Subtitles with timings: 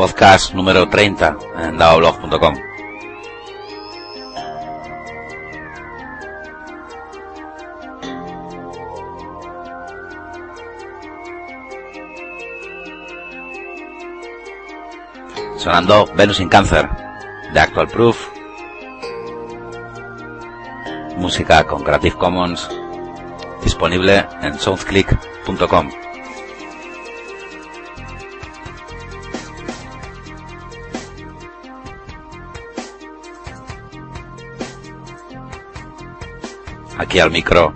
[0.00, 2.54] podcast número 30 en daoblog.com.
[15.58, 16.88] Sonando Venus in Cancer
[17.52, 18.16] de Actual Proof.
[21.18, 22.70] Música con Creative Commons
[23.62, 26.09] disponible en soundclick.com.
[37.10, 37.74] Aquí al micro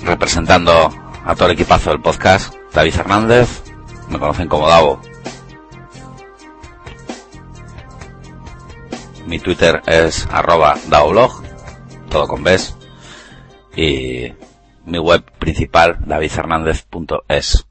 [0.00, 0.92] representando
[1.24, 3.62] a todo el equipazo del podcast, David Hernández,
[4.10, 5.00] me conocen como Davo.
[9.24, 11.42] Mi Twitter es arroba daoblog,
[12.10, 12.76] todo con Bs.
[13.74, 14.34] Y
[14.84, 17.66] mi web principal, davidhernandez.es.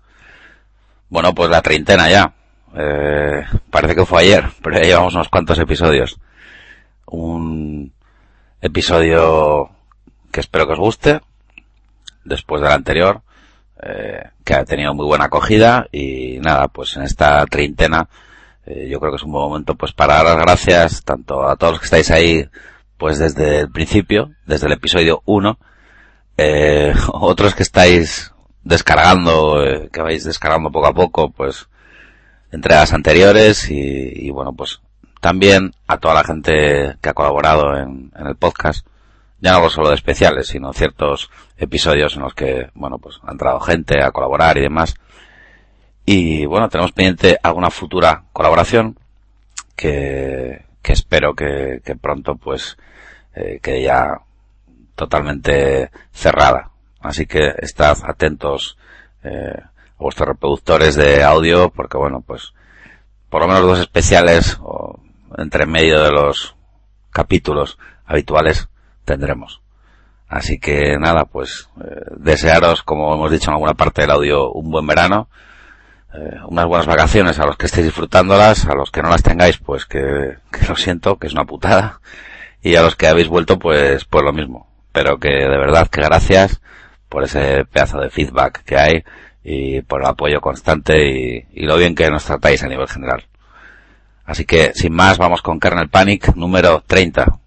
[1.09, 2.33] Bueno, pues la treintena ya.
[2.75, 6.19] Eh, parece que fue ayer, pero ya llevamos unos cuantos episodios.
[7.05, 7.94] Un
[8.61, 9.69] episodio
[10.31, 11.21] que espero que os guste,
[12.23, 13.21] después del anterior,
[13.81, 18.09] eh, que ha tenido muy buena acogida y nada, pues en esta treintena
[18.65, 21.55] eh, yo creo que es un buen momento pues para dar las gracias tanto a
[21.55, 22.49] todos los que estáis ahí
[22.97, 25.59] pues desde el principio, desde el episodio 1,
[26.37, 28.31] eh, otros que estáis
[28.63, 31.67] descargando, eh, que vais descargando poco a poco, pues
[32.51, 34.79] entregas anteriores y, y, bueno, pues
[35.25, 38.85] también a toda la gente que ha colaborado en, el podcast,
[39.39, 43.59] ya no solo de especiales, sino ciertos episodios en los que, bueno, pues ha entrado
[43.59, 44.93] gente a colaborar y demás.
[46.05, 48.99] Y bueno, tenemos pendiente alguna futura colaboración
[49.75, 52.77] que, que espero que, que pronto pues
[53.33, 54.21] eh, quede ya
[54.93, 56.69] totalmente cerrada.
[57.01, 58.77] Así que estad atentos
[59.23, 62.53] eh, a vuestros reproductores de audio porque bueno, pues
[63.31, 65.00] por lo menos dos especiales o
[65.38, 66.56] entre medio de los
[67.12, 68.69] capítulos habituales
[69.06, 69.62] tendremos.
[70.28, 74.72] Así que nada, pues eh, desearos, como hemos dicho en alguna parte del audio, un
[74.72, 75.30] buen verano
[76.18, 79.58] eh, unas buenas vacaciones a los que estéis disfrutándolas, a los que no las tengáis,
[79.58, 82.00] pues que, que, lo siento, que es una putada,
[82.62, 84.68] y a los que habéis vuelto, pues, pues lo mismo.
[84.94, 86.62] Pero que de verdad que gracias
[87.09, 89.03] por ese pedazo de feedback que hay
[89.44, 93.25] y por el apoyo constante y, y lo bien que nos tratáis a nivel general.
[94.25, 97.40] Así que, sin más, vamos con Kernel Panic número 30.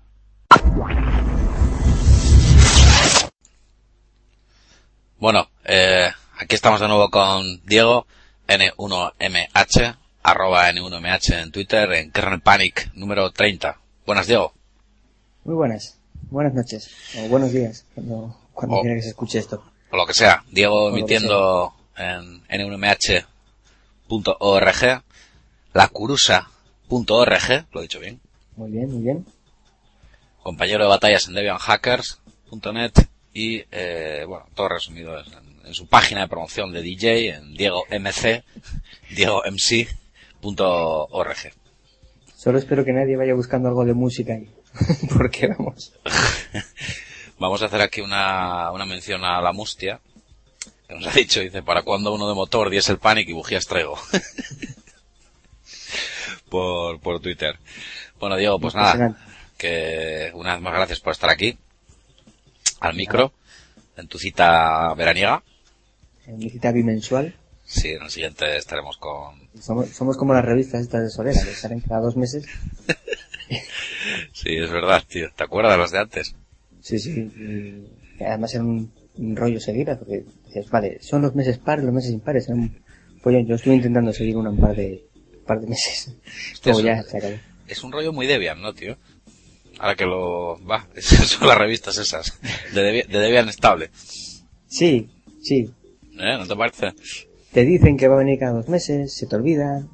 [5.19, 6.09] Bueno, eh,
[6.39, 8.07] aquí estamos de nuevo con Diego.
[8.47, 13.79] N1MH, arroba N1MH en Twitter, en Kernel Panic número 30.
[14.07, 14.55] Buenas, Diego.
[15.45, 15.99] Muy buenas.
[16.31, 16.91] Buenas noches.
[17.19, 19.63] O buenos días, cuando, cuando O- quiera que se escuche esto.
[19.91, 20.45] O lo que sea.
[20.51, 23.27] Diego emitiendo en N1MH.org,
[26.89, 28.21] lacurusa.org, lo he dicho bien.
[28.57, 29.27] Muy bien, muy bien.
[30.43, 32.93] Compañero de batallas en DebianHackers.net
[33.35, 35.27] y, eh, bueno, todo resumido en,
[35.65, 38.43] en su página de promoción de DJ en Diego MC,
[39.15, 39.77] diegomc.org.
[42.35, 44.49] Solo espero que nadie vaya buscando algo de música ahí.
[45.17, 45.93] Porque vamos.
[47.41, 50.01] Vamos a hacer aquí una, una mención a la mustia.
[50.89, 53.97] Que nos ha dicho, dice, ¿para cuándo uno de motor, diesel panic y bujías traigo?
[56.49, 57.57] Por, por Twitter.
[58.19, 59.17] Bueno, Diego, pues nada,
[59.57, 61.57] que una vez más gracias por estar aquí,
[62.81, 63.33] al micro,
[63.97, 65.43] en tu cita veraniega.
[66.27, 67.35] En mi cita bimensual.
[67.65, 69.49] Sí, en el siguiente estaremos con...
[69.61, 72.47] Somos, somos como las revistas estas de Solera, que salen cada dos meses.
[74.33, 75.29] Sí, es verdad, tío.
[75.35, 76.35] ¿Te acuerdas de las de antes?
[76.81, 77.89] Sí, sí.
[78.21, 82.13] Además era un, un rollo seguir, porque dices, vale, son los meses pares, los meses
[82.13, 82.49] impares.
[82.49, 82.83] Un
[83.23, 83.41] pollo.
[83.41, 85.08] Yo estuve intentando seguir una un par de,
[85.49, 86.13] par de meses.
[86.53, 87.41] Hostia, eso- ya se.
[87.67, 88.97] Es un rollo muy Debian, ¿no, tío?
[89.81, 90.59] Ahora que lo...
[90.65, 92.39] Va, son las revistas esas.
[92.73, 93.91] De, Debi- de Debian estable.
[94.69, 95.09] Sí,
[95.43, 95.71] sí.
[96.19, 96.37] ¿Eh?
[96.39, 96.93] ¿No te parece?
[97.53, 99.87] Te dicen que va a venir cada dos meses, se te olvida.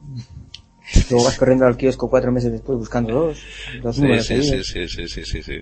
[1.10, 3.38] Luego vas corriendo al kiosco cuatro meses después buscando dos,
[3.82, 5.60] dos Sí, sí, sí, sí, sí, sí, sí, sí.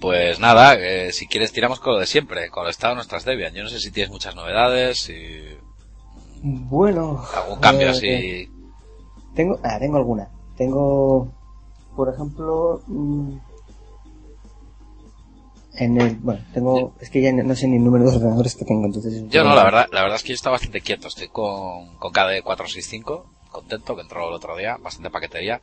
[0.00, 3.24] Pues nada, eh, si quieres tiramos con lo de siempre, con el estado de nuestras
[3.24, 3.52] Debian.
[3.54, 5.14] Yo no sé si tienes muchas novedades, si
[6.42, 7.22] Bueno.
[7.34, 8.50] algún cambio eh, así.
[9.34, 10.28] Tengo, ah, tengo alguna.
[10.56, 11.32] Tengo,
[11.96, 13.36] por ejemplo, mm,
[15.74, 18.64] en el, bueno, tengo, es que ya no sé ni el número de ordenadores que
[18.64, 19.28] tengo, entonces.
[19.28, 21.06] Yo no, la verdad, la verdad es que yo estoy bastante quieto.
[21.08, 25.60] Estoy con, con KD465, contento, que entró el otro día, bastante paquetería.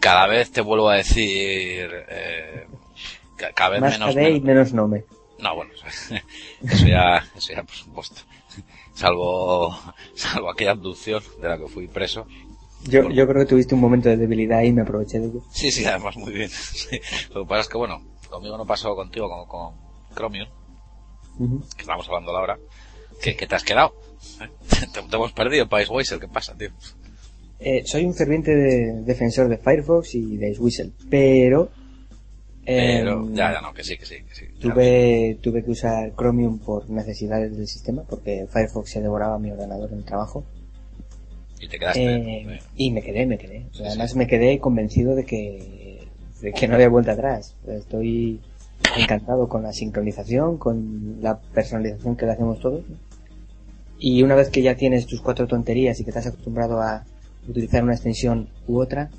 [0.00, 2.66] Cada vez te vuelvo a decir, eh,
[3.36, 5.04] ca- cada vez Más menos, KD y menos- menos Nome.
[5.38, 5.70] No, bueno,
[6.62, 8.22] eso ya, eso ya por supuesto.
[8.94, 9.76] Salvo,
[10.14, 12.26] salvo aquella abducción de la que fui preso.
[12.84, 15.40] Yo, yo creo que tuviste un momento de debilidad y me aproveché de ello.
[15.52, 16.50] Sí, sí, además muy bien.
[16.50, 17.00] Sí.
[17.34, 19.74] Lo que pasa es que, bueno, conmigo no pasó contigo como con
[20.16, 20.48] Chromium,
[21.38, 21.60] Ujú.
[21.76, 22.58] que estamos hablando ahora.
[23.22, 23.94] ¿Qué, qué te has quedado?
[24.40, 24.48] ¿Eh?
[24.92, 26.70] Te, te hemos perdido, País Weiser, ¿qué pasa, tío?
[27.60, 31.70] Eh, soy un ferviente de- defensor de Firefox y de Whistle, pero...
[32.64, 34.44] Pero, em, ya, ya no, que sí, que sí, que sí.
[34.60, 39.90] Tuve, tuve que usar Chromium por necesidades del sistema, porque Firefox se devoraba mi ordenador
[39.92, 40.44] en el trabajo.
[41.60, 42.02] Y te quedaste.
[42.02, 43.66] Eh, eh, y me quedé, me quedé.
[43.72, 46.06] Sí, Además me quedé convencido de que,
[46.40, 47.56] de que no había vuelta atrás.
[47.66, 48.40] Estoy
[48.96, 52.88] encantado con la sincronización, con la personalización que le hacemos todos.
[52.88, 52.96] ¿no?
[53.98, 57.04] Y una vez que ya tienes tus cuatro tonterías y que te has acostumbrado a
[57.48, 59.10] utilizar una extensión u otra,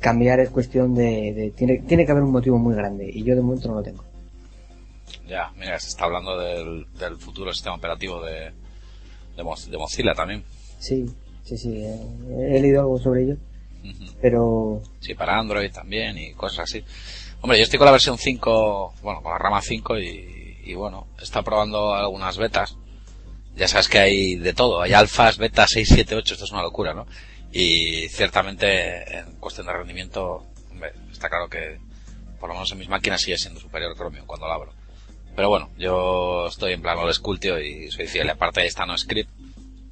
[0.00, 3.34] cambiar es cuestión de, de- tiene, tiene que haber un motivo muy grande y yo
[3.34, 4.04] de momento no lo tengo.
[5.26, 8.50] Ya, mira, se está hablando del, del futuro sistema operativo de,
[9.36, 10.42] de, Mo- de Mozilla también.
[10.78, 11.06] Sí,
[11.44, 12.00] sí, sí, eh,
[12.56, 13.36] he leído algo sobre ello,
[14.22, 16.82] pero Sí, para Android también y cosas así.
[17.40, 21.06] Hombre, yo estoy con la versión 5, bueno, con la rama 5 y, y bueno,
[21.20, 22.76] estado probando algunas betas.
[23.56, 26.62] Ya sabes que hay de todo, hay alfas, betas 6, 7, 8, esto es una
[26.62, 27.06] locura, ¿no?
[27.52, 30.44] Y ciertamente en cuestión de rendimiento,
[31.10, 31.78] está claro que
[32.38, 34.72] por lo menos en mis máquinas sigue siendo superior Chromium cuando lo abro.
[35.34, 38.28] Pero bueno, yo estoy en plan old school, tío, y soy fiel.
[38.30, 39.30] Aparte está no script,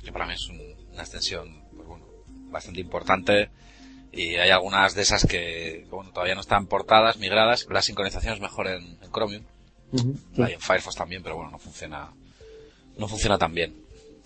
[0.05, 2.05] que para mí es un- una extensión, pues bueno,
[2.51, 3.51] bastante importante.
[4.13, 7.67] Y hay algunas de esas que, bueno, todavía no están portadas, migradas.
[7.71, 9.43] La sincronización es mejor en, en Chromium.
[9.95, 10.43] sí.
[10.43, 12.13] Hay en Firefox también, pero bueno, no funciona,
[12.99, 13.75] no funciona tan bien.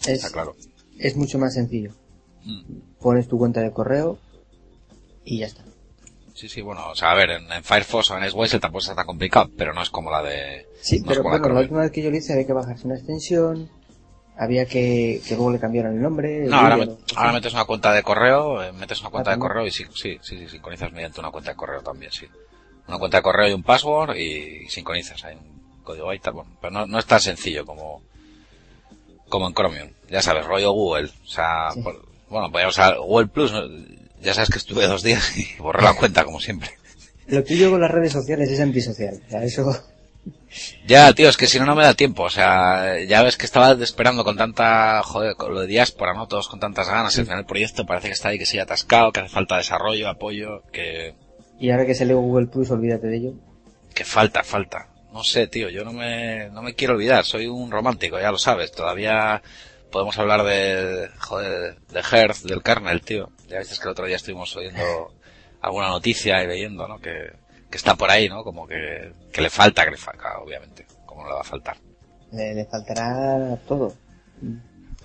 [0.00, 0.56] es, Está claro.
[0.98, 1.92] es mucho más sencillo.
[3.00, 4.18] Pones tu cuenta de correo
[5.24, 5.64] y ya está.
[6.34, 8.94] Sí, sí, bueno, o sea, a ver, en, en Firefox o en Swissel tampoco está
[8.94, 10.66] tan complicado, pero no es como la de...
[10.80, 12.86] Sí, no pero la bueno, la última vez que yo lo hice había que bajarse
[12.86, 13.68] una extensión,
[14.38, 16.46] había que, que luego le cambiaran el nombre.
[16.46, 19.34] No, ahora, Google, met- ahora metes una cuenta de correo, eh, metes una cuenta Ah,
[19.34, 19.48] de también.
[19.50, 22.26] correo y sí, sí, sí, sí, sincronizas mediante una cuenta de correo también, sí.
[22.88, 25.22] Una cuenta de correo y un password y sincronizas.
[25.24, 28.00] Hay un código ahí tal, bueno, pero no, no es tan sencillo como,
[29.28, 29.90] como en Chromium.
[30.08, 31.10] Ya sabes, rollo Google.
[31.24, 31.82] O sea, Sí.
[31.82, 33.52] por- bueno, pues, o sea, Google Plus,
[34.22, 36.70] ya sabes que estuve dos días y borré la cuenta como siempre.
[37.26, 39.20] Lo tuyo con las redes sociales es antisocial.
[39.26, 39.84] O sea, eso,
[40.86, 42.24] Ya, tío, es que si no, no me da tiempo.
[42.24, 46.26] O sea, ya ves que estaba esperando con tanta, joder, con lo de diáspora, ¿no?
[46.26, 47.16] Todos con tantas ganas.
[47.18, 50.08] Al final el proyecto parece que está ahí, que sigue atascado, que hace falta desarrollo,
[50.08, 51.14] apoyo, que,
[51.58, 53.32] y ahora que salió Google Plus, olvídate de ello.
[53.94, 54.88] que falta, falta.
[55.12, 57.24] No sé, tío, yo no me, no me quiero olvidar.
[57.24, 58.72] Soy un romántico, ya lo sabes.
[58.72, 59.42] Todavía
[59.90, 63.30] podemos hablar de, joder, de Hertz, del kernel, tío.
[63.48, 65.14] Ya viste que el otro día estuvimos oyendo
[65.60, 66.98] alguna noticia y leyendo, ¿no?
[67.00, 67.32] Que,
[67.70, 68.42] que está por ahí, ¿no?
[68.44, 70.86] Como que, que le falta, que le falta, obviamente.
[71.06, 71.76] ¿Cómo no le va a faltar?
[72.32, 73.92] Le, le faltará todo.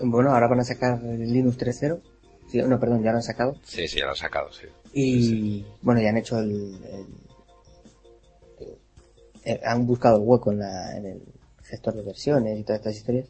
[0.00, 2.00] Bueno, ahora van a sacar el Linux 3.0.
[2.50, 3.56] Sí, no, perdón, ya lo han sacado.
[3.64, 4.66] Sí, sí, ya lo han sacado, sí.
[4.92, 6.50] Y bueno, ya han hecho el,
[6.84, 7.06] el-
[9.44, 11.22] el- han buscado el hueco en, la, en el
[11.64, 13.26] gestor de versiones y todas estas historias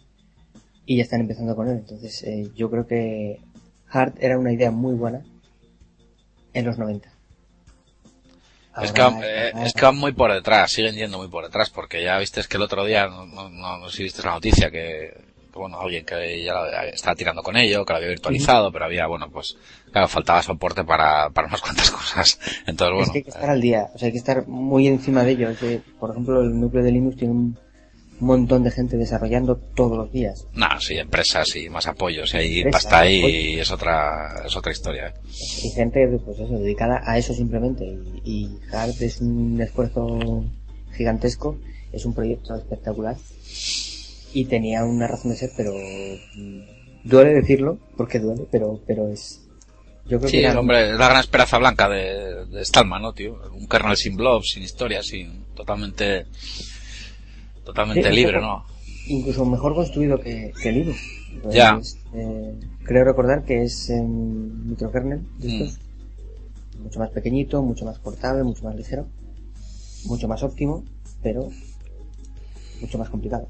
[0.86, 1.78] y ya están empezando con él.
[1.78, 3.40] Entonces eh, yo creo que
[3.90, 5.22] Hard era una idea muy buena
[6.54, 7.08] en los 90.
[8.82, 12.02] es, que, eh, es que van muy por detrás, siguen yendo muy por detrás, porque
[12.02, 14.70] ya viste que el otro día, no, no, no, no sé si viste la noticia,
[14.70, 15.12] que,
[15.54, 19.06] bueno, alguien que ya la- estaba tirando con ello, que lo había virtualizado, pero había,
[19.06, 19.56] bueno, pues,
[19.90, 22.38] claro, faltaba soporte para, para unas cuantas cosas.
[22.66, 23.02] Entonces, bueno.
[23.04, 25.30] es que hay que estar al día, o sea, hay que estar muy encima de
[25.32, 25.50] ello.
[25.50, 27.58] Es que, por ejemplo, el núcleo de Linux tiene un
[28.20, 30.46] montón de gente desarrollando todos los días.
[30.54, 33.20] No, sí, empresas y más apoyos, y hay Empresas, pasta ahí
[33.54, 35.14] y es otra, es otra historia, ¿eh?
[35.64, 37.84] Y gente, pues eso, dedicada a eso simplemente.
[37.84, 40.44] Y, y Hard es un esfuerzo
[40.96, 41.58] gigantesco,
[41.92, 43.16] es un proyecto espectacular.
[44.32, 45.72] Y tenía una razón de ser, pero
[47.04, 49.42] duele decirlo, porque duele, pero, pero es,
[50.06, 53.12] yo creo Sí, que era- hombre, es la gran esperanza blanca de, de Stallman, ¿no,
[53.12, 53.38] tío?
[53.54, 56.26] Un kernel sin blobs, sin historia, sin, totalmente,
[57.66, 58.64] totalmente Sí, libre, ¿no?
[59.08, 60.98] incluso mejor construido que, que Linux.
[61.50, 61.78] Ya.
[62.14, 62.54] Eh,
[62.84, 66.82] creo recordar que es en microkernel de Mm.
[66.82, 69.06] Mucho más pequeñito, mucho más portable, mucho más ligero,
[70.04, 70.84] mucho más óptimo,
[71.22, 71.48] pero
[72.80, 73.48] mucho más complicado.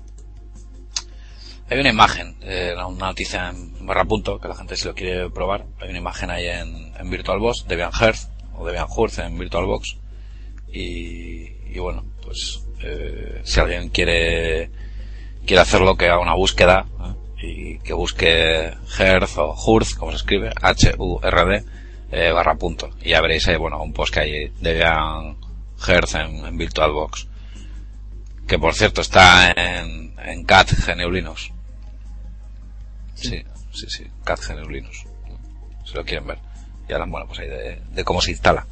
[1.69, 5.29] Hay una imagen, eh, una noticia en barra punto, que la gente si lo quiere
[5.31, 5.67] probar.
[5.81, 9.97] Hay una imagen ahí en, en VirtualBox, Debian Hearth, o Debian Hearth en VirtualBox.
[10.73, 14.71] Y, y bueno, pues, eh, si alguien quiere,
[15.47, 17.47] quiere hacerlo, que haga una búsqueda, ¿eh?
[17.47, 21.65] y que busque Hearth o Hearth, como se escribe, H-U-R-D,
[22.13, 22.91] eh, barra punto.
[23.03, 25.37] Y ya veréis ahí, bueno, un post que hay Debian
[25.87, 27.29] Hearth en, en VirtualBox.
[28.47, 31.51] Que por cierto está en, en CAT GNU Linux.
[33.15, 33.43] Sí,
[33.73, 34.05] sí, sí.
[34.51, 35.05] en Linux.
[35.85, 36.39] Si lo quieren ver.
[36.89, 38.67] Y hablan, bueno, pues ahí de, cómo se instala.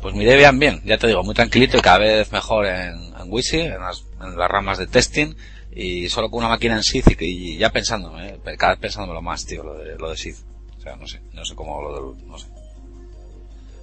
[0.00, 3.32] Pues mi Debian bien, ya te digo, muy tranquilito y cada vez mejor en, en
[3.32, 4.04] WYSI, en las,
[4.48, 5.34] ramas de testing
[5.72, 8.38] y solo con una máquina en SID y, ya pensando, ¿eh?
[8.56, 10.34] cada vez pensándomelo más, tío, lo de, lo de SID.
[10.76, 12.46] O sea, no sé, no sé cómo lo no sé.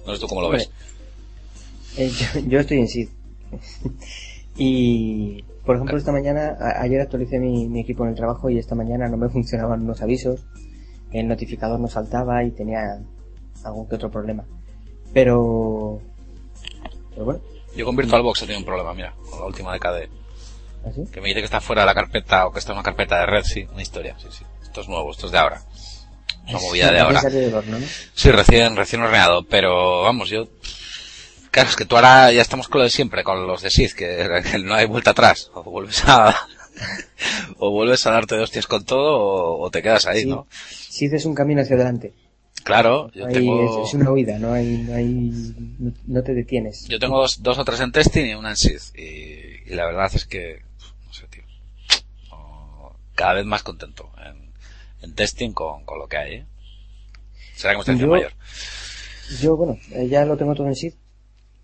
[0.06, 0.70] No sé tú cómo lo ves.
[1.98, 2.10] Eh,
[2.46, 3.08] yo, estoy en SID.
[4.56, 9.08] y, por ejemplo, esta mañana, ayer actualicé mi, equipo en el trabajo y esta mañana
[9.08, 10.46] no me funcionaban unos avisos.
[11.12, 13.02] El notificador no saltaba y tenía
[13.64, 14.46] algún que otro problema.
[15.12, 16.00] Pero,
[17.10, 17.40] pero bueno.
[17.74, 20.08] Yo con VirtualBox he tenido un problema, mira, con la última de KDE.
[20.84, 22.84] ¿Ah, que me dice que está fuera de la carpeta o que está en una
[22.84, 24.44] carpeta de red, sí, una historia, sí, sí.
[24.62, 25.62] Esto es nuevo, esto es de ahora.
[26.48, 27.20] Una movida de ahora.
[28.14, 30.48] Sí, recién, recién horneado, pero vamos, yo
[31.56, 33.92] Claro, es que tú ahora ya estamos con lo de siempre, con los de SID,
[33.92, 35.50] que, no hay vuelta atrás.
[35.54, 36.36] O vuelves a,
[37.58, 40.46] o vuelves a darte de hostias con todo, o, te quedas ahí, ¿no?
[40.68, 42.12] SID es un camino hacia adelante.
[42.66, 43.84] Claro, yo tengo...
[43.84, 46.88] Es, una huida, no hay, no hay, no, te detienes.
[46.88, 48.80] Yo tengo dos, dos, o tres en testing y una en SID.
[48.96, 50.62] Y, la verdad es que,
[51.06, 51.44] no sé, tío.
[53.14, 54.50] Cada vez más contento en,
[55.02, 56.46] en testing con, con, lo que hay, ¿eh?
[57.54, 58.32] Será que me estoy mayor.
[59.40, 60.94] Yo, bueno, eh, ya lo tengo todo en SID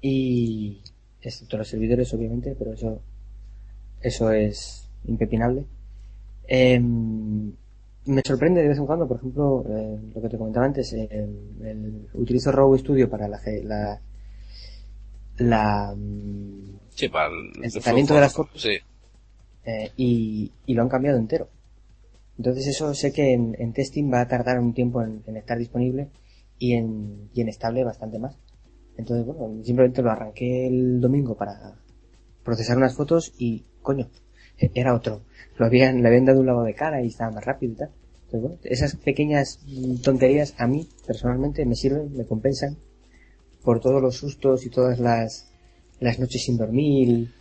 [0.00, 0.82] y
[1.20, 3.00] excepto los servidores obviamente pero eso
[4.00, 5.64] eso es impepinable
[6.48, 7.52] em,
[8.06, 12.08] me sorprende de vez en cuando por ejemplo eh, lo que te comentaba antes el,
[12.14, 14.00] utilizo RAW Studio para la la,
[15.38, 15.94] la
[16.90, 17.28] sí, para
[17.62, 18.78] el, tratamiento de las fotos sí.
[19.64, 21.48] Eh, y, y, lo han cambiado entero.
[22.36, 26.08] Entonces eso sé que en, testing va a tardar un tiempo en, en estar disponible
[26.58, 28.36] y en, y en estable bastante más.
[28.96, 31.76] Entonces, bueno, simplemente lo arranqué el domingo para
[32.44, 34.08] procesar unas fotos y, coño,
[34.74, 35.22] era otro.
[35.56, 37.90] Lo habían, le habían dado un lavado de cara y estaba más rápido y tal.
[38.24, 39.60] Entonces, bueno, esas pequeñas
[40.02, 42.78] tonterías a mí, personalmente, me sirven, me compensan
[43.62, 45.50] por todos los sustos y todas las,
[46.00, 47.32] las noches sin dormir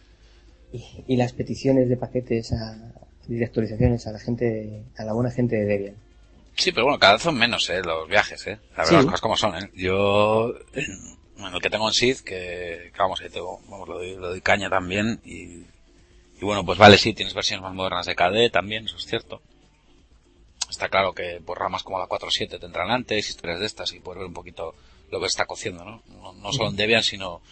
[1.08, 2.94] y, las peticiones de paquetes a,
[3.28, 5.96] y de actualizaciones a la gente, a la buena gente de Debian.
[6.56, 8.60] Sí, pero bueno, cada vez son menos, eh, los viajes, eh.
[8.76, 9.70] La verdad, las cosas como son, eh.
[9.74, 10.54] Yo,
[11.38, 15.20] bueno, el que tengo en SID, que, vamos, ahí tengo, vamos, lo doy, caña también,
[15.26, 15.66] y,
[16.42, 19.44] y bueno, pues vale, sí, tienes versiones más modernas de KDE también, eso es cierto.
[20.68, 24.22] Está claro que por ramas como la 4.7 tendrán antes, historias de estas, y puedes
[24.22, 24.74] ver un poquito
[25.12, 26.02] lo que está cociendo, ¿no?
[26.34, 27.44] No, solo en Debian, sino,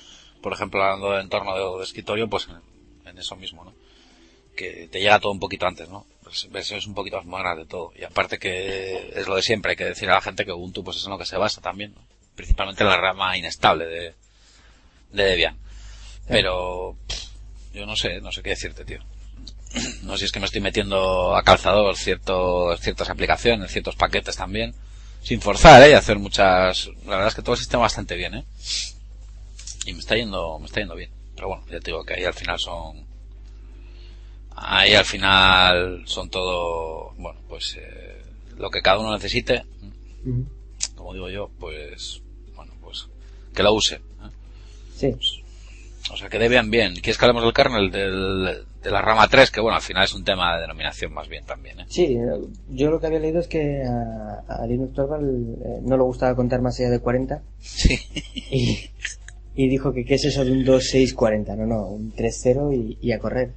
[0.42, 2.48] por ejemplo, hablando de entorno de, escritorio, pues
[3.06, 3.76] en, eso mismo, ¿no?
[4.56, 6.08] Que te llega todo un poquito antes, ¿no?
[6.24, 7.92] Pues versiones un poquito más modernas de todo.
[7.96, 10.84] Y aparte que es lo de siempre, hay que decir a la gente que Ubuntu
[10.84, 12.02] pues es en lo que se basa también, ¿no?
[12.36, 14.16] principalmente la rama inestable de,
[15.12, 15.58] de Debian.
[16.28, 16.96] Pero
[17.74, 19.00] yo no sé, no sé qué decirte, tío.
[20.04, 24.36] No sé si es que me estoy metiendo a calzador ciertos, ciertas aplicaciones, ciertos paquetes
[24.36, 24.74] también,
[25.22, 25.92] sin forzar, ¿eh?
[25.92, 28.46] Y hacer muchas, la verdad es que todo el sistema bastante bien, ¿eh?
[29.86, 31.12] Y me está yendo, me está yendo bien.
[31.36, 33.06] Pero bueno, ya te digo que ahí al final son,
[34.56, 38.22] ahí al final son todo, bueno, pues, eh,
[38.58, 39.64] lo que cada uno necesite.
[40.96, 42.22] Como digo yo, pues,
[43.54, 43.96] que la use.
[43.96, 44.00] ¿eh?
[44.96, 45.39] Sí.
[46.12, 46.94] O sea, que Debian bien.
[46.96, 49.52] ¿Quieres que hablemos del kernel de la rama 3?
[49.52, 51.82] Que bueno, al final es un tema de denominación más bien también.
[51.82, 51.86] ¿eh?
[51.88, 52.18] Sí,
[52.70, 56.62] yo lo que había leído es que a, Linux Torvald eh, no le gustaba contar
[56.62, 57.42] más allá de 40.
[57.60, 57.98] Sí.
[59.56, 63.12] Y, dijo que qué es eso de un 2640, no, no, un 30 y, y
[63.12, 63.52] a correr.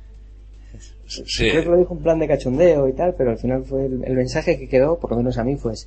[1.07, 1.49] Sí.
[1.51, 4.15] Creo que lo dijo en plan de cachondeo y tal, pero al final fue el,
[4.15, 5.87] mensaje que quedó, por lo menos a mí, fue ese.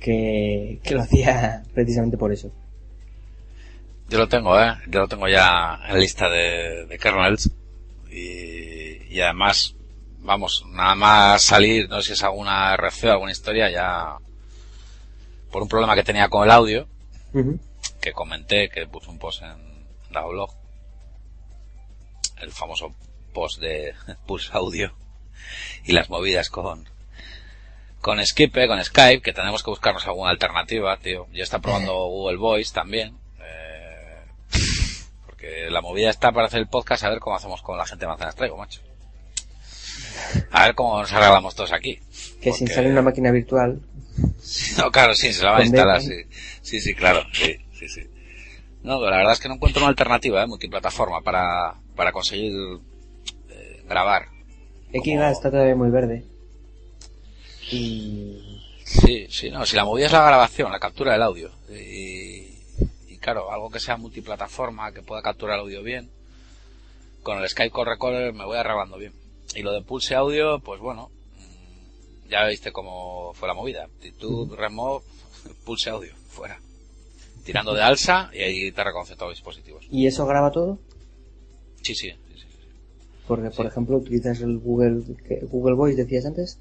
[0.00, 2.50] Que, que lo hacía precisamente por eso.
[4.08, 4.74] Yo lo tengo, ¿eh?
[4.86, 7.50] Yo lo tengo ya en lista de, de kernels.
[8.10, 9.74] Y, y, además,
[10.20, 14.16] vamos, nada más salir, no sé si es alguna RC o alguna historia, ya
[15.50, 16.88] por un problema que tenía con el audio,
[18.00, 20.50] que comenté, que puse un post en la blog,
[22.40, 22.94] el famoso
[23.34, 23.94] post de
[24.26, 24.94] Pulse Audio
[25.84, 26.88] y las movidas con
[28.00, 31.26] con Skype, con Skype, que tenemos que buscarnos alguna alternativa, tío.
[31.32, 33.18] Yo está probando Google Voice también
[35.38, 38.04] que la movida está para hacer el podcast, a ver cómo hacemos con la gente
[38.04, 38.80] de Manzanas Traigo, macho.
[40.50, 41.98] A ver cómo nos arreglamos todos aquí.
[42.40, 43.80] Que sin salir una máquina virtual.
[44.78, 46.24] No, claro, sí, se la va a instalar, sí.
[46.60, 48.00] Sí, sí, claro, sí, sí, sí.
[48.82, 50.46] No, la verdad es que no encuentro una alternativa, ¿eh?
[50.46, 52.52] multiplataforma, para, para conseguir
[53.50, 54.26] eh, grabar.
[54.92, 56.24] Xga está todavía muy verde.
[57.70, 58.60] Y...
[58.84, 61.50] Sí, sí, no, si la movida es la grabación, la captura del audio.
[61.70, 62.47] Y,
[63.18, 66.10] claro, algo que sea multiplataforma, que pueda capturar el audio bien.
[67.22, 69.12] Con el Skype Core Recorder me voy arreglando bien.
[69.54, 71.10] Y lo de Pulse Audio, pues bueno,
[72.28, 73.88] ya viste cómo fue la movida.
[74.18, 75.04] Tú remove,
[75.64, 76.60] pulse audio, fuera.
[77.44, 79.86] Tirando de alza y ahí te reconoce todos los dispositivos.
[79.90, 80.78] ¿Y eso graba todo?
[81.82, 82.10] Sí, sí.
[82.10, 82.46] sí, sí.
[83.26, 85.02] Porque, por ejemplo, utilizas el Google.
[85.50, 86.58] Google Voice, decías antes.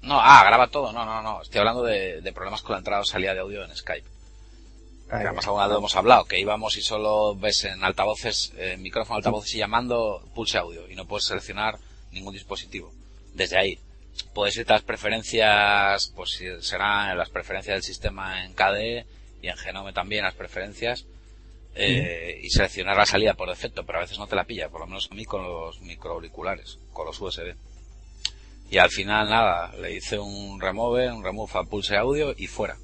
[0.00, 0.92] No, ah, graba todo.
[0.92, 1.42] No, no, no.
[1.42, 4.08] Estoy hablando de, de problemas con la entrada o salida de audio en Skype.
[5.08, 5.16] Ya.
[5.16, 9.54] además alguna vez hemos hablado, que íbamos y solo ves en altavoces, eh, micrófono, altavoces
[9.54, 11.78] y llamando, pulse audio y no puedes seleccionar
[12.12, 12.92] ningún dispositivo.
[13.34, 13.78] Desde ahí.
[14.32, 19.06] Puedes irte a las preferencias, pues si serán las preferencias del sistema en KDE
[19.42, 21.04] y en Genome también las preferencias,
[21.74, 24.80] eh, y seleccionar la salida por defecto, pero a veces no te la pilla, por
[24.80, 27.56] lo menos a mí con los microauriculares, con los USB.
[28.70, 32.76] Y al final nada, le hice un remove, un remove a pulse audio y fuera.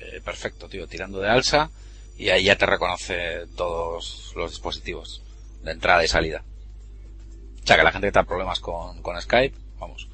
[0.00, 1.70] Eh, perfecto, tío, tirando de alza
[2.16, 5.22] y ahí ya te reconoce todos los dispositivos
[5.62, 6.42] de entrada y salida.
[7.62, 10.08] O sea que la gente que tiene problemas con, con Skype, vamos.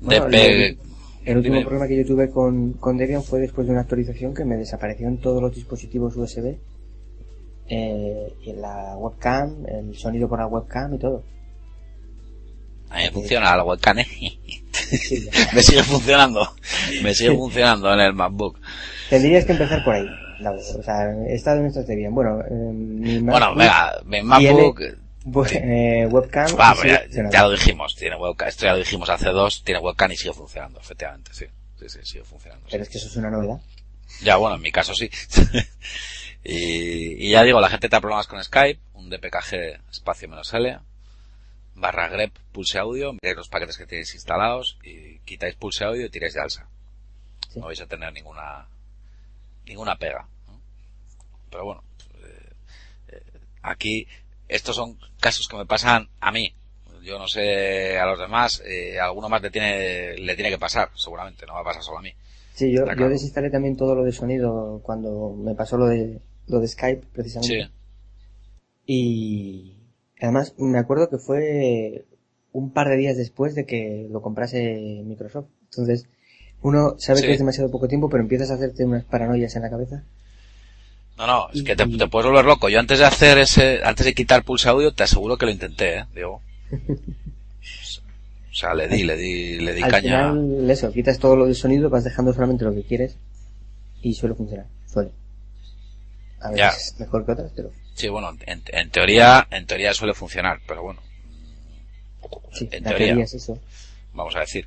[0.00, 0.78] Bueno, el,
[1.24, 4.44] el último problema que yo tuve con, con Debian fue después de una actualización que
[4.44, 6.56] me desaparecieron todos los dispositivos USB,
[7.68, 11.24] eh, y la webcam, el sonido por la webcam y todo.
[12.90, 14.06] a mí me funciona la webcam, ¿eh?
[14.76, 16.54] Sí, me sigue funcionando,
[17.02, 18.58] me sigue funcionando en el MacBook.
[19.10, 20.06] Tendrías que empezar por ahí.
[20.40, 22.14] la o sea, he estado en estas Debian.
[22.14, 24.80] Bueno, eh, mi Bueno, venga, mi MacBook,
[25.24, 26.46] bu- eh, webcam.
[26.76, 30.16] Sigue ya, lo dijimos, tiene webcam, esto ya lo dijimos hace dos, tiene webcam y
[30.16, 31.46] sigue funcionando, efectivamente, sí.
[31.78, 32.64] Sí, sí, sigue funcionando.
[32.66, 32.72] sí.
[32.72, 33.58] Pero es que eso es una novedad.
[34.22, 35.10] Ya, bueno, en mi caso sí.
[36.44, 40.52] y, y ya digo, la gente te da problemas con Skype, un dpkg espacio menos
[40.54, 40.78] L,
[41.76, 46.10] barra grep pulse audio, miráis los paquetes que tenéis instalados y quitáis pulse audio y
[46.10, 46.66] tiráis de alza.
[47.50, 47.60] Sí.
[47.60, 48.66] No vais a tener ninguna,
[49.66, 50.26] ninguna pega.
[50.48, 50.60] ¿no?
[51.50, 51.84] Pero bueno,
[52.24, 52.52] eh,
[53.08, 53.22] eh,
[53.62, 54.06] aquí
[54.48, 56.54] estos son casos que me pasan a mí.
[57.02, 60.58] Yo no sé a los demás, eh, a alguno más le tiene, le tiene que
[60.58, 62.12] pasar, seguramente, no va a pasar solo a mí.
[62.52, 66.58] Sí, yo, yo desinstalé también todo lo de sonido cuando me pasó lo de, lo
[66.58, 67.66] de Skype, precisamente.
[67.66, 67.72] Sí.
[68.86, 69.75] Y
[70.20, 72.04] además me acuerdo que fue
[72.52, 75.46] un par de días después de que lo comprase Microsoft.
[75.70, 76.06] Entonces,
[76.62, 77.26] uno sabe Sí.
[77.26, 80.02] que es demasiado poco tiempo, pero empiezas a hacerte unas paranoias en la cabeza.
[81.18, 82.68] No, no, es que te, te puedes volver loco.
[82.68, 85.98] Yo antes de hacer ese, antes de quitar pulse audio, te aseguro que lo intenté,
[85.98, 86.40] eh, Diego.
[88.50, 90.30] O sea, le di, le di, le di Al caña.
[90.32, 93.18] final, eso, quitas todo lo del sonido, vas dejando solamente lo que quieres
[94.00, 94.66] y suele funcionar.
[94.86, 95.10] Suele.
[96.40, 96.70] A Ya.
[96.70, 100.82] veces mejor que otras, pero Sí, bueno, en, en teoría, en teoría suele funcionar, pero
[100.82, 101.00] bueno,
[102.52, 103.06] sí, En la teoría.
[103.08, 103.58] teoría es eso.
[104.14, 104.66] vamos a decir.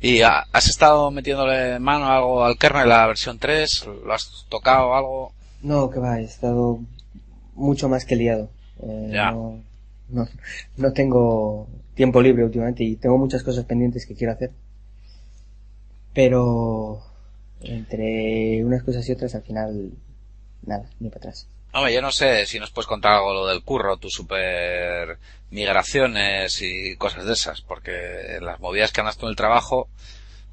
[0.00, 3.86] ¿Y ha- has estado metiéndole mano a algo al kernel, la versión 3?
[4.04, 5.32] ¿Lo has tocado algo?
[5.62, 6.80] No, que va, he estado
[7.54, 8.48] mucho más que liado.
[8.82, 9.32] Eh, Ya.
[9.32, 9.60] No,
[10.10, 10.28] no,
[10.76, 14.50] no tengo tiempo libre últimamente y tengo muchas cosas pendientes que quiero hacer.
[16.14, 17.02] Pero
[17.60, 19.92] entre unas cosas y otras al final
[20.64, 21.46] nada, ni para atrás.
[21.72, 25.18] Hombre, yo no sé si nos puedes contar algo lo del curro, tus super
[25.50, 29.88] migraciones y cosas de esas, porque las movidas que andas tú en el trabajo,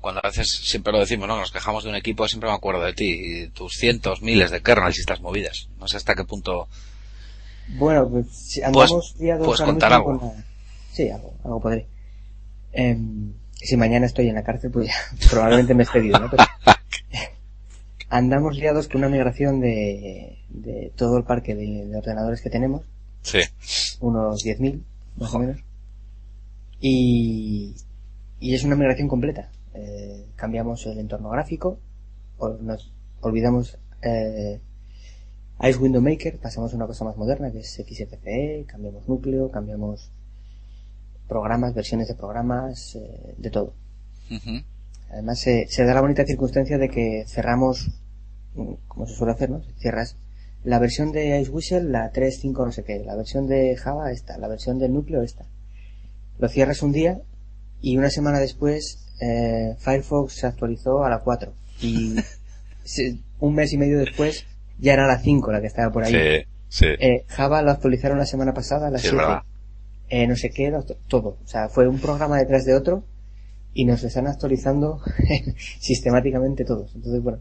[0.01, 1.37] cuando a veces siempre lo decimos, ¿no?
[1.37, 3.11] Nos quejamos de un equipo, siempre me acuerdo de ti,
[3.43, 5.67] y tus cientos, miles de kernels y estas movidas.
[5.79, 6.67] No sé hasta qué punto.
[7.69, 10.19] Bueno, pues si andamos liados puedes contar algo.
[10.19, 10.43] con la-
[10.91, 11.87] Sí, algo, algo podré.
[12.71, 14.93] Em, si mañana estoy en la cárcel, pues ya,
[15.29, 16.29] probablemente me he expedido, ¿no?
[16.29, 16.43] Pero
[18.17, 22.83] andamos liados con una migración de, de todo el parque de, de ordenadores que tenemos,
[23.21, 23.39] Sí.
[24.01, 24.81] unos 10.000,
[25.17, 25.57] más o menos.
[26.79, 27.75] Y,
[28.39, 29.49] y es una migración completa.
[29.73, 31.79] Eh, cambiamos el entorno gráfico,
[32.61, 34.59] nos olvidamos eh,
[35.67, 40.11] Ice Window Maker, pasamos a una cosa más moderna que es XFCE, cambiamos núcleo, cambiamos
[41.27, 43.73] programas, versiones de programas, eh, de todo.
[45.11, 47.89] Además se, se da la bonita circunstancia de que cerramos,
[48.87, 49.61] como se suele hacer, ¿no?
[49.77, 50.17] Cierras
[50.63, 54.47] la versión de IceWhistle, la 3.5 no sé qué, la versión de Java esta, la
[54.47, 55.45] versión del núcleo esta.
[56.39, 57.21] Lo cierras un día
[57.81, 62.15] y una semana después eh, Firefox se actualizó a la 4 y
[62.83, 64.45] se- un mes y medio después
[64.79, 66.11] ya era la 5 la que estaba por ahí.
[66.13, 66.85] Sí, sí.
[66.99, 69.25] Eh, Java lo actualizaron la semana pasada, la Sí, es 7.
[69.25, 69.43] verdad.
[70.09, 70.71] Eh, no sé qué,
[71.07, 71.37] todo.
[71.43, 73.03] O sea, fue un programa detrás de otro
[73.73, 74.99] y nos están actualizando
[75.79, 76.93] sistemáticamente todos.
[76.95, 77.39] Entonces, bueno,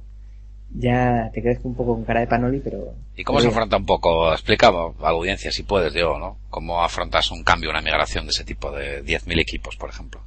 [0.75, 2.95] ya te quedas un poco con cara de panoli, pero...
[3.17, 4.33] ¿Y cómo se afronta un poco?
[4.33, 6.37] Explica a la audiencia, si puedes, Diego, ¿no?
[6.51, 10.21] ¿Cómo afrontas un cambio, una migración de ese tipo de 10.000 equipos, por ejemplo?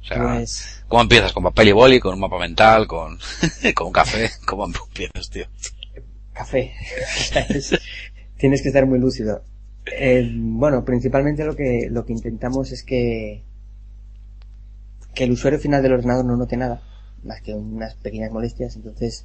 [0.00, 1.32] O sea, Pues, ¿cómo empiezas?
[1.32, 1.98] ¿Con papel y boli?
[1.98, 2.86] ¿Con un mapa mental?
[2.86, 3.18] ¿Con,
[3.74, 4.30] con un café?
[4.46, 5.46] ¿Cómo empiezas, tío?
[6.32, 6.72] café.
[7.48, 7.78] Es-
[8.38, 9.42] Tienes que estar muy lúcido.
[9.86, 13.42] Eh, bueno, principalmente lo que, lo que intentamos es que
[15.14, 16.82] que el usuario final del ordenador no note nada,
[17.22, 19.24] más que unas pequeñas molestias, entonces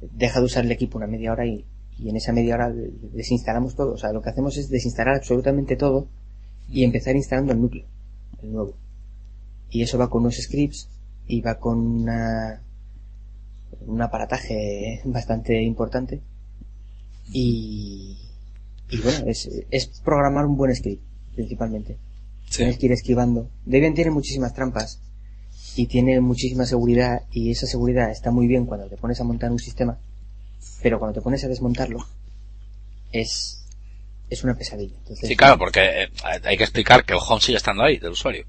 [0.00, 1.64] deja de usar el equipo una media hora y,
[1.98, 2.72] y en esa media hora
[3.12, 3.94] desinstalamos todo.
[3.94, 6.08] O sea, lo que hacemos es desinstalar absolutamente todo
[6.70, 7.86] y empezar instalando el núcleo,
[8.42, 8.74] el nuevo.
[9.70, 10.88] Y eso va con unos scripts
[11.26, 12.62] y va con una,
[13.86, 16.20] un aparataje bastante importante.
[17.32, 18.18] Y,
[18.90, 21.02] y bueno, es, es programar un buen script,
[21.34, 21.96] principalmente.
[22.54, 23.48] Tienes que ir esquivando.
[23.64, 25.00] Debian tiene muchísimas trampas
[25.76, 29.52] y tiene muchísima seguridad y esa seguridad está muy bien cuando te pones a montar
[29.52, 29.98] un sistema,
[30.82, 32.06] pero cuando te pones a desmontarlo
[33.12, 33.62] es
[34.28, 34.96] es una pesadilla.
[35.14, 36.10] sí, claro, porque eh,
[36.44, 38.44] hay que explicar que el home sigue estando ahí del usuario.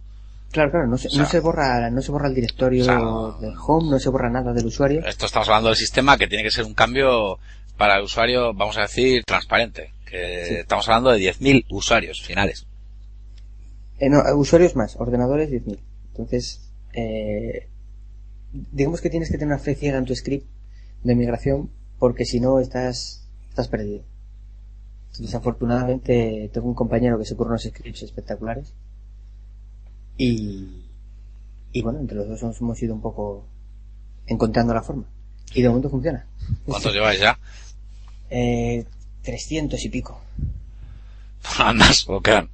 [0.52, 4.00] Claro, claro, no se, no se borra no se borra el directorio del home, no
[4.00, 5.06] se borra nada del usuario.
[5.06, 7.38] Esto estamos hablando del sistema que tiene que ser un cambio
[7.78, 9.92] para el usuario, vamos a decir, transparente.
[10.06, 12.66] Que estamos hablando de 10.000 usuarios finales.
[14.00, 15.78] Eh, no, usuarios más, ordenadores 10.000.
[16.12, 16.67] Entonces,
[17.00, 17.68] eh,
[18.72, 20.48] digamos que tienes que tener una fe ciega en tu script
[21.04, 24.04] de migración porque si no estás, estás perdido.
[25.20, 28.74] Desafortunadamente tengo un compañero que se ocurre unos scripts espectaculares
[30.18, 30.86] y,
[31.72, 33.46] y bueno, entre los dos hemos ido un poco
[34.26, 35.06] encontrando la forma.
[35.54, 36.26] Y de momento funciona.
[36.66, 37.38] ¿Cuántos lleváis ya?
[38.30, 38.84] Eh,
[39.24, 40.20] 300 y pico.
[41.60, 42.50] Anda, solo quedan,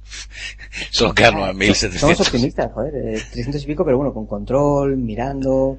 [0.90, 1.98] solo quedan 9.700.
[1.98, 2.92] Somos optimistas, joder,
[3.32, 5.78] 300 y pico, pero bueno, con control, mirando,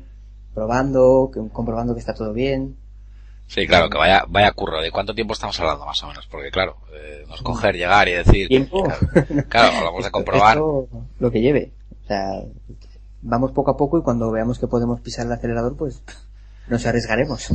[0.54, 2.75] probando, comprobando que está todo bien.
[3.47, 4.82] Sí, claro, que vaya, vaya curro.
[4.82, 6.25] ¿De cuánto tiempo estamos hablando más o menos?
[6.28, 8.47] Porque claro, eh, nos coger, llegar y decir.
[8.47, 8.84] ¿Tiempo?
[9.49, 10.58] Claro, hablamos de comprobar.
[10.58, 11.71] lo que lleve.
[12.04, 12.41] O sea,
[13.21, 16.01] vamos poco a poco y cuando veamos que podemos pisar el acelerador, pues
[16.67, 17.51] nos arriesgaremos.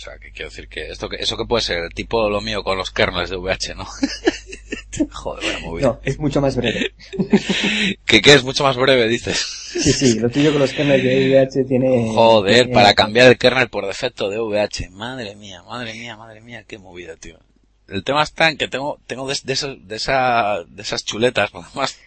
[0.00, 2.64] O sea, que quiero decir que esto que, eso que puede ser tipo lo mío
[2.64, 3.84] con los kernels de VH, ¿no?
[5.12, 5.86] Joder, buena movida.
[5.88, 6.94] No, es mucho más breve.
[8.06, 9.36] ¿Que qué es mucho más breve, dices?
[9.36, 12.12] Sí, sí, lo tuyo con los kernels de VH tiene...
[12.14, 14.88] Joder, para cambiar el kernel por defecto de VH.
[14.88, 17.38] Madre mía, madre mía, madre mía, qué movida, tío.
[17.86, 21.68] El tema está en que tengo, tengo de, de, de, esa, de esas chuletas, porque
[21.72, 21.98] además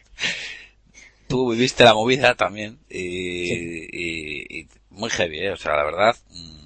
[1.27, 5.51] tú viviste la movida también y, y, y, muy heavy, ¿eh?
[5.51, 6.62] O sea, la verdad, mm,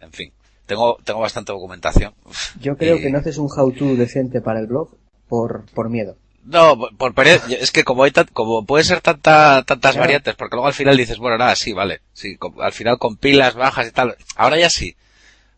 [0.00, 0.32] en fin,
[0.66, 2.14] tengo, tengo bastante documentación.
[2.60, 4.90] Yo creo que no haces un how-to decente para el blog
[5.28, 6.16] por, por miedo.
[6.44, 10.74] No, por, es que como hay como puede ser tanta, tantas variantes, porque luego al
[10.74, 14.58] final dices, bueno, nada, sí, vale, sí, al final con pilas bajas y tal, ahora
[14.58, 14.96] ya sí,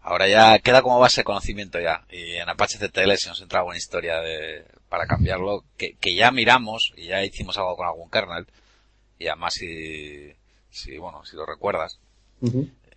[0.01, 3.63] ahora ya queda como base de conocimiento ya, y en Apache CTL si nos entra
[3.63, 8.11] una historia de, para cambiarlo, que, que ya miramos, y ya hicimos algo con algún
[8.11, 8.47] kernel,
[9.21, 10.33] y además si,
[10.69, 12.01] si bueno, si lo recuerdas,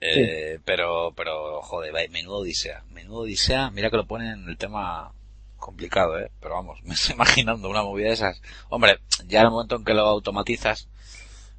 [0.01, 2.83] eh, pero, pero, joder, menudo odisea.
[2.91, 3.71] Menudo odisea.
[3.71, 5.11] Mira que lo ponen en el tema
[5.57, 6.31] complicado, eh.
[6.39, 8.41] Pero vamos, me estoy imaginando una movida de esas.
[8.69, 10.87] Hombre, ya en el momento en que lo automatizas,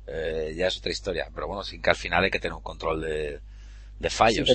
[0.06, 1.28] eh, ya es otra historia.
[1.34, 3.40] Pero bueno, sin que al final hay que tener un control de,
[3.98, 4.48] de fallos.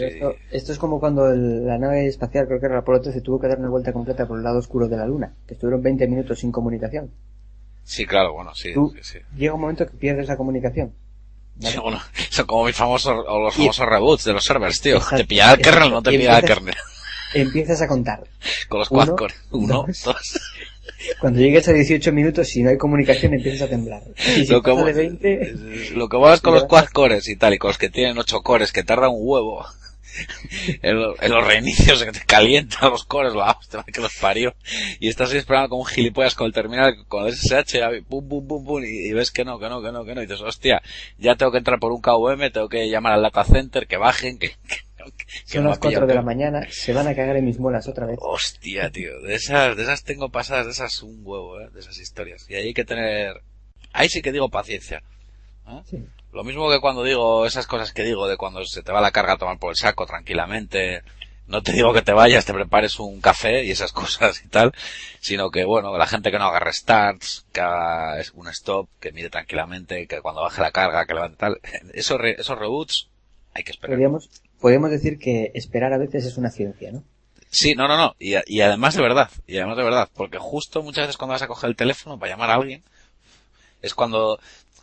[0.52, 3.48] esto, es como cuando la nave espacial, creo que era la Apolo 13, tuvo que
[3.48, 6.40] dar una vuelta completa por el lado oscuro de la Luna, que estuvieron 20 minutos
[6.40, 7.12] sin comunicación.
[7.84, 9.20] Sí, claro, bueno, sí, sí.
[9.36, 10.94] Llega un momento que pierdes la comunicación
[12.30, 15.00] son como mis famosos, o los famosos reboots de los servers, tío.
[15.16, 16.76] te pilla el kernel, no te pilla el kernel.
[17.34, 18.24] Empiezas a contar.
[18.68, 19.34] Con los quad core.
[19.52, 20.40] Uno, dos.
[21.20, 24.04] Cuando llegues a 18 minutos, si no hay comunicación, empiezas a temblar.
[24.18, 25.54] Y si lo, que, de 20,
[25.96, 28.42] lo que vas con los quad cores y tal, y con los que tienen 8
[28.42, 29.66] cores, que tardan un huevo
[30.82, 34.56] en, los reinicios que te calientan los cores, la hostia que los parió.
[35.00, 38.48] Y estás ahí esperando como un gilipollas con el terminal, con el SSH, pum, pum,
[38.48, 40.22] pum, pum, y, ves que no, que no, que no, que no.
[40.22, 40.82] Y dices, hostia,
[41.18, 44.38] ya tengo que entrar por un KVM, tengo que llamar al data center, que bajen,
[44.38, 44.52] que,
[45.46, 48.18] son las 4 de la mañana, se van a cagar en mis muelas otra vez.
[48.22, 51.98] Hostia, tío, de esas, de esas tengo pasadas, de esas un huevo, eh, de esas
[51.98, 52.46] historias.
[52.50, 53.42] Y ahí hay que tener,
[53.94, 55.02] ahí sí que digo paciencia.
[55.68, 55.82] ¿eh?
[55.86, 55.98] Sí.
[56.34, 59.12] Lo mismo que cuando digo esas cosas que digo de cuando se te va la
[59.12, 61.04] carga a tomar por el saco tranquilamente.
[61.48, 64.72] No te digo que te vayas, te prepares un café y esas cosas y tal,
[65.20, 69.30] sino que bueno, la gente que no haga restarts, que haga un stop, que mire
[69.30, 71.60] tranquilamente, que cuando baje la carga, que levante tal.
[71.94, 73.10] Esos, esos reboots
[73.54, 73.98] hay que esperar.
[73.98, 74.30] Podríamos,
[74.62, 77.04] podemos decir que esperar a veces es una ciencia, ¿no?
[77.50, 78.16] Sí, no, no, no.
[78.18, 81.42] Y, y además de verdad, y además de verdad, porque justo muchas veces cuando vas
[81.42, 82.82] a coger el teléfono para llamar a alguien,
[83.82, 84.40] es cuando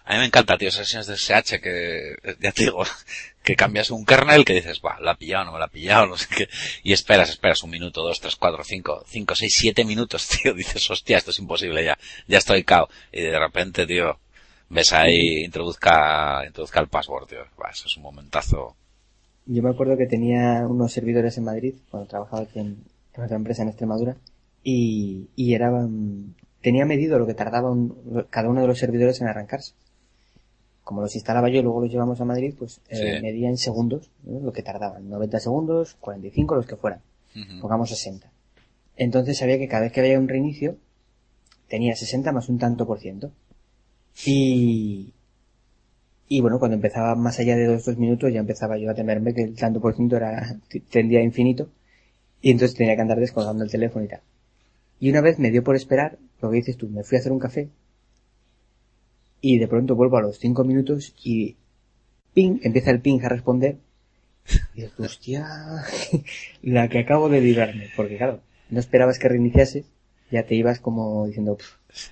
[0.09, 2.83] a mí me encanta, tío, esas sesiones de SH que, ya te digo,
[3.45, 6.07] que cambias un kernel que dices, va, la ha pillado, no me la ha pillado,
[6.09, 6.49] no sé qué,
[6.83, 10.91] y esperas, esperas un minuto, dos, tres, cuatro, cinco, cinco, seis, siete minutos, tío, dices,
[10.91, 14.19] hostia, esto es imposible ya, ya estoy cao, y de repente, tío,
[14.71, 18.77] ves ahí, introduzca, introduzca el password, tío, va, eso es un momentazo.
[19.47, 22.83] Yo me acuerdo que tenía unos servidores en Madrid, cuando trabajaba aquí en,
[23.17, 24.17] otra empresa en Extremadura,
[24.63, 29.29] y, y eran, tenía medido lo que tardaba un- cada uno de los servidores en
[29.29, 29.73] arrancarse.
[30.89, 33.23] Como los instalaba yo y luego los llevamos a Madrid, pues eh, Sí.
[33.23, 34.41] medía en segundos ¿no?
[34.41, 35.07] lo que tardaban.
[35.11, 37.03] 90 segundos, 45, los que fueran.
[37.61, 38.27] Pongamos 60.
[38.97, 40.77] Entonces sabía que cada vez que había un reinicio,
[41.69, 43.31] tenía 60 más un tanto por ciento.
[44.25, 45.13] Y,
[46.27, 49.35] y bueno, cuando empezaba más allá de dos, dos minutos, ya empezaba yo a temerme
[49.35, 50.57] que el tanto por ciento era,
[50.91, 51.69] tendía a infinito.
[52.41, 54.21] Y entonces tenía que andar descolgando el teléfono y tal.
[55.01, 57.31] Y una vez me dio por esperar, lo que dices tú, me fui a hacer
[57.33, 57.69] un café.
[59.41, 61.57] Y de pronto vuelvo a los cinco minutos y
[62.35, 63.77] ping, empieza el ping a responder.
[64.75, 65.47] Y dices, hostia,
[66.63, 67.91] la que acabo de librarme.
[67.97, 69.85] Porque claro, no esperabas que reiniciase,
[70.31, 72.09] ya te ibas como diciendo, "Pff,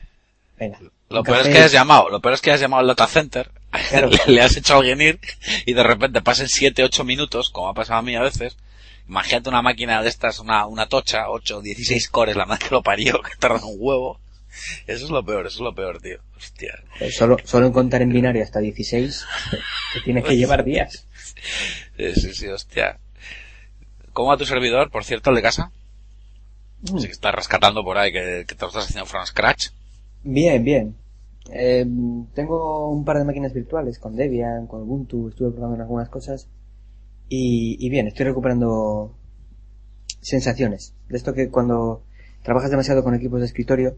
[0.59, 0.79] venga.
[1.09, 1.53] Lo peor es café".
[1.57, 3.51] que has llamado, lo peor es que has llamado al data center,
[3.91, 4.09] Claro.
[4.11, 5.21] le, le has hecho a alguien ir
[5.65, 8.57] y de repente pasen 7, 8 minutos, como ha pasado a mí a veces.
[9.09, 12.83] Imagínate una máquina de estas, una, una tocha, 8, 16 cores, la madre que lo
[12.83, 14.19] parió, que tarda un huevo.
[14.87, 16.19] Eso es lo peor, eso es lo peor, tío.
[16.37, 16.75] Hostia.
[17.01, 19.25] Eh, Solo, solo en contar en binario hasta 16,
[19.95, 21.07] te tienes que llevar días.
[21.97, 22.99] Sí, sí, sí, hostia.
[24.13, 25.73] ¿Cómo va tu servidor, por cierto, el de casa?
[26.83, 26.99] Mm.
[26.99, 29.69] Que estás rescatando por ahí, que, que te lo estás haciendo from scratch.
[30.23, 30.97] Bien, bien.
[31.53, 31.87] Eh,
[32.35, 36.49] tengo un par de máquinas virtuales con Debian, con Ubuntu, estuve probando en algunas cosas.
[37.29, 39.15] Y, y bien, estoy recuperando
[40.21, 40.95] sensaciones.
[41.09, 42.03] De esto que cuando
[42.43, 43.97] trabajas demasiado con equipos de escritorio,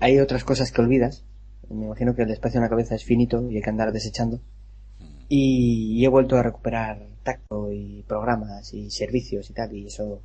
[0.00, 1.24] hay otras cosas que olvidas.
[1.70, 4.40] Me imagino que el espacio en la cabeza es finito y hay que andar desechando.
[5.28, 10.22] Y, y he vuelto a recuperar tacto y programas y servicios y tal, y eso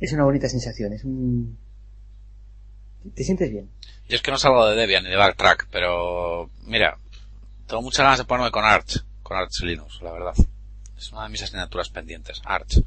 [0.00, 1.58] es una bonita sensación, es un...
[3.14, 3.68] Te sientes bien.
[4.08, 6.98] Yo es que no salgo de Debian ni de Backtrack, pero mira,
[7.66, 10.34] tengo muchas ganas de ponerme con Arch, con Arch Linux, la verdad.
[10.96, 12.82] Es una de mis asignaturas pendientes, Arch.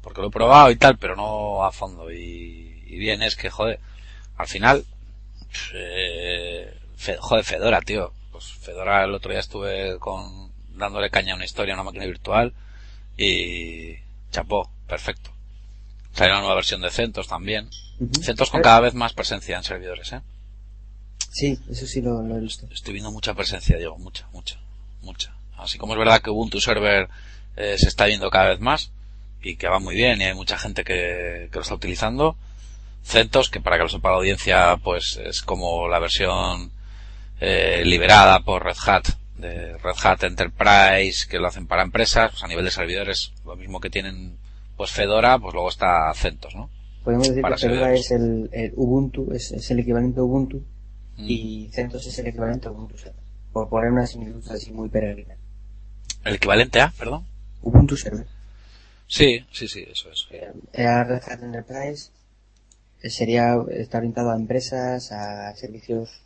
[0.00, 2.12] Porque lo he probado y tal, pero no a fondo.
[2.12, 3.80] Y, y bien es que, joder,
[4.36, 4.84] al final,
[5.74, 8.12] eh, Fe- joder, Fedora, tío.
[8.32, 12.06] Pues Fedora el otro día estuve con, dándole caña a una historia a una máquina
[12.06, 12.52] virtual
[13.16, 13.94] y
[14.30, 15.30] chapó, perfecto.
[16.14, 17.68] Salió una nueva versión de CentOS también.
[18.00, 18.22] Ujú.
[18.22, 20.20] CentOS con cada vez más presencia en servidores, eh.
[21.30, 22.66] Sí, eso sí lo, lo he visto.
[22.72, 24.58] Estoy viendo mucha presencia, Diego, mucha, mucha,
[25.02, 25.34] mucha.
[25.56, 27.08] Así como es verdad que Ubuntu Server
[27.56, 28.90] eh, se está viendo cada vez más
[29.42, 32.36] y que va muy bien y hay mucha gente que, que lo está utilizando.
[33.04, 36.72] CentOS, que para que lo sepa la audiencia, pues es como la versión
[37.40, 39.04] eh, liberada por Red Hat,
[39.36, 43.56] de Red Hat Enterprise, que lo hacen para empresas, pues a nivel de servidores, lo
[43.56, 44.36] mismo que tienen
[44.76, 46.70] pues Fedora, pues luego está CentOS, ¿no?
[47.04, 48.06] Podemos decir Para que Fedora servidores.
[48.06, 50.64] es el, el Ubuntu, es, es el equivalente a Ubuntu
[51.16, 51.26] Mm.
[51.28, 52.96] y CentOS es el equivalente a Ubuntu.
[53.52, 55.36] Por poner una similitud así muy peregrina.
[56.24, 57.24] El equivalente a, perdón.
[57.62, 58.26] Ubuntu Server.
[59.06, 60.26] Sí, sí, sí, eso es.
[60.72, 62.23] Era Red Hat Enterprise eh,
[63.10, 66.20] sería, está orientado a empresas, a servicios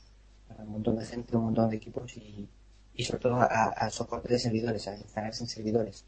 [0.49, 2.49] para un montón de gente, un montón de equipos y,
[2.95, 6.05] y sobre todo a, a soporte de servidores, a instalarse en servidores.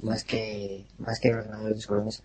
[0.00, 2.24] Más que, más que en ordenadores de sobremesa.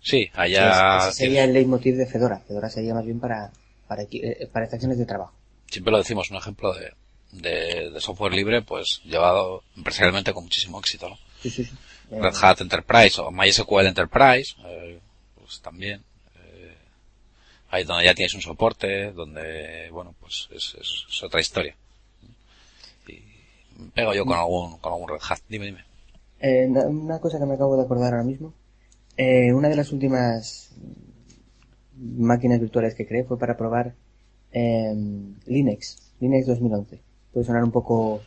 [0.00, 2.38] Sí, allá Ese sería el leitmotiv de Fedora.
[2.40, 3.52] Fedora sería más bien para,
[3.86, 5.32] para, eh, para estaciones de trabajo.
[5.68, 6.92] siempre lo decimos, un ejemplo de,
[7.32, 11.18] de, de software libre, pues llevado empresarialmente con muchísimo éxito, ¿no?
[11.42, 11.72] Sí, sí, sí.
[12.10, 15.00] Red Hat Enterprise o MySQL Enterprise, eh,
[15.34, 16.02] pues también,
[17.72, 21.74] ahí donde ya tienes un soporte, donde, bueno, pues es, es- es otra historia.
[23.08, 23.20] Y
[23.94, 25.84] pego yo con algún, con algún Red Hat, dime, dime.
[26.40, 28.52] Eh, na- una cosa que me acabo de acordar ahora mismo.
[29.16, 30.70] Eh, una de las últimas
[31.96, 33.94] máquinas virtuales que creé fue para probar
[34.52, 34.92] eh,
[35.46, 37.00] Linux, Linux 2011.
[37.32, 38.22] Puede sonar un poco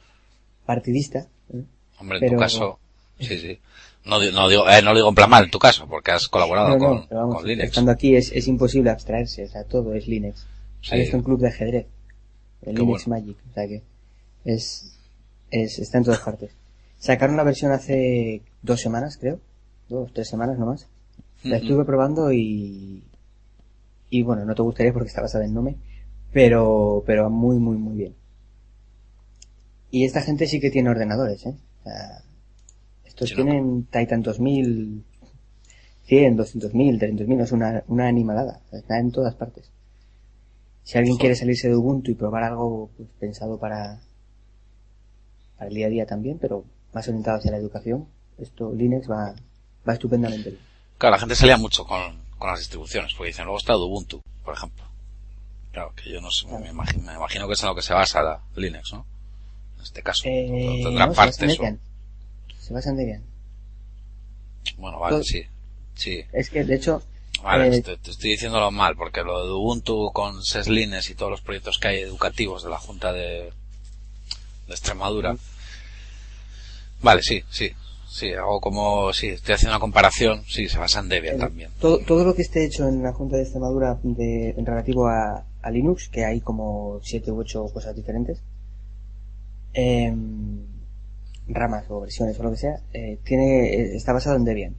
[0.66, 1.64] partidista, ¿eh?
[2.00, 2.80] Hombre, en Pero- tu caso,
[3.20, 3.60] sí, sí.
[4.06, 6.28] No, no digo, eh, no lo digo en plan mal, en tu caso, porque has
[6.28, 7.66] colaborado No, no, con, pero vamos, con Linux.
[7.70, 10.46] estando aquí es, es imposible abstraerse, o sea, todo es Linux.
[10.82, 10.94] Sí.
[10.96, 11.88] Hay hasta un club de ajedrez,
[12.62, 13.22] el Qué Linux bueno.
[13.22, 13.84] Magic, o sea que
[14.46, 14.96] es,
[15.50, 16.52] es, está en todas partes.
[17.00, 19.40] Sacaron la versión hace dos semanas, creo,
[19.90, 20.88] dos, tres semanas nomás.
[21.44, 23.04] La estuve probando y,
[24.10, 25.76] y bueno, no te gustaría porque está basada en Nome,
[26.32, 28.16] pero, pero muy, muy, muy bien.
[29.92, 31.56] Y esta gente sí que tiene ordenadores, ¿eh?
[31.82, 32.22] O sea,
[33.16, 33.36] estos ¿no?
[33.44, 35.04] tienen Titan 2000,
[36.06, 39.72] 100, 200.000, 300.000, no es una, una animalada, está en todas partes.
[40.84, 44.00] Si alguien quiere salirse de Ubuntu y probar algo pues, pensado para,
[45.58, 49.34] para el día a día también, pero más orientado hacia la educación, esto Linux va,
[49.88, 50.62] va estupendamente bien.
[50.98, 54.22] Claro, la gente se lía mucho con, con las distribuciones, porque dicen, luego está Ubuntu,
[54.44, 54.84] por ejemplo.
[55.72, 57.94] Claro, que yo no sé, me imagino, me imagino que es en lo que se
[57.94, 59.06] basa la Linux, ¿no?
[59.78, 60.24] En este caso.
[60.26, 61.64] Eh, Tendrá no, partes o-
[62.66, 62.68] Debian.
[62.68, 63.24] Se basa en Debian.
[64.78, 65.44] Bueno, vale, sí.
[65.96, 66.24] Sí.
[66.34, 67.02] Es que, de hecho,
[67.44, 71.32] Vale, Eh, te, te estoy diciéndolo mal, porque lo de Ubuntu con Seslines y todos
[71.32, 73.52] los proyectos que hay educativos de la Junta de,
[74.68, 75.36] de Extremadura.
[77.02, 77.72] Vale, sí, sí.
[78.10, 81.70] Sí, hago como, sí, estoy haciendo una comparación, sí, se basa en Debian Eh, también.
[81.80, 85.44] Todo, todo lo que esté hecho en la Junta de Extremadura de, en relativo a,
[85.62, 88.40] a Linux, que hay como siete u ocho cosas diferentes,
[89.74, 90.66] em,
[91.48, 94.76] ramas o versiones o lo que sea, eh, tiene, eh, está basado en Debian.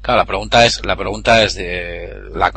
[0.00, 2.52] Claro, la pregunta es, la pregunta es de, la,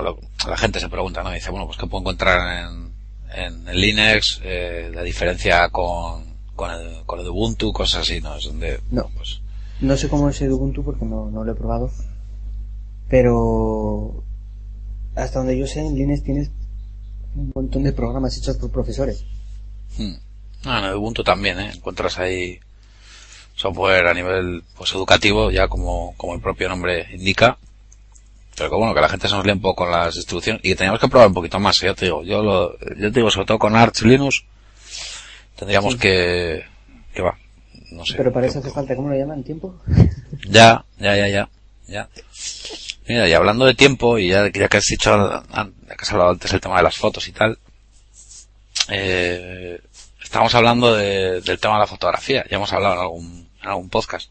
[0.47, 1.31] la gente se pregunta, ¿no?
[1.31, 2.91] Dice, bueno, pues ¿qué puedo encontrar en,
[3.35, 4.41] en, en Linux?
[4.43, 6.23] Eh, la diferencia con,
[6.55, 8.35] con el, con el Ubuntu, cosas así, ¿no?
[8.35, 9.09] Es donde, No.
[9.15, 9.41] pues,
[9.79, 11.91] No sé cómo es el Ubuntu porque no, no lo he probado,
[13.09, 14.23] pero
[15.15, 16.49] hasta donde yo sé en Linux tienes
[17.35, 19.23] un montón de programas hechos por profesores.
[19.97, 20.15] Hmm.
[20.65, 21.71] Ah, en Ubuntu también, ¿eh?
[21.75, 22.59] Encuentras ahí
[23.55, 27.57] software a nivel pues educativo, ya como, como el propio nombre indica.
[28.57, 30.69] Pero que bueno, que la gente se nos lee un poco con las distribuciones y
[30.69, 31.87] que teníamos que probar un poquito más, ¿eh?
[31.87, 32.23] ya te digo.
[32.23, 34.43] Yo lo, yo te digo, sobre todo con Arch Linux,
[35.55, 35.99] tendríamos Sí.
[35.99, 36.65] que,
[37.13, 37.37] que va,
[37.91, 38.15] no sé.
[38.15, 39.43] Pero para eso hace falta, ¿cómo lo llaman?
[39.43, 39.75] ¿Tiempo?
[40.49, 41.49] Ya, ya, ya, ya,
[41.87, 42.09] ya.
[43.07, 46.31] Mira, y hablando de tiempo, y ya, ya que has dicho, ya que has hablado
[46.31, 47.57] antes el tema de las fotos y tal,
[48.89, 49.79] eh,
[50.25, 53.89] estamos hablando de- del tema de la fotografía, ya hemos hablado en algún, en algún
[53.89, 54.29] podcast.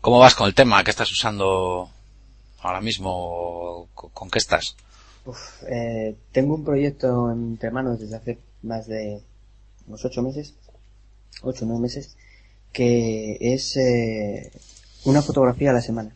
[0.00, 0.82] ¿Cómo vas con el tema?
[0.84, 1.90] ¿Qué estás usando
[2.60, 3.88] ahora mismo?
[3.94, 4.76] ¿Con, con qué estás?
[5.24, 9.20] Uf, eh, tengo un proyecto entre manos desde hace más de
[9.88, 10.54] unos ocho meses,
[11.42, 12.16] ocho o nueve meses,
[12.72, 14.52] que es eh,
[15.04, 16.10] una fotografía a la semana.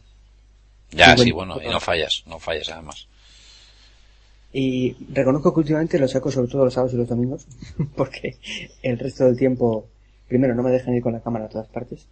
[0.92, 3.06] Ya, Sí, bueno, y no fallas, no fallas además.
[4.52, 7.46] Y reconozco que últimamente lo saco sobre todo los sábados y los domingos,
[7.96, 8.36] porque
[8.82, 9.86] el resto del tiempo,
[10.28, 12.06] primero, no me dejan ir con la cámara a todas partes.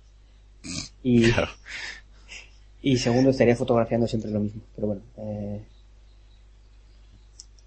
[1.03, 1.48] Y, Claro.
[2.83, 4.61] y segundo, estaría fotografiando siempre lo mismo.
[4.74, 5.61] Pero bueno, eh,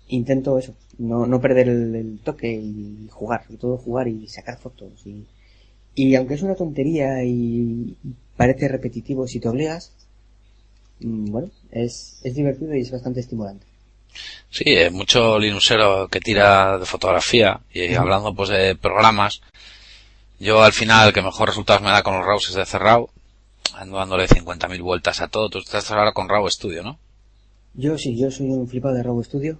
[0.08, 4.58] intento eso, no, no perder el, el toque y jugar, sobre todo jugar y sacar
[4.58, 5.06] fotos.
[5.06, 5.26] Y,
[5.96, 7.98] y aunque es una tontería y
[8.38, 9.92] parece repetitivo si te obligas,
[11.02, 13.66] mm, bueno, es, es divertido y es bastante estimulante.
[14.50, 19.42] Sí, eh, mucho linuxero que tira de fotografía y hablando pues de programas.
[20.40, 23.10] Yo al final el que mejor resultados me da con los RAWs es de cerrado.
[23.76, 25.50] Ando dándole 50.000 vueltas a todo.
[25.50, 27.00] Tú estás ahora con RAW Studio, ¿no?
[27.74, 29.60] Yo sí, yo soy un flipado de RAW Studio.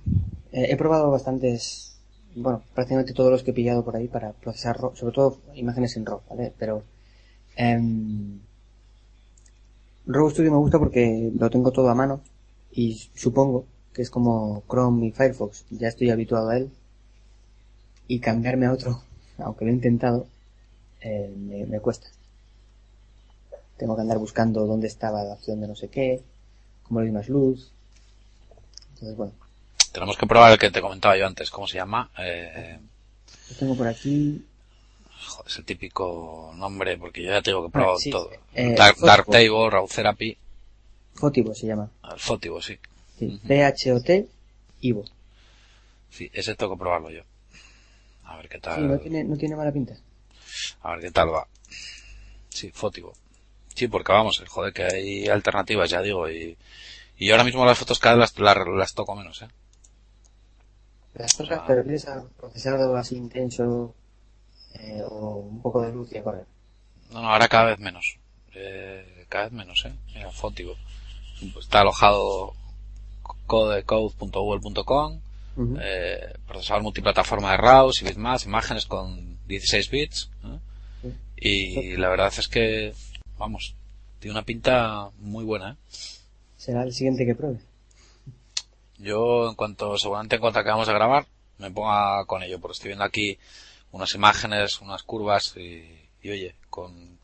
[0.52, 1.98] Eh, he probado bastantes,
[2.36, 5.96] bueno, prácticamente todos los que he pillado por ahí para procesar RAW, sobre todo imágenes
[5.96, 6.52] en RAW, ¿vale?
[6.60, 6.84] Pero
[7.56, 8.40] em,
[10.06, 12.22] RAW Studio me gusta porque lo tengo todo a mano
[12.74, 16.72] y supongo que es como Chrome y Firefox, ya estoy habituado a él
[18.08, 19.02] y cambiarme a otro,
[19.38, 20.28] aunque lo he intentado,
[21.02, 22.08] eh, me, me cuesta.
[23.78, 26.22] Tengo que andar buscando dónde estaba la opción de no sé qué,
[26.84, 27.72] cómo le doy más luz.
[28.94, 29.34] Entonces, bueno,
[29.92, 31.50] Tenemos que probar el que te comentaba yo antes.
[31.50, 32.10] ¿Cómo se llama?
[32.20, 32.78] Eh,
[33.50, 34.46] lo tengo por aquí.
[35.28, 38.30] joder, es el típico nombre porque yo ya tengo que probar Ah, sí, todo.
[38.54, 40.38] eh, Dark, RAW Therapy,
[41.16, 41.90] Fotivo se llama.
[42.14, 42.78] el Fotivo, sí.
[43.30, 44.28] Sí, T-H-O-T,
[44.82, 45.06] Ivo.
[46.10, 47.22] Sí, ese tengo que probarlo yo.
[48.24, 48.76] A ver qué tal.
[48.78, 49.96] Sí, no tiene, no tiene mala pinta.
[50.82, 51.48] A ver qué tal va.
[52.50, 53.14] Sí, Fotivo.
[53.76, 56.58] Sí, porque vamos, joder, que hay alternativas, ya digo, y,
[57.18, 59.48] y ahora mismo las fotos cada vez las, las, las toco menos, ¿eh?
[61.14, 61.66] Las tocas, Ah.
[61.68, 63.94] pero tienes a procesado así intenso
[64.74, 66.46] eh, o un poco de luz y a correr.
[67.12, 68.18] No, no, ahora cada vez menos.
[68.56, 69.94] Eh, cada vez menos, ¿eh?
[70.16, 70.76] Mira, Fotivo.
[71.54, 72.54] Pues está alojado
[73.48, 75.20] codecode.google.com
[75.58, 75.78] Ujú.
[75.82, 80.30] eh, procesador multiplataforma de RAW, y más, imágenes con 16 bits.
[80.46, 80.60] ¿eh?
[81.02, 81.14] Sí.
[81.36, 82.94] Y la verdad es que,
[83.38, 83.76] vamos,
[84.20, 85.72] tiene una pinta muy buena.
[85.72, 85.76] ¿eh?
[86.58, 87.60] Será el siguiente que pruebe.
[88.98, 91.26] Yo, en cuanto, seguramente en cuanto acabamos de grabar,
[91.58, 93.38] me ponga con ello, porque estoy viendo aquí
[93.92, 97.18] unas imágenes, unas curvas y, y oye, con,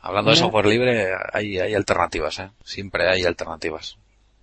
[0.00, 2.50] hablando de software libre, hay, hay alternativas, ¿eh?
[2.64, 3.96] Siempre hay alternativas.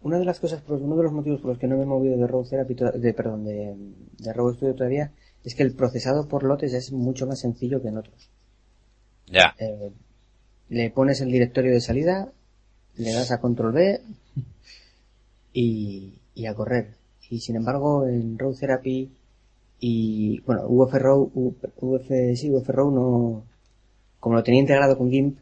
[0.07, 1.85] Una de las cosas, por- uno de los motivos por los que no me he
[1.85, 3.75] movido de RAW Therapy, de, perdón, de,
[4.19, 5.11] de RAW Studio todavía,
[5.43, 8.29] es que el procesado por lotes es mucho más sencillo que en otros.
[9.29, 9.53] Ya.
[9.59, 9.91] Eh,
[10.69, 12.31] le pones el directorio de salida,
[12.95, 13.99] le das a control B
[15.51, 16.95] y, y a correr.
[17.29, 19.11] Y sin embargo, en Raw Therapy
[19.81, 21.31] y, bueno, UF Raw,
[21.81, 23.43] UF, sí, UF Raw no,
[24.21, 25.37] como lo tenía integrado con GIMP,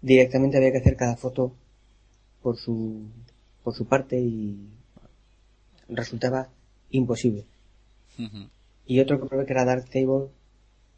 [0.00, 1.52] directamente había que hacer cada foto
[2.40, 3.02] por su,
[3.68, 4.56] por su parte y
[5.90, 6.48] resultaba
[6.88, 7.44] imposible.
[8.86, 10.28] Y otro que probé que era Darktable,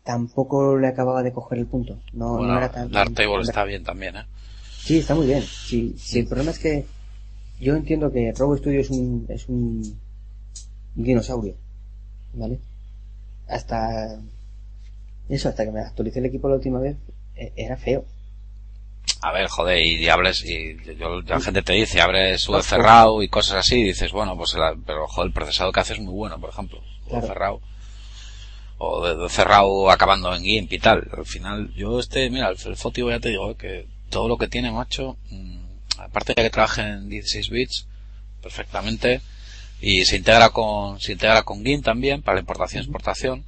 [0.04, 1.98] tampoco le acababa de coger el punto.
[2.12, 2.92] No, bueno, no era tan...
[2.92, 4.24] Darktable está bien también, ¿eh?
[4.70, 5.42] Sí, está muy bien.
[5.42, 6.86] Sí, sí, el problema es que
[7.58, 9.98] yo entiendo que Robo Studio es un, es un
[10.94, 11.56] dinosaurio,
[12.34, 12.60] ¿vale?
[13.48, 14.20] Hasta
[15.28, 16.96] eso, hasta que me actualicé el equipo la última vez,
[17.34, 18.04] e- era feo.
[19.22, 23.28] A ver, joder, y diables, y yo, la gente te dice, abres sube cerrado y
[23.28, 26.14] cosas así, y dices, bueno, pues la- pero joder, el procesado que hace es muy
[26.14, 26.80] bueno, por ejemplo.
[27.08, 27.26] Claro.
[27.26, 27.60] cerrado.
[28.78, 31.06] O de, de cerrado acabando en GIMP y tal.
[31.14, 34.38] Al final, yo este, mira, el, el Fotivo ya te digo, eh, que todo lo
[34.38, 35.58] que tiene, macho, mm,
[35.98, 37.86] aparte de que trabaje en 16 bits,
[38.42, 39.20] perfectamente,
[39.82, 43.44] y se integra con, se integra con GIMP también, para la importación y exportación,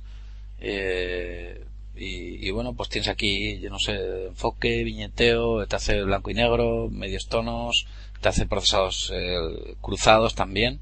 [0.61, 1.65] eh,
[1.97, 6.35] y, y bueno, pues tienes aquí, yo no sé, enfoque, viñeteo, te hace blanco y
[6.35, 7.87] negro, medios tonos,
[8.21, 10.81] te hace procesados eh, cruzados también.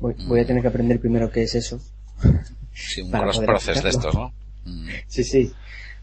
[0.00, 1.80] Voy, voy a tener que aprender primero qué es eso.
[2.74, 4.32] Sí, un cross process de estos, ¿no?
[4.64, 5.52] Mm, Sí, sí.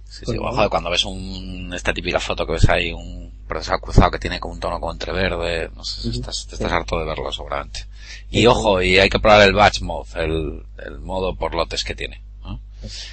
[0.10, 0.56] Sí, sí, bueno.
[0.56, 4.40] joder, cuando ves un, esta típica foto que ves ahí, un procesado cruzado que tiene
[4.40, 7.32] como un tono como entre verde, no sé, Ujú, estás, te estás harto de verlo
[7.32, 7.86] seguramente.
[8.32, 11.94] Y ojo, y hay que probar el batch mode, el, el modo por lotes que
[11.94, 12.22] tiene.
[12.44, 12.60] ¿no?
[12.82, 13.08] Pues,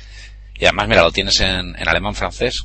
[0.59, 2.63] Y además, mira, lo tienes en, en alemán, francés,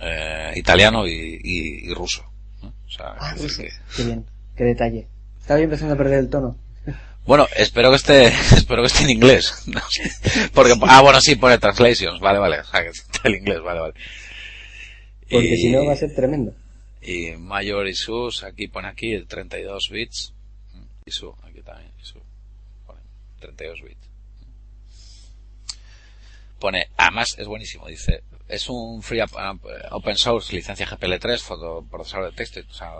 [0.00, 2.24] eh, italiano y, y, y ruso.
[2.62, 2.68] ¿no?
[2.68, 3.62] O sea, ah, decir ruso.
[3.62, 4.26] que- Qué bien.
[4.56, 5.06] Qué detalle.
[5.40, 6.56] Estaba yo empezando a perder el tono.
[7.26, 8.26] Bueno, espero que esté,
[8.56, 9.64] espero que esté en inglés.
[9.66, 9.80] No.
[10.54, 12.18] Porque, ah, bueno, sí, pone translations.
[12.18, 12.60] Vale, vale.
[12.60, 13.94] O sea, que está el inglés, vale, vale.
[15.30, 16.52] Porque Y- si no va a ser tremendo.
[17.02, 20.32] Y mayor y sus, aquí pone aquí el 32 bits.
[21.06, 22.18] Y su, aquí también, y su.
[22.86, 23.00] Pone
[23.38, 24.08] 32 bits.
[26.60, 29.32] Pone, además es buenísimo, dice, es un free up-
[29.90, 32.92] open source licencia GPL3, foto, procesador de texto, o sea,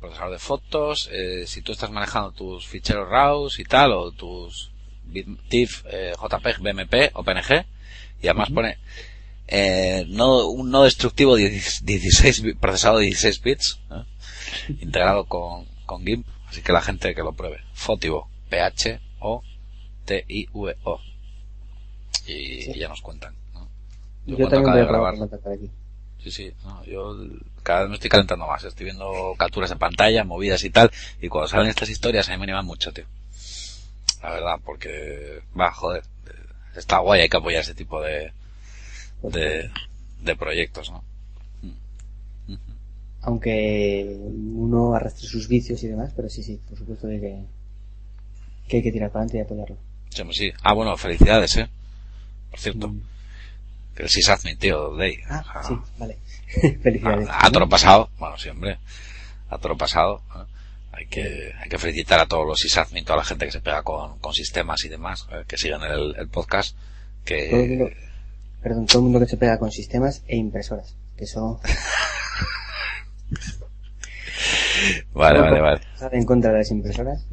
[0.00, 4.70] procesador de fotos, eh, si tú estás manejando tus ficheros RAWs y tal, o tus
[5.48, 7.64] TIFF, eh, JPEG, BMP o PNG,
[8.20, 8.78] y además pone,
[9.46, 13.78] eh, no, un no destructivo 10 16, bi- procesado de 16 bits,
[14.80, 17.60] integrado con, con GIMP, así que la gente que lo pruebe.
[17.74, 19.00] Fotivo, P-H-O-T-I-V-O.
[22.26, 22.72] Y, Sí.
[22.74, 23.34] y ya nos cuentan.
[23.54, 23.68] ¿no?
[24.26, 25.14] Yo, cuando también voy a grabar.
[25.54, 25.70] aquí.
[26.22, 27.16] Sí, sí, no, yo
[27.62, 28.64] cada vez me estoy calentando más.
[28.64, 30.90] Estoy viendo capturas de pantalla, movidas y tal.
[31.20, 33.04] Y cuando salen estas historias a mí me animan mucho, tío.
[34.22, 36.32] La verdad, porque, va, joder, eh,
[36.76, 38.32] está guay, hay que apoyar ese tipo de,
[39.22, 39.70] de,
[40.22, 41.04] de proyectos, ¿no?
[43.26, 47.42] Aunque uno arrastre sus vicios y demás, pero sí, sí, por supuesto que,
[48.68, 49.76] que hay que tirar para adelante y apoyarlo.
[50.10, 50.52] Sí, sí.
[50.62, 51.68] Ah, bueno, felicidades, eh.
[52.54, 53.00] Por cierto, Mm.
[53.96, 55.18] que el sysadmin, tío, Day.
[55.28, 56.18] Ah, sí, vale.
[56.84, 57.28] Felicidades.
[57.28, 58.78] A, a toro pasado, bueno, sí, hombre,
[59.50, 60.22] a toro pasado.
[60.36, 60.44] ¿eh?
[60.92, 63.82] Hay que, hay que felicitar a todos los sysadmin, toda la gente que se pega
[63.82, 66.76] con, con sistemas y demás, eh, que sigan el, el podcast,
[67.24, 67.96] Todo el mundo, que,
[68.62, 70.94] perdón, todo el mundo que se pega con sistemas e impresoras.
[71.16, 71.60] Que eso
[75.12, 75.80] vale, vale, vale.
[76.12, 77.26] En contra de las impresoras.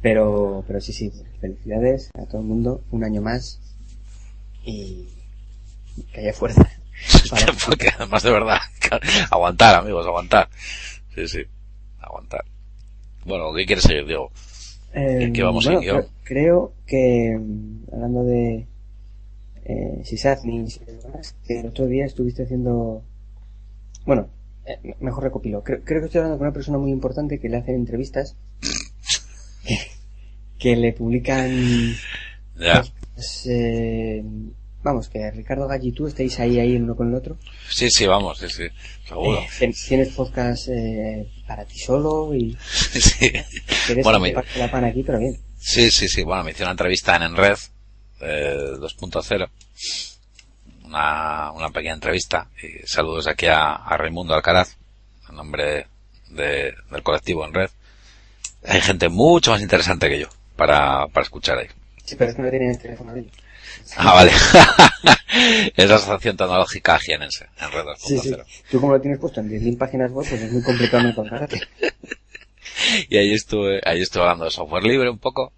[0.00, 1.12] pero, pero sí, sí,
[1.42, 2.82] felicidades a todo el mundo.
[2.90, 3.60] Un año más.
[4.66, 5.08] Y
[6.12, 6.68] que haya fuerza.
[7.64, 8.58] Porque además de verdad,
[9.30, 10.48] aguantar, amigos, aguantar.
[11.14, 11.42] Sí, sí,
[12.00, 12.44] aguantar.
[13.24, 14.30] Bueno, ¿qué quieres seguir, Diego?
[14.92, 15.96] Eh, que vamos bueno, guion.
[15.96, 18.66] creo, creo que, mm, hablando de
[19.64, 23.02] eh, sysadmins y demás, que el otro día estuviste haciendo...
[24.04, 24.28] Bueno,
[24.64, 25.62] eh, mejor recopilo.
[25.62, 28.36] Creo, creo que estoy hablando con una persona muy importante que le hacen entrevistas
[29.66, 29.76] que,
[30.58, 31.50] que le publican...
[32.58, 32.82] Ya.
[33.48, 34.22] Eh,
[34.82, 37.36] vamos, que Ricardo Galli y tú estéis ahí, ahí el uno con el otro.
[37.70, 38.64] Sí, sí, vamos, sí, sí,
[39.08, 39.38] seguro.
[39.40, 43.32] Eh, tien- tienes podcast eh, para ti solo y Sí.
[44.02, 45.38] Bueno, parte la pan aquí, pero bien.
[45.58, 46.22] Sí, sí, sí.
[46.22, 47.56] Bueno, me hice una entrevista en Enred
[48.20, 49.48] eh, 2.0.
[50.84, 52.48] Una, una pequeña entrevista.
[52.62, 54.76] Y saludos aquí a, a Raimundo Alcaraz,
[55.28, 55.86] en nombre
[56.30, 57.70] de, del colectivo Enred.
[58.66, 61.66] Hay gente mucho más interesante que yo para, para escuchar ahí.
[62.06, 63.32] Sí, pero es que no tienen el teléfono de ellos.
[63.96, 64.30] Ah, vale.
[65.76, 67.96] es la Asociación Tecnológica Jienense, Enred 2.0.
[67.98, 68.36] Sí, sí.
[68.70, 71.60] Tú como lo tienes puesto en 10.000 páginas web, pues es muy complicado no encontrarte.
[73.08, 75.52] Y ahí estuve, ahí estuve hablando de software libre un poco,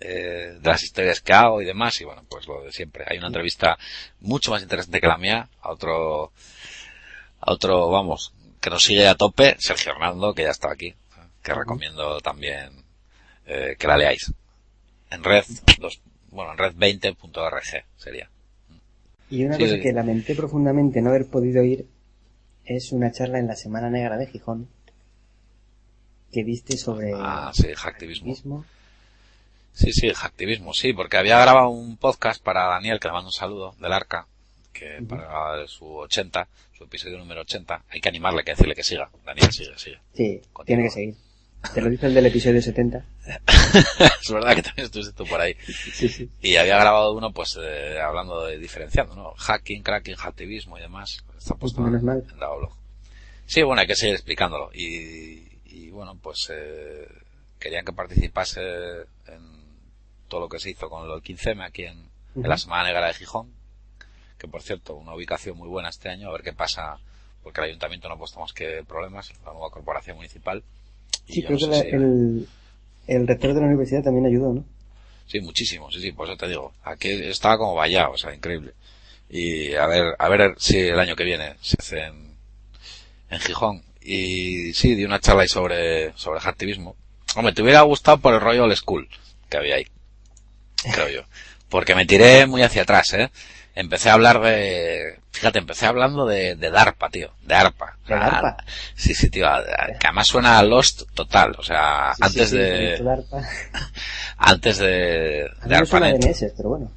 [0.00, 3.04] eh, de las historias que hago y demás, y bueno, pues lo de siempre.
[3.06, 3.78] Hay una entrevista
[4.20, 6.32] mucho más interesante que la mía, a otro,
[7.40, 10.94] a otro, vamos, que nos sigue a tope, Sergio Hernando, que ya está aquí,
[11.42, 12.84] que recomiendo también,
[13.46, 14.32] eh, que la leáis.
[15.10, 15.44] En red,
[15.80, 16.00] dos,
[16.30, 17.62] bueno, en red20.org
[17.96, 18.28] sería.
[19.30, 19.62] Y una Sí.
[19.64, 21.86] cosa que lamenté profundamente no haber podido ir
[22.64, 24.68] es una charla en la Semana Negra de Gijón
[26.32, 28.28] que diste sobre Ah, sí, hacktivismo.
[28.28, 28.64] mismo.
[29.72, 33.32] Sí, sí, hacktivismo, sí, porque había grabado un podcast para Daniel, que le mando un
[33.32, 34.26] saludo, del Arca,
[34.72, 38.82] que para su 80, su episodio número 80, hay que animarle, hay que decirle que
[38.82, 39.08] siga.
[39.24, 39.98] Daniel, sigue, sigue.
[40.14, 41.14] Sí, tiene que seguir.
[41.74, 43.04] Te lo dice el del episodio 70.
[44.20, 45.54] es verdad que también estuviste tú por ahí.
[45.66, 46.30] Sí, sí.
[46.40, 49.32] Y había grabado uno, pues, eh, hablando de diferenciando, ¿no?
[49.36, 51.24] Hacking, cracking, hacktivismo y demás.
[51.36, 52.24] Está puesto Menos en, mal.
[52.30, 52.72] en la blog.
[53.46, 54.70] Sí, bueno, hay que seguir explicándolo.
[54.72, 57.08] Y, y bueno, pues, eh,
[57.58, 58.60] querían que participase
[59.26, 59.58] en
[60.28, 62.56] todo lo que se hizo con del 15M aquí en, en la.
[62.56, 63.52] Semana Negra de Gijón.
[64.38, 67.00] Que por cierto, una ubicación muy buena este año, a ver qué pasa,
[67.42, 70.62] porque el ayuntamiento no ha puesto más que problemas, la nueva corporación municipal.
[71.28, 72.48] Sí, creo no que sé la- si- el,
[73.06, 74.64] el rector de la universidad también ayudó, ¿no?
[75.26, 76.72] Sí, muchísimo, sí, sí, por eso te digo.
[76.84, 78.72] Aquí estaba como vallado, o sea, increíble.
[79.28, 82.34] Y a ver, a ver si el año que viene se hace en,
[83.30, 83.82] en Gijón.
[84.00, 86.96] Y sí, di una charla ahí sobre, sobre hacktivismo.
[87.36, 89.06] Hombre, te hubiera gustado por el rollo old school
[89.50, 89.86] que había ahí.
[90.94, 91.22] Creo yo.
[91.68, 93.30] Porque me tiré muy hacia atrás, eh.
[93.74, 97.96] Empecé a hablar de, fíjate, empecé hablando de, de DARPA, tío, de ARPA.
[98.06, 98.56] ¿De DARPA?
[98.94, 99.46] Sí, sí, tío,
[100.00, 103.42] que además suena a Lost total, o sea, Sí, antes sí, sí, de, DARPA.
[104.38, 106.24] antes de, A mí de suena de ARPANET.
[106.24, 106.90] meses, pero bueno.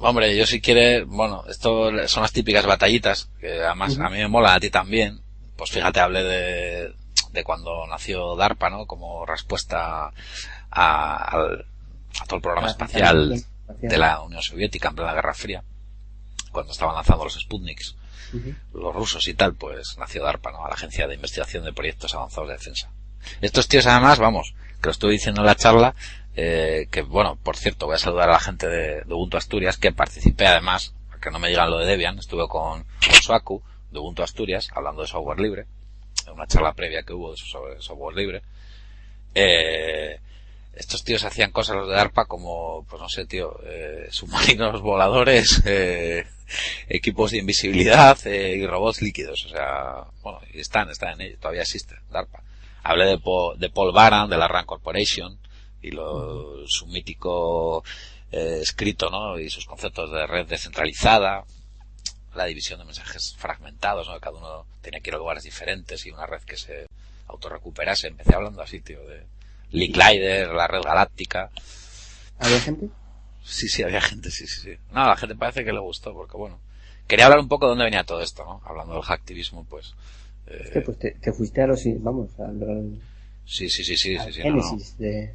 [0.00, 4.28] Hombre, yo si quiere, bueno, esto son las típicas batallitas, que además a mí me
[4.28, 5.20] mola, a ti también.
[5.56, 6.92] Pues fíjate, hablé de,
[7.32, 8.86] de cuando nació DARPA, ¿no?
[8.86, 10.12] Como respuesta
[10.70, 11.64] a, al-
[12.20, 13.42] a todo el programa Ah, espacial.
[13.80, 15.62] de la Unión Soviética en plena Guerra Fría,
[16.52, 17.96] cuando estaban lanzando los Sputniks,
[18.74, 20.64] los rusos y tal, pues nació DARPA, ¿no?
[20.64, 22.90] A la Agencia de Investigación de Proyectos Avanzados de Defensa.
[23.40, 25.94] Estos tíos además, vamos, que lo estuve diciendo en la charla,
[26.36, 29.76] eh, que bueno, por cierto, voy a saludar a la gente de, de Ubuntu Asturias,
[29.76, 32.84] que participé además, que no me digan lo de Debian, estuve con,
[33.34, 35.66] con de Ubuntu Asturias, hablando de software libre,
[36.26, 38.42] en una charla previa que hubo sobre software libre.
[39.34, 40.20] Eh,
[40.78, 45.62] estos tíos hacían cosas los de DARPA como, pues no sé, tío, eh, submarinos voladores,
[45.66, 46.24] eh,
[46.88, 49.44] equipos de invisibilidad eh, y robots líquidos.
[49.46, 52.42] O sea, bueno, y están, están en ello, todavía existe DARPA.
[52.84, 55.38] Hablé de, Po- de Paul Baran, de la RAND Corporation
[55.82, 57.84] y lo, su mítico
[58.32, 59.38] eh, escrito, ¿no?
[59.38, 61.44] Y sus conceptos de red descentralizada,
[62.34, 64.18] la división de mensajes fragmentados, ¿no?
[64.20, 66.86] Cada uno tenía que ir a lugares diferentes y una red que se
[67.26, 68.06] autorrecuperase.
[68.08, 69.24] Empecé hablando así, tío, de
[69.70, 71.50] Lee Clyder, la red galáctica.
[72.38, 72.88] ¿Había gente?
[73.42, 74.70] Sí, sí, había gente, sí, sí, sí.
[74.92, 76.58] No, a la gente parece que le gustó, porque bueno.
[77.06, 78.60] Quería hablar un poco de dónde venía todo esto, ¿no?
[78.66, 79.94] Hablando del hacktivismo, pues.
[80.46, 82.84] eh, Hostia, pues te, te fuiste a los, vamos, a los,
[83.46, 85.32] sí, sí, sí, sí, sí, sí, no, de...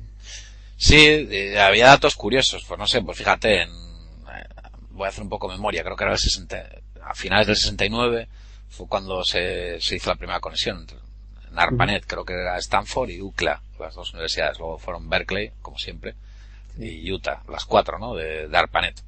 [0.77, 4.45] Sí, eh, había datos curiosos, pues no sé, pues fíjate, en, eh,
[4.91, 6.63] voy a hacer un poco memoria, creo que era el 60,
[7.01, 8.27] a finales del 69
[8.69, 10.97] fue cuando se, se hizo la primera conexión entre-
[11.49, 15.77] en ARPANET, creo que era Stanford y UCLA, las dos universidades, luego fueron Berkeley, como
[15.77, 16.15] siempre,
[16.77, 18.15] y Utah, las cuatro, ¿no?
[18.15, 19.01] De, de ARPANET.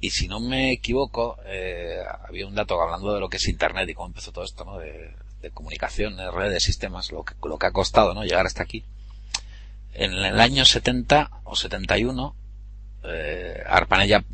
[0.00, 3.88] Y si no me equivoco, eh, había un dato hablando de lo que es Internet
[3.88, 4.78] y cómo empezó todo esto, ¿no?
[4.78, 8.24] De, de comunicación, de redes, sistemas, lo que, lo que ha costado, ¿no?
[8.24, 8.84] Llegar hasta aquí.
[9.92, 12.34] En el año 70 o 71,
[13.04, 14.24] eh, ARPANET ya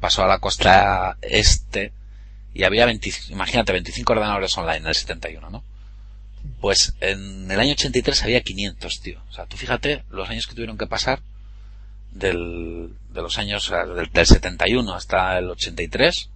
[0.00, 1.92] pasó a la costa este
[2.52, 5.62] y había 20, imagínate, 25 ordenadores online en el 71, ¿no?
[6.60, 9.20] Pues en el año 83 había 500, tío.
[9.28, 11.20] O sea, tú fíjate los años que tuvieron que pasar
[12.10, 13.72] del, de los años,
[14.12, 16.30] del 71 hasta el 83,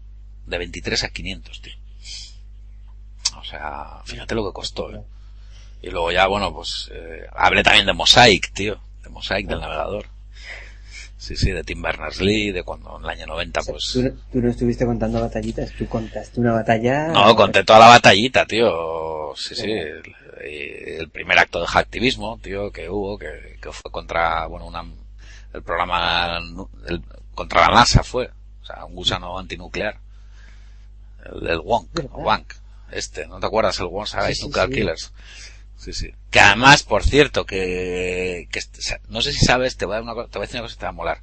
[0.46, 1.74] de 23 a 500, tío.
[3.38, 5.02] O sea, fíjate lo que costó, ¿eh?
[5.82, 8.78] Y luego ya, bueno, pues, eh, hablé también de Mosaic, tío.
[9.02, 10.06] De Mosaic, del navegador.
[11.20, 13.90] Sí, sí, de Tim Berners-Lee, de cuando en el año 90, O sea, pues...
[13.92, 17.08] tú, no- tú no estuviste contando batallitas, tú contaste una batalla...
[17.08, 19.34] No, conté toda la batallita, tío.
[19.36, 19.70] Sí, sí.
[19.70, 20.02] El,
[20.42, 24.82] el primer acto de hacktivismo, tío, que hubo, que, que fue contra, bueno, una,
[25.52, 26.38] el programa,
[26.88, 27.02] el-
[27.34, 28.30] contra la NASA fue.
[28.62, 29.98] O sea, un gusano antinuclear.
[31.26, 32.54] El, el Wonk, Wank.
[32.92, 33.78] Este, ¿no te acuerdas?
[33.80, 34.70] El Wonk Saga Sí, sí, Nuclear.
[34.70, 35.12] Killers.
[35.80, 36.12] Sí, sí.
[36.30, 38.46] Que además, por cierto, que,
[39.08, 40.74] no sé si sabes, te voy a, dar una, te voy a decir una cosa
[40.74, 41.22] que te va a molar.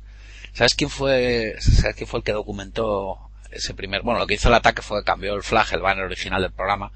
[0.53, 3.19] ¿Sabes quién fue, sabes quién fue el que documentó
[3.51, 6.05] ese primer, bueno, lo que hizo el ataque fue que cambió el flag, el banner
[6.05, 6.91] original del programa.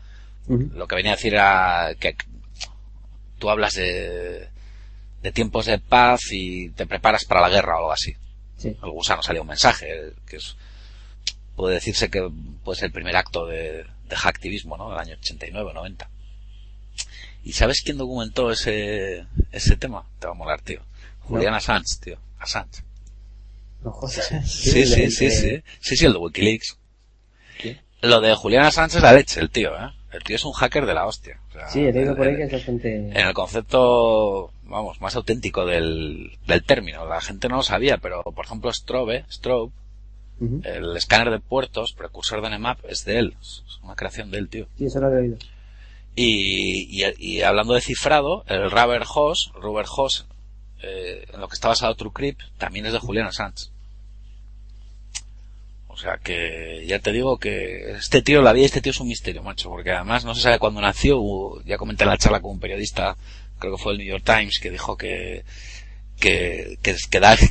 [0.48, 2.16] Lo que venía a decir era que
[3.38, 4.50] tú hablas de,
[5.22, 8.16] de tiempos de paz y te preparas para la guerra o algo así.
[8.58, 8.70] Sí.
[8.70, 10.58] El gusano salía un mensaje, que es,
[11.56, 12.28] puede decirse que
[12.64, 14.90] puede ser el primer acto de, de hacktivismo, ¿no?
[14.90, 16.10] Del año 89, 90.
[17.44, 20.06] ¿Y sabes quién documentó ese, ese tema?
[20.20, 20.82] Te va a molar, tío.
[21.22, 22.18] Julian Assange, tío.
[22.40, 22.84] Assange.
[23.84, 24.28] No jodas.
[24.46, 25.64] Sí, sí, el sí, que- sí.
[25.80, 26.78] Sí, sí, el de Wikileaks.
[27.60, 27.80] ¿Qué?
[28.02, 29.90] Lo de Julian Assange es la leche, el tío, ¿eh?
[30.12, 31.40] El tío es un hacker de la hostia.
[31.50, 32.96] O sea, Sí, he leído por ahí en- que es bastante...
[32.96, 37.06] En el concepto, vamos, más auténtico del, del término.
[37.08, 39.72] La gente no lo sabía, pero por ejemplo Strobe, Strobe,
[40.64, 43.36] El escáner de puertos, precursor de Nmap, es de él.
[43.42, 44.68] Es una creación de él, tío.
[44.78, 45.38] Sí, eso lo he oído.
[46.16, 50.26] Y, y, hablando de cifrado, el Rubber Hoss, Rubber Hoss,
[50.84, 53.72] eh, en lo que está basado TrueCrypt, también es de Julian Sanz.
[55.88, 59.00] O sea que ya te digo que este tío, la vida de este tío es
[59.00, 61.22] un misterio, macho, porque además no se sabe cuándo nació.
[61.66, 63.16] Ya comenté en la charla con un periodista,
[63.60, 65.44] creo que fue el New York Times, que dijo que
[66.20, 66.96] que, que,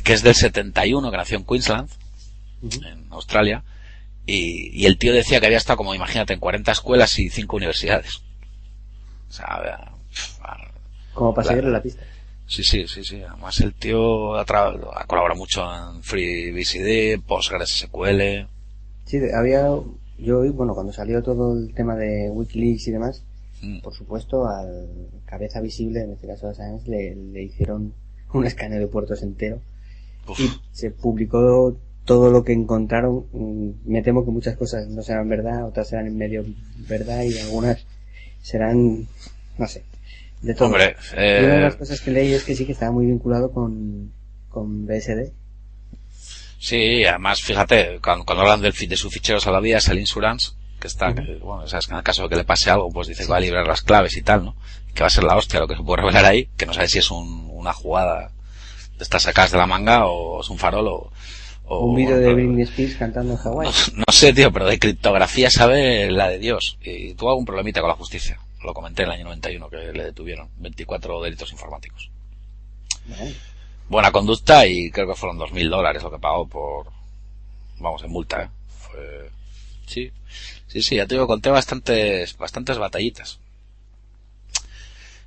[0.03, 1.89] que, es del 71, que nació en Queensland,
[2.63, 3.63] en Australia,
[4.25, 7.55] y, y, el tío decía que había estado como, imagínate, en 40 escuelas y 5
[7.55, 8.21] universidades.
[9.31, 9.93] O sea,
[11.13, 12.03] como para seguirle la pista.
[12.47, 13.21] Sí, sí, sí, sí.
[13.23, 18.45] Además el tío ha, ha colaborado mucho en FreeBCD, PostgreSQL.
[19.05, 19.69] Sí, había,
[20.17, 23.23] yo, bueno, cuando salió todo el tema de Wikileaks y demás,
[23.61, 23.79] mm.
[23.79, 24.89] por supuesto, al
[25.25, 27.93] cabeza visible, en este caso a Science, le, le hicieron
[28.33, 29.61] un escáner de puertos entero.
[30.37, 33.27] Y se publicó todo lo que encontraron.
[33.31, 36.43] Mm, me temo que muchas cosas no serán verdad, otras serán en medio
[36.89, 37.85] verdad y algunas
[38.41, 39.07] serán,
[39.57, 39.83] no sé,
[40.41, 40.67] de todo.
[40.67, 43.51] Hombre, una de las eh, cosas que leí es que sí que estaba muy vinculado
[43.51, 44.11] con,
[44.49, 45.31] con BSD.
[46.59, 50.51] Sí, además, fíjate, cuando, hablan del, de sus ficheros a la vía es el insurance,
[50.79, 51.11] que está,
[51.41, 53.37] bueno, sabes que en el caso de que le pase algo, pues dice que va
[53.37, 54.55] a librar las claves y tal, ¿no?
[54.93, 56.87] Que va a ser la hostia lo que se puede revelar ahí, que no sabe
[56.87, 58.31] si es un, una jugada
[58.97, 61.11] de estas sacadas de la manga o es un farol o,
[61.67, 63.69] un vídeo de Britney Spears cantando en Hawái.
[63.95, 66.77] No, sé, tío, pero de criptografía sabe la de Dios.
[66.81, 68.39] Y tuvo algún problemita con la justicia.
[68.63, 70.49] Lo comenté en el año 91 que le detuvieron.
[70.57, 72.09] 24 delitos informáticos.
[73.89, 76.87] Buena conducta y creo que fueron 2.000 dólares lo que pagó por,
[77.79, 78.49] vamos, en multa, ¿eh?
[78.69, 79.29] Fue,
[79.85, 80.11] sí,
[80.67, 83.39] sí, sí, ya te digo, conté bastantes, bastantes batallitas.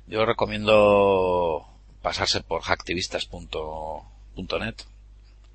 [0.07, 1.67] Yo recomiendo
[2.01, 4.75] pasarse por hacktivistas.net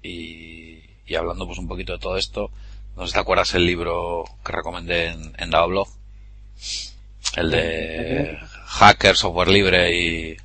[0.03, 2.51] y, y hablando pues un poquito de todo esto,
[2.96, 5.88] no sé si te acuerdas el libro que recomendé en, en Blog,
[7.36, 10.36] el de hacker, software libre y,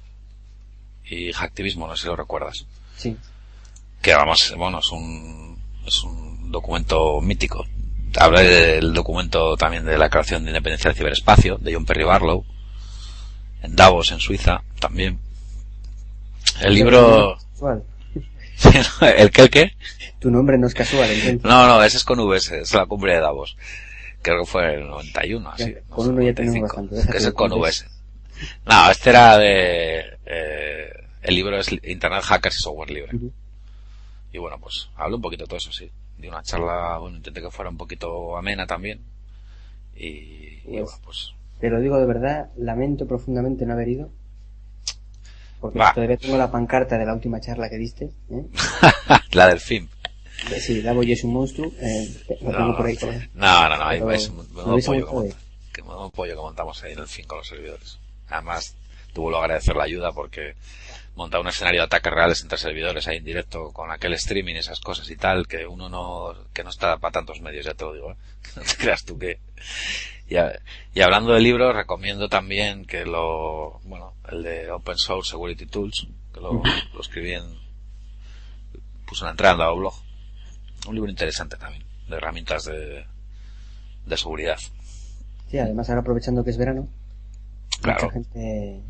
[1.05, 2.65] y hacktivismo, no sé si lo recuerdas.
[2.97, 3.17] Sí.
[4.01, 7.65] Que vamos, bueno, es un, es un documento mítico.
[8.17, 12.45] Habla del documento también de la creación de independencia del ciberespacio, de John Perry Barlow,
[13.61, 15.19] en Davos, en Suiza, también.
[16.61, 17.37] El libro...
[19.17, 19.71] ¿El qué, el qué?
[20.19, 21.09] Tu nombre no es casual,
[21.43, 23.57] No, no, ese es con V, es la cumbre de Davos.
[24.21, 25.75] Creo que fue el 91, así.
[25.89, 26.95] con uno ya tenemos bastante.
[27.11, 27.71] Que es el con V.
[28.65, 29.99] No, este era de...
[30.25, 30.89] Eh,
[31.21, 33.11] el libro es Internet Hackers y Software Libre.
[34.31, 35.91] Y bueno, pues hablo un poquito de todo eso, sí.
[36.17, 39.01] De una charla, bueno, intenté que fuera un poquito amena también.
[39.95, 41.33] Y, y pues, bueno, pues...
[41.59, 44.09] Te lo digo de verdad, lamento profundamente no haber ido
[45.71, 48.05] porque todavía tengo la pancarta de la última charla que diste.
[48.29, 48.45] ¿eh?
[49.31, 49.87] la del film.
[50.59, 51.71] Sí, Davo y es un monstruo.
[51.79, 52.07] Eh,
[52.41, 52.97] lo no, tengo por ahí.
[53.33, 54.45] No, no, no, ahí es un
[54.85, 55.33] pollo,
[55.73, 57.99] que, pollo que montamos ahí en el film con los servidores.
[58.29, 58.75] Además,
[59.13, 60.55] tuvo que agradecer la ayuda porque
[61.15, 64.59] montar un escenario de ataques reales entre servidores ahí en directo con aquel streaming y
[64.59, 67.85] esas cosas y tal, que uno no, que no está para tantos medios, ya te
[67.85, 68.15] lo digo, ¿eh?
[68.55, 69.39] No te creas tú que,
[70.27, 70.35] y,
[70.93, 76.07] y hablando de libros, recomiendo también que lo, bueno, el de Open Source Security Tools,
[76.33, 76.61] que lo,
[76.93, 77.43] lo escribí en,
[79.07, 79.93] puse una entrada en el blog.
[80.87, 83.05] Un libro interesante también, de herramientas de,
[84.05, 84.57] de seguridad.
[85.49, 86.87] Sí, además ahora aprovechando que es verano,
[87.83, 88.81] mucha gente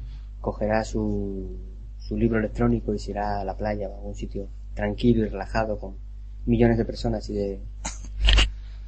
[0.42, 1.58] cogerá su,
[2.00, 5.30] su libro electrónico y se irá a la playa o a algún sitio tranquilo y
[5.30, 5.98] relajado con
[6.46, 7.60] millones de personas y de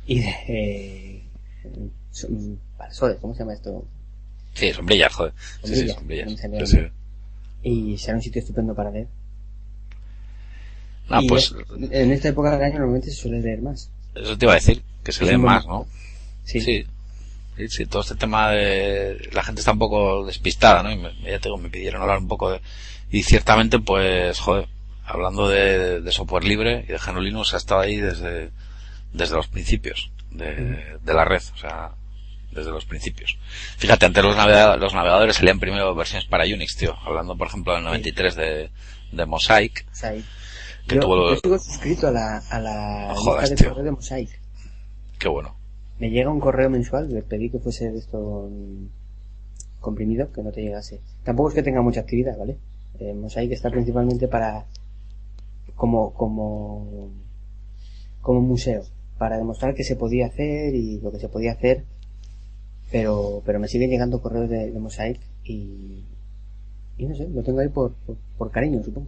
[0.05, 1.26] y de
[1.73, 3.85] eh, ¿cómo se llama esto?
[4.53, 5.33] Sí, sombrillas, joder.
[5.63, 6.75] sí, sí, sombrillas.
[7.63, 9.07] Y será un sitio estupendo para leer.
[11.09, 11.53] Ah, pues...
[11.91, 13.89] en esta época del año normalmente se suele leer más.
[14.15, 15.87] Eso te iba a decir, que se lee más, ¿no?
[16.43, 16.59] Sí.
[16.61, 16.85] sí.
[17.69, 19.29] Sí, todo este tema de...
[19.33, 20.91] La gente está un poco despistada, ¿no?
[20.91, 22.61] Y me, ya tengo, me pidieron hablar un poco de...
[23.09, 24.67] Y ciertamente, pues, joder,
[25.03, 28.51] hablando de, de software libre y de GNU Linux ha estado ahí desde,
[29.13, 31.91] desde los principios de, de la red, o sea,
[32.51, 33.37] desde los principios.
[33.77, 36.95] Fíjate, antes los, los navegadores salían primero versiones para Unix, tío.
[37.05, 38.69] Hablando, por ejemplo, del 93 de,
[39.11, 39.85] de Mosaic.
[40.87, 41.29] Que yo, tuvo...
[41.29, 44.41] yo sigo suscrito a la, a la lista de correo de Mosaic.
[45.19, 45.55] Qué bueno.
[45.99, 48.49] Me llega un correo mensual, le pedí que fuese de esto
[49.79, 51.01] comprimido, que no te llegase.
[51.23, 52.57] Tampoco es que tenga mucha actividad, ¿vale?
[52.99, 54.65] Eh, Mosaic está principalmente para
[55.75, 57.11] como como
[58.21, 58.83] como museo
[59.17, 61.83] para demostrar que se podía hacer y lo que se podía hacer
[62.91, 66.03] pero pero me siguen llegando correos de, Mosaic y
[66.97, 67.93] y no sé lo tengo ahí por,
[68.37, 69.07] por, cariño supongo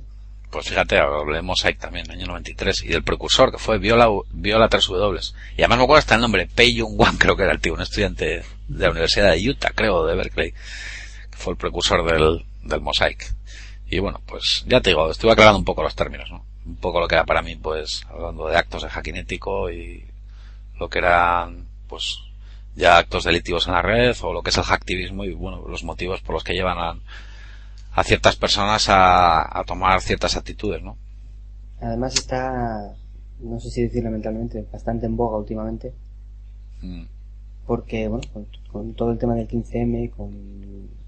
[0.51, 5.33] Pues fíjate, hablé Mosaic también, año 93, y del precursor, que fue Viola, Viola 3W.
[5.57, 7.73] Y además me acuerdo hasta el nombre, Pei Jung Wan, creo que era el tío,
[7.73, 12.45] un estudiante de la Universidad de Utah, creo, de Berkeley, que fue el precursor del,
[12.63, 13.33] del Mosaic.
[13.89, 16.45] Y bueno, pues ya te digo, estuve aclarando un poco los términos, ¿no?
[16.69, 20.05] Un poco lo que era para mí, pues, hablando de actos de hacking ético y
[20.79, 22.19] lo que eran, pues,
[22.75, 25.83] ya actos delictivos en la red o lo que es el hacktivismo y bueno, los
[25.83, 26.95] motivos por los que llevan a,
[27.93, 30.95] a ciertas personas a, a, tomar ciertas actitudes, ¿no?
[31.81, 32.93] Además está,
[33.39, 35.93] no sé si decir lamentablemente, bastante en boga últimamente.
[36.81, 37.03] Mm.
[37.65, 40.98] Porque, bueno, con, con, todo el tema del 15M, con...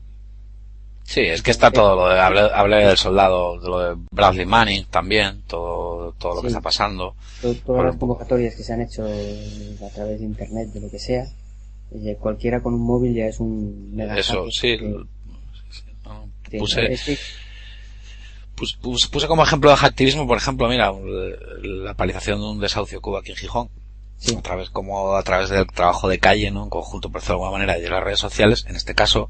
[1.11, 4.85] Sí, es que está todo lo de, hablé, del soldado, de lo de Bradley Manning
[4.85, 7.15] también, todo, todo lo sí, que está pasando.
[7.41, 10.99] Todo, todas las convocatorias que se han hecho a través de internet, de lo que
[10.99, 11.25] sea,
[11.93, 14.77] eh, cualquiera con un móvil ya es un mega Eso, sí.
[16.49, 16.87] Que, puse,
[18.55, 20.93] puse, puse, puse, como ejemplo de activismo, por ejemplo, mira,
[21.61, 23.69] la palización de un desahucio cuba aquí en Gijón.
[24.15, 24.33] Sí.
[24.37, 26.63] A través, como a través del trabajo de calle, ¿no?
[26.63, 29.29] En conjunto, por decirlo de alguna manera, y de las redes sociales, en este caso,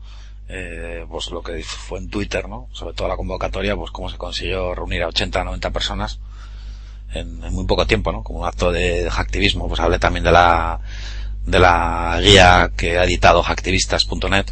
[0.54, 2.68] eh, pues lo que fue en Twitter, ¿no?
[2.74, 6.20] Sobre todo la convocatoria, pues cómo se consiguió reunir a 80, 90 personas
[7.14, 8.22] en, muy poco tiempo, ¿no?
[8.22, 10.82] Como un acto de, de activismo, pues hablé también de la,
[11.46, 14.48] de la guía que ha editado hacktivistas.net,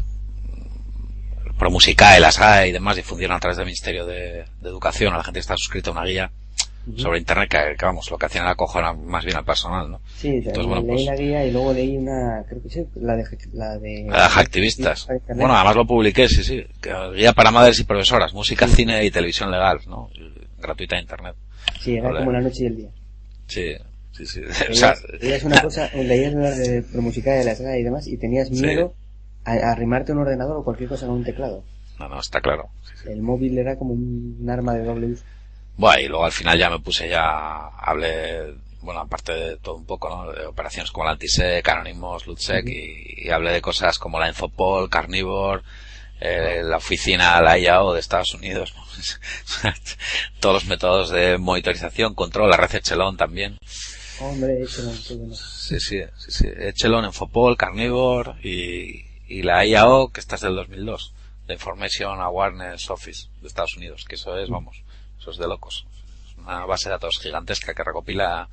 [1.58, 5.24] Promusicae, las hay y demás, difundieron a través del Ministerio de, de Educación, a la
[5.26, 6.32] gente que está suscrita a una guía
[6.89, 6.99] uh -huh.
[6.99, 10.01] sobre Internet, que, que, vamos, lo que hacían era cojonar más bien al personal, ¿no?
[10.15, 13.15] Sí, Entonces, bueno, leí pues, la guía y luego leí una, creo que sí, la
[13.15, 13.23] de...
[13.53, 15.07] La de, la de hacktivistas.
[15.27, 16.63] Bueno, además lo publiqué, sí, sí,
[17.15, 18.75] guía para madres y profesoras, música, sí.
[18.77, 20.09] cine y televisión legal, ¿no?
[20.59, 21.35] Gratuita en Internet.
[21.79, 22.19] Sí, era vale.
[22.19, 22.89] como la noche y el día.
[23.47, 23.75] Sí,
[24.11, 24.41] sí, sí.
[24.41, 28.07] Leías, o sea, leías una cosa, leías la de Promusicae de la saga y demás
[28.07, 29.09] y tenías miedo sí
[29.45, 31.63] a, a arrimarte un ordenador o cualquier cosa con un teclado.
[31.99, 32.69] No, no, está claro.
[32.83, 33.09] Sí, sí.
[33.09, 35.23] El móvil era como un arma de doble uso.
[35.80, 39.86] Bueno, y luego al final ya me puse ya, hablé, bueno, aparte de todo un
[39.86, 40.30] poco, ¿no?
[40.30, 42.73] De operaciones como la Antisec, Anonymous, Lutsec, uh -huh.
[42.73, 45.63] y, y, hablé de cosas como la Infopol, Carnivore,
[46.19, 48.73] eh, la oficina, la IAO de Estados Unidos,
[50.41, 53.57] todos los métodos de monitorización, control, la red Echelon también.
[54.19, 55.34] Hombre, Echelon, qué bueno.
[55.34, 56.47] Sí, sí, sí, sí.
[56.57, 61.13] Echelon, Infopol, Carnivore y, y la IAO, que esta es del 2002,
[61.47, 64.84] la Information Awareness Office de Estados Unidos, que eso es, vamos,
[65.38, 65.86] de locos.
[66.27, 68.49] Es una base de datos gigantesca que recopila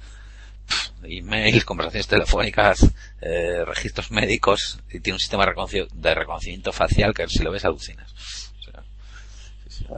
[1.05, 7.43] emails, conversaciones telefónicas, eh, registros médicos y tiene un sistema de reconocimiento facial que si
[7.43, 8.12] lo ves alucinas.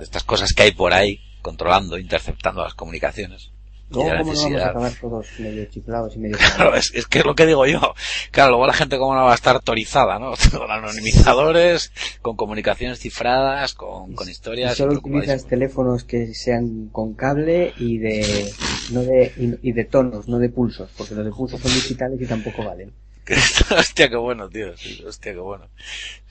[0.00, 3.50] Estas cosas que hay por ahí controlando, interceptando las comunicaciones.
[3.90, 6.36] ¿Cómo, ¿Cómo no vamos a acabar todos medio chiflados y medio...
[6.56, 7.94] Claro, es, es, que es lo que digo yo.
[8.30, 10.32] Claro, luego la gente cómo no va a estar autorizada, ¿no?
[10.58, 14.72] Con anonimizadores, con comunicaciones cifradas, con, con historias...
[14.72, 18.52] Y solo utilizas teléfonos que sean con cable y de,
[18.90, 22.20] no de, y, y, de tonos, no de pulsos, porque los de pulsos son digitales
[22.20, 22.92] y tampoco valen.
[23.78, 24.72] hostia, qué bueno, tío.
[25.06, 25.68] Hostia, qué bueno.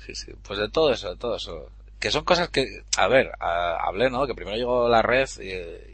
[0.05, 0.31] Sí, sí.
[0.45, 1.69] Pues de todo eso, de todo eso.
[1.99, 4.25] Que son cosas que, a ver, a, hablé, ¿no?
[4.27, 5.49] Que primero llegó la red y,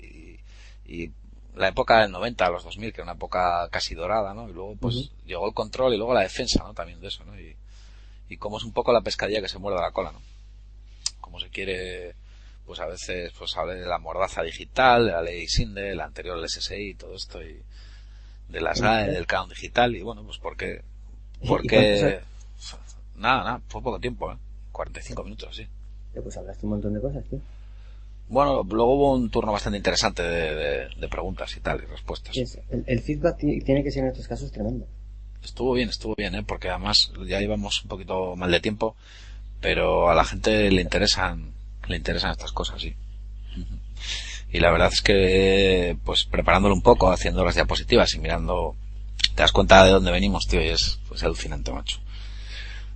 [0.06, 1.12] y, y
[1.56, 4.50] la época del 90 a los 2000, que era una época casi dorada, ¿no?
[4.50, 5.26] Y luego, pues, uh -huh.
[5.26, 6.74] llegó el control y luego la defensa, ¿no?
[6.74, 7.40] También de eso, ¿no?
[7.40, 7.56] Y,
[8.30, 10.22] y cómo es un poco la pescadilla que se muerde la cola, ¿no?
[11.22, 12.16] Como se quiere,
[12.66, 16.38] pues a veces, pues hable de la mordaza digital, de la ley SINDE, la anterior
[16.38, 17.62] el SSI y todo esto, y
[18.50, 20.84] de las SAE, del canon digital, y bueno, pues porque,
[21.48, 22.22] porque,
[23.16, 24.38] nada, nada, fue poco tiempo, ¿eh?
[24.72, 25.68] 45 minutos, así.
[26.14, 27.40] Pues hablaste un montón de cosas, tío.
[28.30, 32.36] Bueno, luego hubo un turno bastante interesante de, de, de preguntas y tal, y respuestas.
[32.70, 34.88] El, el, feedback tiene que ser en estos casos tremendo.
[35.44, 36.44] Estuvo bien, estuvo bien, ¿eh?
[36.44, 38.96] porque además ya íbamos un poquito mal de tiempo,
[39.60, 41.52] pero a la gente le interesan,
[41.88, 42.96] le interesan estas cosas, sí.
[44.52, 48.76] Y la verdad es que, pues preparándolo un poco, haciendo las diapositivas y mirando,
[49.36, 52.00] te das cuenta de dónde venimos, tío, y es pues, alucinante, macho.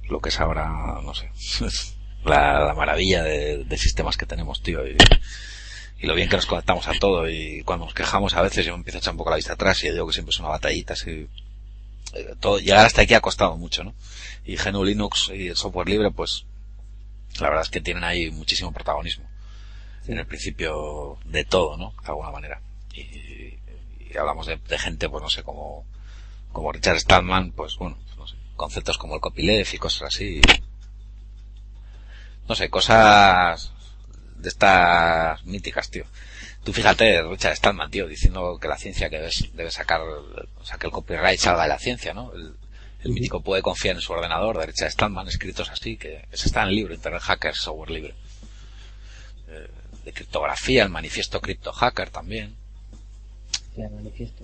[0.07, 1.31] Lo que es ahora, no sé.
[2.27, 4.85] la, la maravilla de, de, sistemas que tenemos, tío.
[4.87, 4.97] Y,
[5.99, 7.29] y, lo bien que nos conectamos a todo.
[7.29, 9.53] Y cuando nos quejamos a veces yo me empiezo a echar un poco la vista
[9.53, 10.93] atrás y digo que siempre es una batallita.
[10.93, 11.27] Así,
[12.13, 13.93] eh, todo, llegar hasta aquí ha costado mucho, ¿no?
[14.45, 16.45] Y GNU Linux y el software libre, pues,
[17.39, 19.25] la verdad es que tienen ahí muchísimo protagonismo.
[20.05, 20.11] Sí.
[20.11, 21.93] En el principio de todo, ¿no?
[22.01, 22.61] De alguna manera.
[22.93, 25.85] Y, y hablamos de, de, gente, pues no sé, como,
[26.53, 30.41] como Richard Stallman, pues bueno, no sé, conceptos como el copyleft y cosas así
[32.47, 33.71] no sé, cosas
[34.37, 36.05] de estas míticas, tío.
[36.63, 40.77] Tú fíjate, Richard Stallman, tío, diciendo que la ciencia que debe, debe sacar, o sea,
[40.77, 42.33] que el copyright salga de la ciencia, ¿no?
[42.33, 42.55] El,
[43.03, 46.63] el mítico puede confiar en su ordenador de Richard Stallman, escritos así, que ese está
[46.63, 48.15] en el libro, Internet Hackers, Software Libre.
[49.47, 49.67] eh,
[50.05, 52.55] de criptografía, el manifiesto Crypto Hacker también.
[53.75, 54.43] el manifiesto.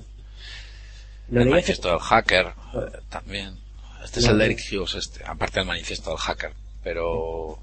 [1.32, 3.58] el manifiesto del hacker eh, también.
[4.04, 6.52] Este es el de Eric Hughes, este, aparte del manifiesto del hacker.
[6.84, 7.60] Pero,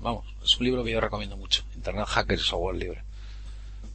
[0.00, 1.64] vamos, es un libro que yo recomiendo mucho.
[1.74, 3.02] Internet Hacker y Software Libre.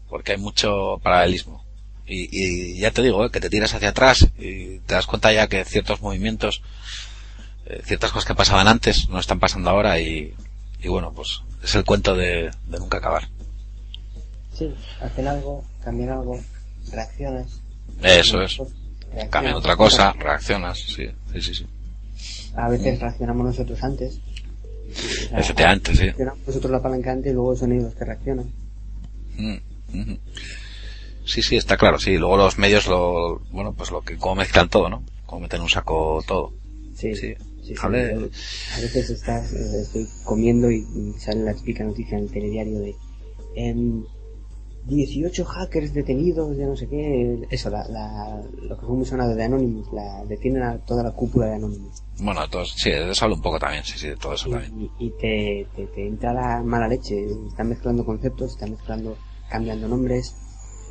[0.09, 1.63] Porque hay mucho paralelismo.
[2.05, 5.31] Y, y ya te digo, eh, que te tiras hacia atrás y te das cuenta
[5.31, 6.61] ya que ciertos movimientos,
[7.65, 10.33] eh, ciertas cosas que pasaban antes no están pasando ahora y,
[10.81, 13.29] y bueno, pues es el cuento de, de nunca acabar.
[14.53, 16.39] Sí, hacen algo, cambian algo,
[16.91, 17.61] reaccionas.
[18.01, 18.61] Eso es.
[19.29, 21.53] Cambian otra cosa, reaccionas, sí, sí, sí.
[21.53, 21.67] sí.
[22.55, 24.19] A veces reaccionamos nosotros antes.
[25.37, 26.03] Efectivamente, sí.
[26.03, 28.45] Reaccionamos nosotros la palancante y luego son ellos los que reaccionan.
[29.37, 29.57] Mm,
[29.93, 30.17] mm.
[31.25, 32.17] Sí, sí, está claro, sí.
[32.17, 35.03] Luego los medios lo, bueno, pues lo que, como mezclan todo, ¿no?
[35.25, 36.53] Como meten un saco todo.
[36.95, 37.33] Sí, sí.
[37.63, 40.85] sí, A veces estás, eh, estoy comiendo y
[41.17, 42.95] sale la típica noticia en el telediario de,
[43.55, 44.05] en
[44.85, 49.33] 18 hackers detenidos de no sé qué, eso, la, la, lo que fue muy sonado
[49.33, 52.03] de Anonymous, la, detienen a toda la cúpula de Anonymous.
[52.19, 54.51] Bueno, todos, sí, de eso hablo un poco también, sí, sí, de todo eso y,
[54.51, 54.89] también.
[54.99, 59.17] Y, te, te, te, entra la mala leche, están mezclando conceptos, están mezclando,
[59.49, 60.35] cambiando nombres,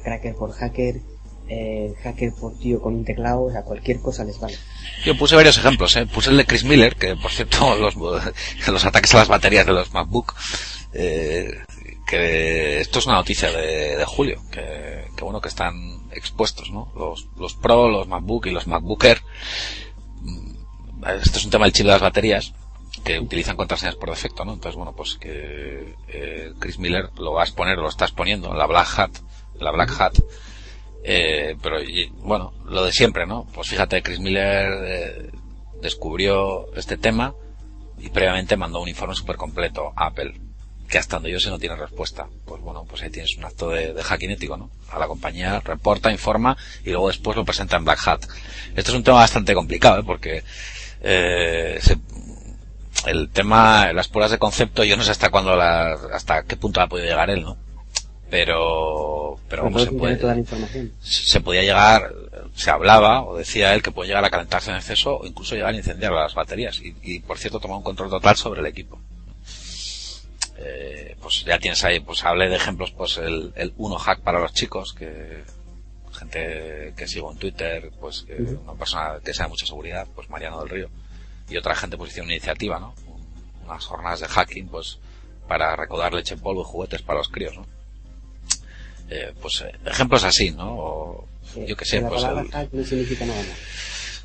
[0.02, 1.00] cracker por hacker,
[1.48, 4.56] eh, hacker por tío con un teclado, o sea, cualquier cosa les vale.
[5.04, 6.06] Yo puse varios ejemplos, ¿eh?
[6.06, 9.72] puse el de Chris Miller, que por cierto, los, los ataques a las baterías de
[9.72, 10.34] los MacBook,
[10.94, 11.50] eh,
[12.12, 15.74] que esto es una noticia de, de julio, que, que, bueno, que están
[16.10, 16.92] expuestos, ¿no?
[16.94, 19.22] Los, los Pro, los MacBook y los MacBooker.
[21.22, 22.52] Esto es un tema del chip de las baterías,
[23.02, 24.52] que utilizan contraseñas por defecto, ¿no?
[24.52, 28.58] Entonces, bueno, pues que eh, Chris Miller lo va a exponer, lo está exponiendo en
[28.58, 29.12] la Black Hat,
[29.58, 30.18] la Black Hat,
[31.04, 33.46] eh, pero y, bueno, lo de siempre, ¿no?
[33.54, 35.30] Pues fíjate, Chris Miller eh,
[35.80, 37.34] descubrió este tema
[37.98, 40.51] y previamente mandó un informe súper completo a Apple
[40.92, 42.28] que hasta donde yo sé no tiene respuesta.
[42.44, 44.70] Pues bueno, pues ahí tienes un acto de, de hacking ético, ¿no?
[44.90, 48.24] A la compañía reporta, informa y luego después lo presenta en Black Hat.
[48.76, 50.02] Esto es un tema bastante complicado, ¿eh?
[50.04, 50.44] Porque
[51.00, 51.96] eh, se,
[53.06, 56.82] el tema, las pruebas de concepto, yo no sé hasta cuándo la, hasta qué punto
[56.82, 57.56] ha podido llegar él, ¿no?
[58.28, 60.92] Pero, pero vamos, se puede, toda la información.
[61.00, 62.12] se podía llegar,
[62.54, 65.72] se hablaba o decía él que puede llegar a calentarse en exceso o incluso llegar
[65.72, 69.00] a incendiar las baterías y, y por cierto tomar un control total sobre el equipo
[70.64, 74.38] eh, pues ya tienes ahí, pues hablé de ejemplos, pues el, el uno hack para
[74.40, 75.42] los chicos, que
[76.12, 80.60] gente que sigo en Twitter, pues que una persona que sea mucha seguridad, pues Mariano
[80.60, 80.90] del Río,
[81.48, 82.94] y otra gente pues hicieron una iniciativa, ¿no?
[83.64, 84.98] Unas jornadas de hacking, pues
[85.48, 87.66] para recaudar leche en polvo y juguetes para los críos, ¿no?
[89.10, 90.74] Eh, pues eh, ejemplos así, ¿no?
[90.74, 91.28] O,
[91.66, 92.22] yo que sé, la pues.
[92.24, 94.24] el- hack no significa nada más.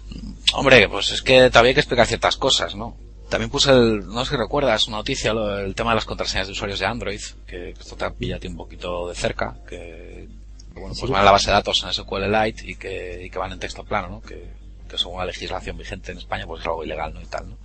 [0.53, 2.95] Hombre, pues es que todavía hay que explicar ciertas cosas, ¿no?
[3.30, 6.53] También puse el, no sé si recuerdas, una noticia, el tema de las contraseñas de
[6.53, 10.30] usuarios de Android, que esto te pilla un poquito de cerca, que,
[10.73, 13.38] que, bueno, pues van a la base de datos en SQLite y que, y que
[13.38, 14.21] van en texto plano, ¿no?
[14.21, 14.49] Que,
[14.88, 17.21] que según la legislación vigente en España, pues es algo ilegal, ¿no?
[17.21, 17.57] Y tal, ¿no?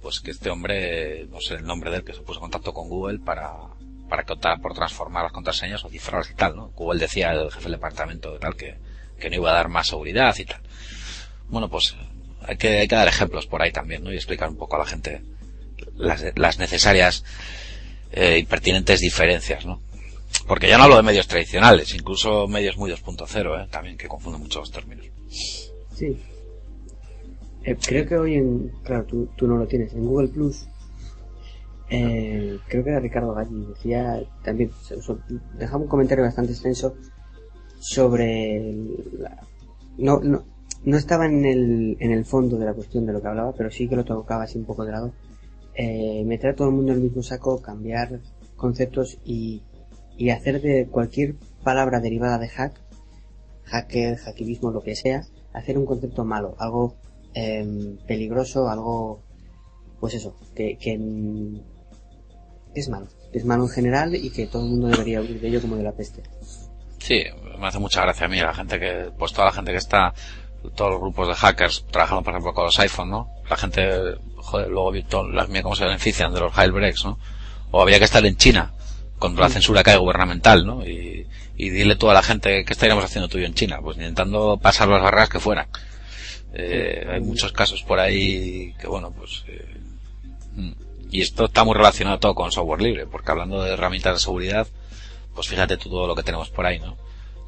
[0.00, 2.72] Pues que este hombre, no sé el nombre de él, que se puso en contacto
[2.72, 3.52] con Google para,
[4.08, 6.68] para que optara por transformar las contraseñas o cifrarlas y tal, ¿no?
[6.68, 8.78] Google decía, el jefe del departamento de tal, que,
[9.20, 10.60] que no iba a dar más seguridad y tal.
[11.48, 11.94] Bueno, pues
[12.46, 14.12] hay que, hay que dar ejemplos por ahí también, ¿no?
[14.12, 15.22] Y explicar un poco a la gente
[15.96, 17.24] las, las necesarias
[18.12, 19.80] eh, y pertinentes diferencias, ¿no?
[20.46, 23.68] Porque ya no hablo de medios tradicionales, incluso medios muy 2.0, ¿eh?
[23.70, 25.06] También que confunden mucho los términos.
[25.94, 26.16] Sí.
[27.64, 30.66] Eh, creo que hoy en, claro, tú, tú no lo tienes, en Google Plus,
[31.88, 34.70] eh, creo que era Ricardo Galli, decía también,
[35.58, 36.94] dejaba un comentario bastante extenso
[37.78, 38.74] sobre
[39.98, 40.44] no, no,
[40.86, 43.70] no estaba en el, en el fondo de la cuestión de lo que hablaba, pero
[43.70, 45.12] sí que lo tocaba así un poco de lado.
[45.74, 48.20] Eh, meter a todo el mundo en el mismo saco, cambiar
[48.54, 49.62] conceptos y,
[50.16, 51.34] y hacer de cualquier
[51.64, 52.80] palabra derivada de hack,
[53.64, 56.94] hacker, hackivismo, lo que sea, hacer un concepto malo, algo
[57.34, 59.24] em, peligroso, algo,
[59.98, 61.60] pues eso, que, que, mm,
[62.72, 65.40] que es malo, que es malo en general y que todo el mundo debería huir
[65.40, 66.22] de ello como de la peste.
[66.98, 67.22] Sí,
[67.58, 70.14] me hace mucha gracia a mí la gente que, pues toda la gente que está,
[70.74, 73.28] todos los grupos de hackers trabajando por ejemplo con los iPhone, ¿no?
[73.48, 77.18] La gente, joder, luego vi todo, las mira cómo se benefician de los jailbreaks, ¿no?
[77.70, 78.72] O habría que estar en China
[79.18, 80.86] contra la censura que hay gubernamental, ¿no?
[80.86, 81.26] Y,
[81.56, 83.96] y dile tú a la gente qué estaríamos haciendo tú y yo en China, pues
[83.96, 85.68] intentando pasar las barreras que fueran.
[86.52, 89.76] Eh, hay muchos casos por ahí que bueno, pues eh,
[90.54, 90.72] mm.
[91.10, 94.66] y esto está muy relacionado todo con software libre, porque hablando de herramientas de seguridad,
[95.34, 96.96] pues fíjate tú todo lo que tenemos por ahí, ¿no?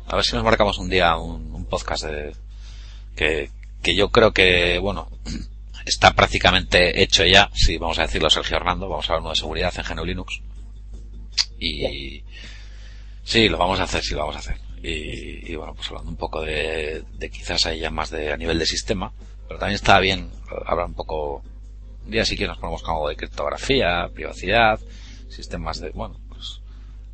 [0.07, 2.35] A ver si nos marcamos un día un, un podcast de,
[3.19, 3.51] que,
[3.83, 5.11] que yo creo que, bueno,
[5.85, 9.37] está prácticamente hecho ya, si vamos a decirlo Sergio Hernando, vamos a hablar uno de
[9.37, 10.41] seguridad en GNU Linux.
[11.59, 12.23] Y
[13.25, 14.57] sí, lo vamos a hacer, sí, lo vamos a hacer.
[14.83, 18.37] Y, y bueno, pues hablando un poco de, de quizás ahí ya más de a
[18.37, 19.13] nivel de sistema,
[19.49, 20.31] pero también está bien
[20.65, 21.43] hablar un poco,
[22.05, 24.79] un día sí que nos ponemos con algo de criptografía, privacidad,
[25.29, 26.61] sistemas de, bueno, pues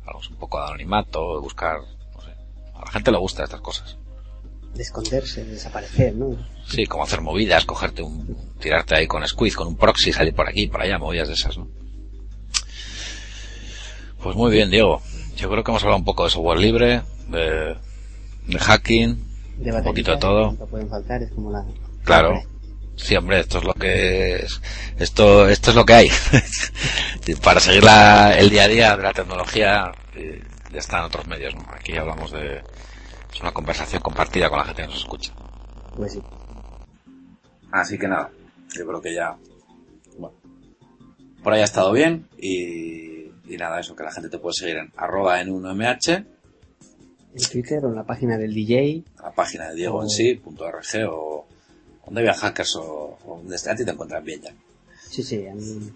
[0.01, 2.35] hablamos un poco de anonimato, de buscar, no sé,
[2.75, 3.97] a la gente le gusta estas cosas.
[4.75, 6.35] De esconderse, de desaparecer, ¿no?
[6.67, 10.47] Sí, como hacer movidas, cogerte un, tirarte ahí con squeeze, con un proxy, salir por
[10.47, 11.67] aquí, por allá, movidas de esas, ¿no?
[14.21, 15.01] Pues muy bien, Diego.
[15.37, 17.75] Yo creo que hemos hablado un poco de software libre, de,
[18.47, 19.23] de hacking,
[19.57, 20.53] De un poquito de todo.
[20.53, 21.63] No pueden faltar, es como la...
[22.03, 22.41] Claro.
[22.95, 24.61] Sí, hombre, esto es lo que es,
[24.97, 26.09] esto, esto es lo que hay.
[27.43, 31.27] Para seguir la, el día a día de la tecnología, eh, ya está en otros
[31.27, 31.65] medios, ¿no?
[31.73, 32.61] Aquí hablamos de,
[33.35, 35.33] es una conversación compartida con la gente que nos escucha.
[35.95, 36.21] Pues sí.
[37.71, 38.31] Así que nada,
[38.73, 39.35] yo creo que ya,
[40.17, 40.37] bueno,
[41.43, 44.77] por ahí ha estado bien y, y nada, eso, que la gente te puede seguir
[44.77, 46.25] en arroba en 1mh,
[47.35, 49.03] En Twitter o en la página del DJ.
[49.21, 51.45] la página de Diego en sí, punto .rg o
[52.05, 54.53] donde había hackers o, o donde esté, a ti te encuentran bien ya.
[55.09, 55.91] Sí, sí, a mí...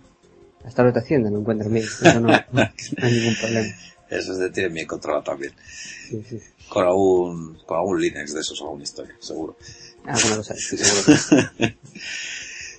[0.66, 1.86] Hasta lo haciendo, me encuentro bien.
[1.86, 3.70] Eso no, no hay ningún problema.
[4.10, 5.54] Eso es de tienen bien controlado también.
[6.10, 6.42] Sí, sí.
[6.70, 9.56] Con algún, con algún Linux de esos o alguna historia, seguro.
[10.06, 11.74] Alguna cosa, sí, seguro.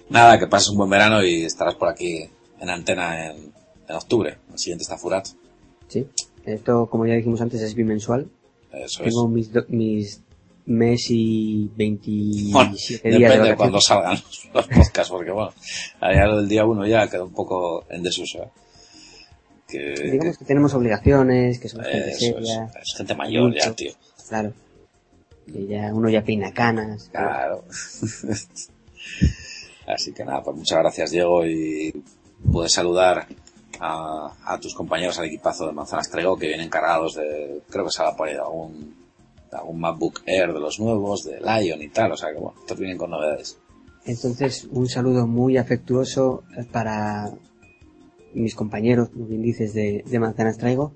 [0.08, 2.28] Nada, que pases un buen verano y estarás por aquí
[2.60, 3.52] en antena en,
[3.88, 4.38] en octubre.
[4.52, 5.26] El siguiente está Furat.
[5.88, 6.06] Sí.
[6.44, 8.28] Esto, como ya dijimos antes, es bimensual.
[8.72, 9.08] Eso es.
[9.08, 10.20] Tengo mis, do- mis
[10.66, 15.52] mes y 27 Bueno, días depende de de cuando salgan los, podcasts, porque bueno,
[16.00, 18.42] allá lo del día uno ya queda un poco en desuso.
[18.42, 18.48] ¿eh?
[19.70, 22.64] Que, Digamos que tenemos obligaciones, que somos gente seria.
[22.80, 23.92] es, es gente mayor ya, tío.
[24.28, 24.52] Claro.
[25.46, 27.08] Y ya, uno ya peina canas.
[27.10, 27.64] Claro.
[29.86, 32.04] Así que nada, pues muchas gracias Diego y
[32.52, 33.26] puedes saludar
[33.80, 37.90] a, a tus compañeros al equipazo de Manzanas Trego que vienen cargados de, creo que
[37.90, 38.94] se va ahí algún,
[39.52, 42.78] algún MacBook Air de los nuevos, de Lion y tal, o sea que bueno, estos
[42.78, 43.58] vienen con novedades.
[44.04, 46.42] Entonces, un saludo muy afectuoso
[46.72, 47.30] para
[48.34, 50.92] mis compañeros, como bien dices, de, de Manzanas Traigo.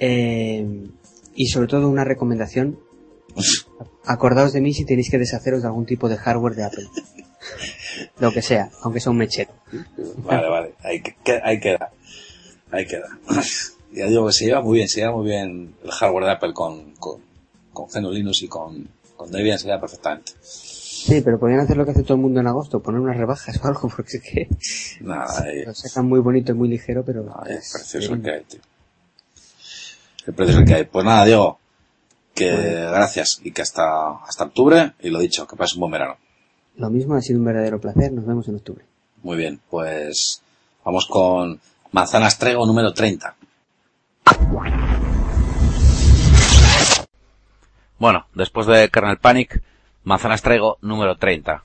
[0.00, 0.86] Eh,
[1.34, 2.78] y sobre todo una recomendación.
[4.04, 6.86] Acordaos de mí si tenéis que deshaceros de algún tipo de hardware de Apple.
[8.20, 9.50] Lo que sea, aunque sea un mechero.
[10.24, 11.90] Vale, vale, ahí, que- ahí queda.
[12.70, 13.08] Ahí queda.
[13.90, 16.52] Ya digo que se lleva muy bien, se lleva muy bien el hardware de Apple
[16.52, 17.22] con, con,
[17.72, 20.32] con Linux y con, con Debian, se lleva perfectamente.
[21.08, 23.58] Sí, pero podrían hacer lo que hace todo el mundo en agosto, poner unas rebajas
[23.64, 24.48] o algo, porque es que
[25.00, 27.24] Nada, ahí, lo sacan muy bonito y muy ligero, pero...
[27.24, 28.60] precio es el que hay, tío.
[30.26, 30.84] El precio es el que hay.
[30.84, 31.58] Pues nada, Diego,
[32.34, 36.18] que gracias y que hasta, hasta octubre, y lo dicho, que pases un buen verano.
[36.76, 38.84] Lo mismo ha sido un verdadero placer, nos vemos en octubre.
[39.22, 40.42] Muy bien, pues
[40.84, 41.58] vamos con
[41.90, 43.34] Manzanas Trego número 30.
[47.98, 49.62] Bueno, después de Kernel Panic,
[50.04, 51.62] Manzanas Trego número 30,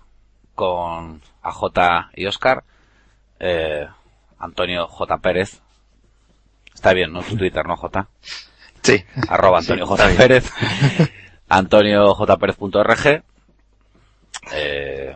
[0.56, 2.64] con AJ y Oscar,
[3.40, 3.88] eh,
[4.40, 5.18] Antonio J.
[5.20, 5.62] Pérez.
[6.74, 7.22] Está bien, ¿no?
[7.22, 8.08] Tu Twitter, ¿no, J?
[8.82, 9.04] Sí.
[9.30, 10.04] Arroba Antonio Sí, J.
[10.04, 10.18] está bien.
[10.18, 10.52] Pérez.
[11.50, 13.24] AntonioJPérez.org.
[14.54, 15.16] Eh,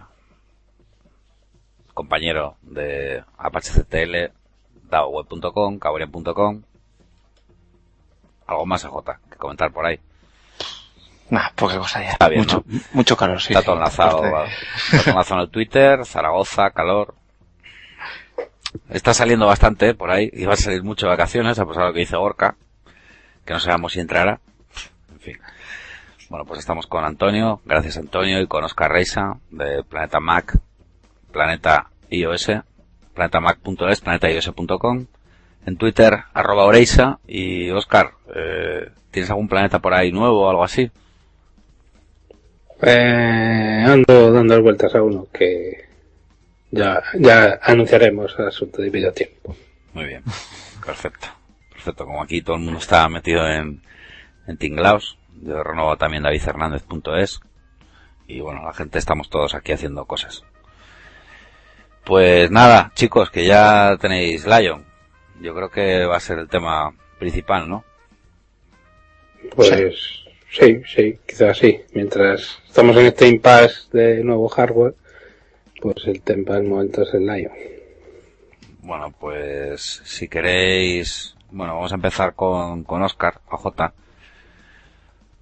[1.94, 4.32] compañero de ApacheCTL,
[4.90, 6.62] DAOWeb.com, Caborian.com.
[8.46, 10.00] Algo más, J, que comentar por ahí.
[11.30, 12.12] Nah, poca cosa ya.
[12.12, 12.64] Está bien, mucho,
[12.94, 13.54] mucho calor, sí.
[13.54, 17.16] Está todo enlazado, está todo enlazado en el Twitter, Zaragoza, calor.
[18.90, 21.88] Está saliendo bastante por ahí, y va a salir mucho de vacaciones, a pesar de
[21.90, 22.56] lo que dice Gorka,
[23.46, 24.40] que no sabemos si entrará.
[25.12, 25.38] En fin.
[26.30, 30.58] Bueno, pues estamos con Antonio, gracias Antonio, y con Oscar Reisa, de Planeta Mac,
[31.32, 32.52] Planeta iOS,
[33.14, 35.06] planetamac.es, planetaios.com,
[35.66, 40.64] en Twitter, arroba Oreisa, y Oscar, eh, ¿tienes algún planeta por ahí nuevo o algo
[40.64, 40.90] así?
[42.82, 45.86] Eh, ando dando vueltas a uno que
[46.72, 49.56] ya, ya anunciaremos a su debido tiempo.
[49.94, 50.24] Muy bien.
[50.86, 51.28] Perfecto.
[51.72, 52.06] Perfecto.
[52.06, 53.82] Como aquí todo el mundo está metido en,
[54.48, 57.40] en Tinglaos, yo renuevo también davidhernandez.es
[58.28, 60.44] y bueno, la gente estamos todos aquí haciendo cosas.
[62.04, 64.86] Pues nada, chicos, que ya tenéis Lion.
[65.42, 67.84] Yo creo que va a ser el tema principal, ¿no?
[69.56, 71.82] Pues sí, sí, quizás sí.
[71.94, 74.96] Mientras estamos en este impasse de nuevo hardware,
[75.82, 77.54] pues el tema del momento es el Lion.
[78.82, 83.92] Bueno, pues si queréis, bueno, vamos a empezar con, con Oscar, AJ,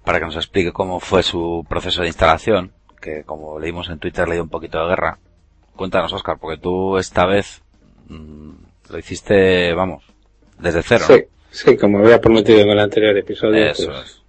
[0.04, 4.26] para que nos explique cómo fue su proceso de instalación, que como leímos en Twitter
[4.28, 5.18] le dio un poquito de guerra.
[5.76, 7.62] Cuéntanos, Oscar, porque tú esta vez
[8.08, 8.50] mm,
[8.90, 10.04] lo hiciste, vamos,
[10.58, 11.04] desde cero.
[11.06, 14.22] Sí, sí, como había prometido en el anterior episodio, Eso pues, es.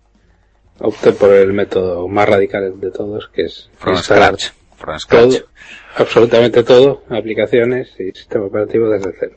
[0.79, 4.53] Opté por el método más radical de todos, que es From instalar scratch.
[4.77, 5.39] From scratch.
[5.39, 5.47] todo,
[5.95, 9.35] absolutamente todo, aplicaciones y sistema operativo desde cero.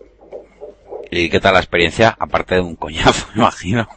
[1.11, 2.17] ¿Y qué tal la experiencia?
[2.19, 3.89] Aparte de un coñazo, me imagino.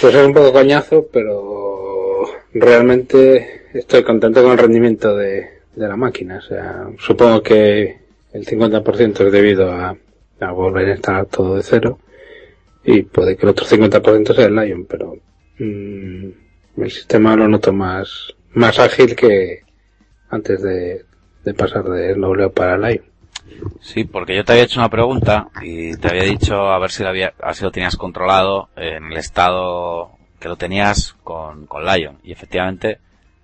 [0.00, 5.96] Pues es un poco coñazo, pero realmente estoy contento con el rendimiento de, de la
[5.96, 6.38] máquina.
[6.38, 7.98] O sea, supongo que
[8.32, 9.96] el 50% es debido a,
[10.40, 11.98] a volver a instalar todo de cero
[12.84, 15.16] y puede que el otro 50% sea el Lion, pero
[15.58, 16.30] mm,
[16.82, 19.62] el sistema lo noto más, más ágil que
[20.28, 21.04] antes de,
[21.44, 23.04] de pasar de Snow Leopard a Lion.
[23.80, 27.02] Sí, porque yo te había hecho una pregunta y te había dicho a ver si
[27.02, 31.66] lo, había, a ver si lo tenías controlado en el estado que lo tenías con,
[31.66, 32.18] con Lion.
[32.22, 32.98] Y efectivamente,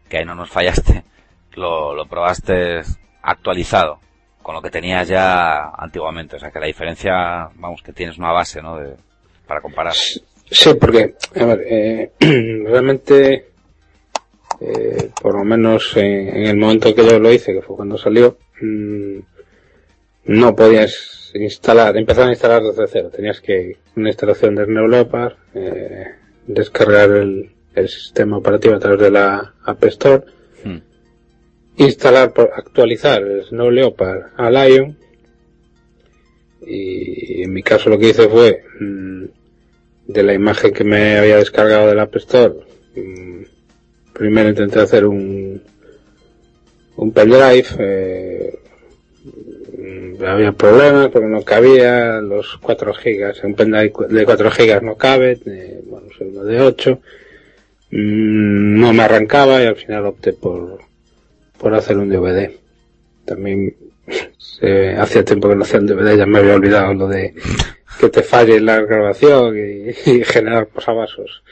[0.09, 1.05] que ahí no nos fallaste,
[1.55, 2.81] lo, lo probaste
[3.23, 3.99] actualizado
[4.43, 6.37] con lo que tenías ya antiguamente.
[6.37, 8.77] O sea que la diferencia, vamos, que tienes una base, ¿no?
[8.79, 8.97] De,
[9.47, 9.95] para comparar.
[10.51, 13.47] Sí, porque, a ver, eh, realmente,
[14.61, 17.99] eh, por lo menos en, en el momento que yo lo hice, que fue cuando
[17.99, 19.19] salió, mm,
[20.27, 23.11] no podías instalar, empezar a instalar desde cero.
[23.15, 26.07] Tenías que una instalación de Snow Leopard, eh,
[26.47, 30.23] descargar el, el sistema operativo a través de la App Store,
[30.65, 30.79] Hmm.
[31.77, 34.97] instalar, por- actualizar el Snow Leopard a Lion.
[36.67, 39.25] Y en mi caso lo que hice fue, mm,
[40.07, 42.55] de la imagen que me había descargado del App Store,
[42.95, 43.43] mm,
[44.13, 45.63] primero intenté hacer un,
[46.97, 48.59] un pendrive, eh,
[50.27, 55.39] había problemas porque no cabía los 4 gigas, un pendrive de 4 gigas no cabe,
[55.47, 57.01] eh, bueno, soy uno de 8,
[57.89, 60.81] Mm, no me arrancaba y al final opté por,
[61.57, 62.51] por hacer un DVD.
[63.25, 63.77] También
[64.39, 67.33] se- hacía tiempo que no hacía un DVD, ya me había olvidado lo de
[67.99, 71.43] que te falle la grabación y, y generar posavasos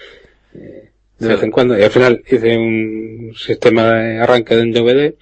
[0.54, 1.78] eh, de vez en cuando.
[1.78, 5.14] Y al final hice un sistema de arranque de un DVD.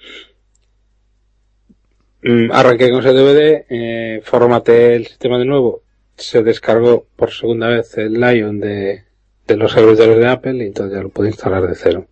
[2.23, 5.81] Mm, Arranqué con ese DVD, eh, formateé el sistema de nuevo,
[6.15, 9.03] se descargó por segunda vez el Lion de,
[9.45, 12.07] de los servidores de Apple y entonces ya lo pude instalar de cero,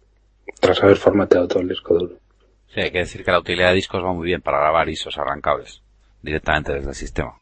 [0.60, 2.16] tras haber formateado todo el disco duro.
[2.74, 5.18] Sí, hay que decir que la utilidad de discos va muy bien para grabar ISOs
[5.18, 5.82] arrancables
[6.22, 7.40] directamente desde el sistema.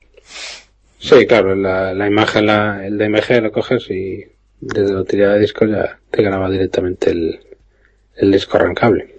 [0.99, 4.25] Sí, claro, la, la imagen, la, el DMG lo coges y
[4.59, 7.39] desde la utilidad de disco ya te graba directamente el,
[8.17, 9.15] el disco arrancable.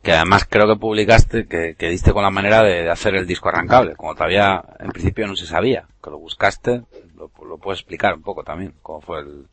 [0.00, 3.26] Que además creo que publicaste que, que diste con la manera de, de hacer el
[3.26, 6.82] disco arrancable, como todavía en principio no se sabía, que lo buscaste,
[7.16, 9.46] lo, lo puedes explicar un poco también, cómo fue el,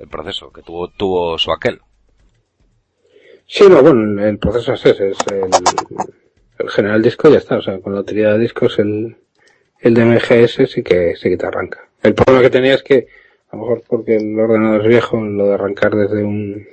[0.00, 1.80] el proceso, que tuvo, tuvo su aquel.
[3.46, 5.50] Sí, no, bueno, el proceso es ese, es el,
[6.58, 9.16] el general disco ya está, o sea, con la utilidad de discos el,
[9.80, 11.88] el DMGS sí que, sí que te arranca.
[12.02, 13.06] El problema que tenía es que,
[13.50, 16.66] a lo mejor porque el ordenador es viejo, lo de arrancar desde un,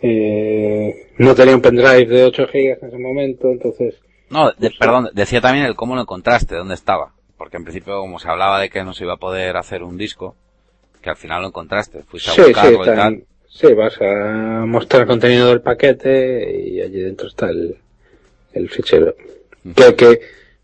[0.00, 3.94] eh, no tenía un pendrive de 8 gigas en ese momento, entonces,
[4.30, 7.12] No, de- perdón, decía también el cómo lo encontraste, dónde estaba.
[7.36, 9.98] Porque en principio como se hablaba de que no se iba a poder hacer un
[9.98, 10.36] disco,
[11.02, 13.24] que al final lo encontraste, fuiste a Sí, sí, buscarlo y está tal.
[13.48, 17.76] sí, vas a mostrar el contenido del paquete y allí dentro está el,
[18.54, 19.14] el fichero.
[19.74, 20.20] Que, que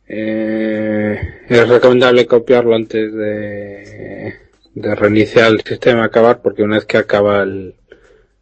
[0.08, 4.34] eh, es recomendable copiarlo antes de,
[4.74, 7.74] de reiniciar el sistema, acabar, porque una vez que acaba el,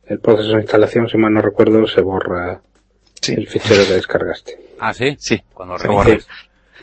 [0.06, 2.60] el proceso de instalación, si mal no recuerdo, se borra
[3.20, 4.59] Sí, el fichero que descargaste.
[4.78, 6.28] Ah, sí, sí, cuando reinicias.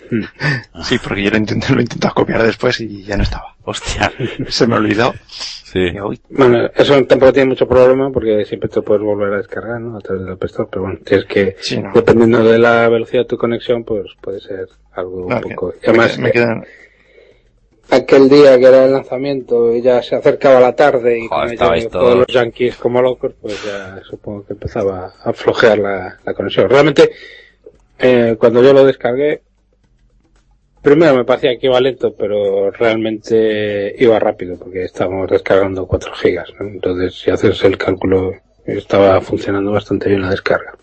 [0.83, 3.55] sí, porque yo lo intenté, lo intenté copiar después y ya no estaba.
[3.63, 4.11] Hostia.
[4.47, 5.13] Se me olvidó.
[5.29, 5.91] Sí.
[6.29, 9.97] Bueno, eso tampoco tiene mucho problema porque siempre te puedes volver a descargar, ¿no?
[9.97, 11.91] A través del App Store, pero bueno, tienes que, sí, no.
[11.93, 15.73] dependiendo de la velocidad de tu conexión, pues puede ser algo No, un poco...
[15.81, 16.63] me Además, me quedan,
[17.89, 22.17] aquel día que era el lanzamiento y ya se acercaba la tarde y Joder, todos-
[22.19, 26.69] los yankees como locos, pues ya supongo que empezaba a flojear la, la conexión.
[26.69, 27.09] Realmente,
[27.99, 29.41] eh, cuando yo lo descargué,
[30.83, 36.49] primero me parecía que iba lento, pero realmente iba rápido porque estábamos descargando 4 gigas.
[36.59, 36.67] ¿no?
[36.67, 38.33] Entonces, si haces el cálculo,
[38.65, 40.75] estaba funcionando bastante bien la descarga.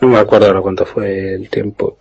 [0.00, 1.98] No me acuerdo ahora cuánto fue el tiempo.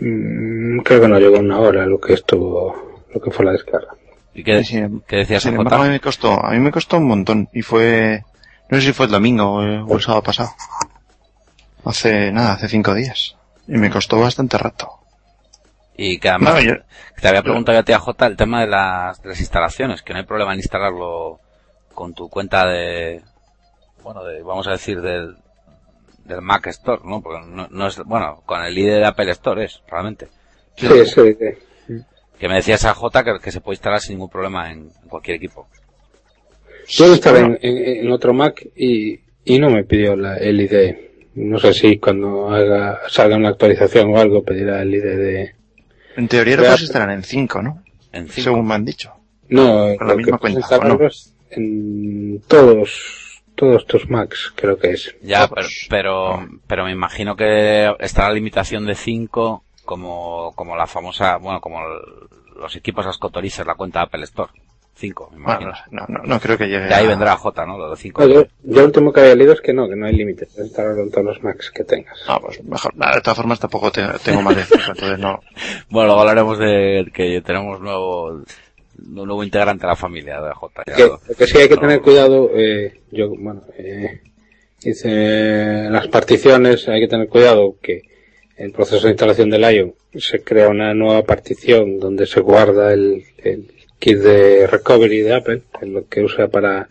[0.00, 3.94] Mm, creo que no llegó una hora lo que estuvo, lo que fue la descarga.
[4.34, 6.98] ¿Y qué, sí, qué decías, sin embargo, a mí me costó, a mí me costó
[6.98, 8.22] un montón y fue,
[8.68, 10.50] no sé si fue el domingo o el, o el sábado pasado.
[11.84, 13.36] Hace, nada, hace cinco días.
[13.66, 15.05] Y me costó bastante rato.
[15.96, 16.76] Y que además, No, yo-
[17.20, 20.12] te había preguntado yo a ti, AJ, el tema de las, de las instalaciones, que
[20.12, 21.40] no hay problema en instalarlo
[21.94, 23.22] con tu cuenta de,
[24.02, 25.36] bueno, de, vamos a decir, del,
[26.24, 27.22] del Mac Store, ¿no?
[27.22, 30.28] Porque no, no es, bueno, con el ID de Apple Store es, realmente.
[30.76, 31.36] Sí, sí,
[31.86, 31.94] sí.
[32.38, 35.08] Que me decías a J que, que se puede instalar sin ningún problema en, en
[35.08, 35.66] cualquier equipo.
[36.88, 40.94] Yo estaba en, en, en otro Mac y, y no me pidió la, el ID.
[41.36, 45.55] No sé si cuando haga, salga una actualización o algo pedirá el ID de...
[46.16, 47.82] En teoría lo Pero- puedes instalar en 5, ¿no?
[48.12, 48.42] En cinco.
[48.42, 49.12] Según me han dicho.
[49.48, 50.60] No, Con la misma cuenta,
[51.50, 55.14] en todos, todos tus Macs, creo que es.
[55.22, 60.52] Ya, Ah, pero, pues, pero, pero me imagino que está la limitación de 5 como,
[60.56, 64.50] como la famosa, bueno, como el- los equipos las que la cuenta Apple Store.
[64.98, 65.72] 5, me imagino.
[65.90, 67.76] Bueno, no, no, no creo que llegue de ahí a- vendrá J, ¿no?
[67.78, 68.22] Lo de 5.
[68.22, 70.48] No, yo, yo el último que había leído es que no, que no hay límite.
[70.56, 72.18] En todos los Macs que tengas.
[72.26, 72.94] Ah, pues mejor.
[72.94, 75.40] De todas formas tampoco te- tengo más de 5, entonces no.
[75.90, 78.44] Bueno, luego hablaremos de que tenemos nuevo, un
[79.14, 80.84] nuevo integrante de la familia de J.
[80.84, 81.80] Que, que sí hay que no.
[81.82, 84.22] tener cuidado, eh, yo, bueno, eh,
[84.82, 88.02] hice las particiones, hay que tener cuidado que
[88.56, 93.22] el proceso de instalación del ION se crea una nueva partición donde se guarda el,
[93.38, 96.88] el kit de recovery de Apple, que es lo que usa para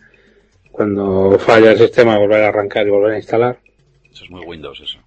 [0.70, 3.58] cuando falla el sistema volver a arrancar y volver a instalar.
[4.12, 4.98] Eso es muy Windows, eso.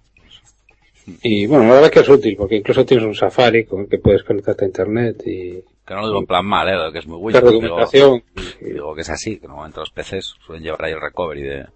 [1.22, 3.88] Y bueno, la verdad es que es útil porque incluso tienes un Safari con el
[3.88, 6.98] que puedes conectarte a internet y Que no lo digo en plan mal, eh, que
[6.98, 7.44] es muy Windows.
[7.44, 8.22] Digo, documentación.
[8.60, 11.66] digo que es así, que normalmente los PCs suelen llevar ahí el recovery de,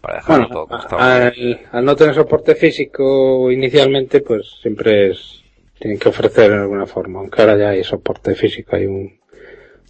[0.00, 5.41] para dejarlo Bueno, todo al, al no tener soporte físico inicialmente, pues siempre es,
[5.82, 9.18] tienen que ofrecer en alguna forma, aunque ahora ya hay soporte físico, hay un,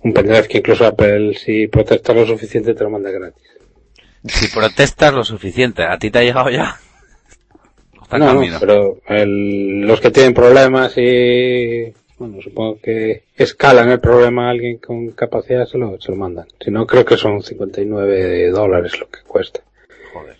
[0.02, 3.43] un pendrive que incluso Apple, si protestas lo suficiente, te lo manda gratis.
[4.24, 6.77] Si protestas lo suficiente, ¿a ti te ha llegado ya?
[8.02, 14.47] Está No, pero el- los que tienen problemas y, bueno, supongo que escalan el problema
[14.47, 16.47] a alguien con capacidad, se lo, se lo mandan.
[16.59, 19.60] Si no, creo que son 59 dólares lo que cuesta.
[20.14, 20.36] Joder,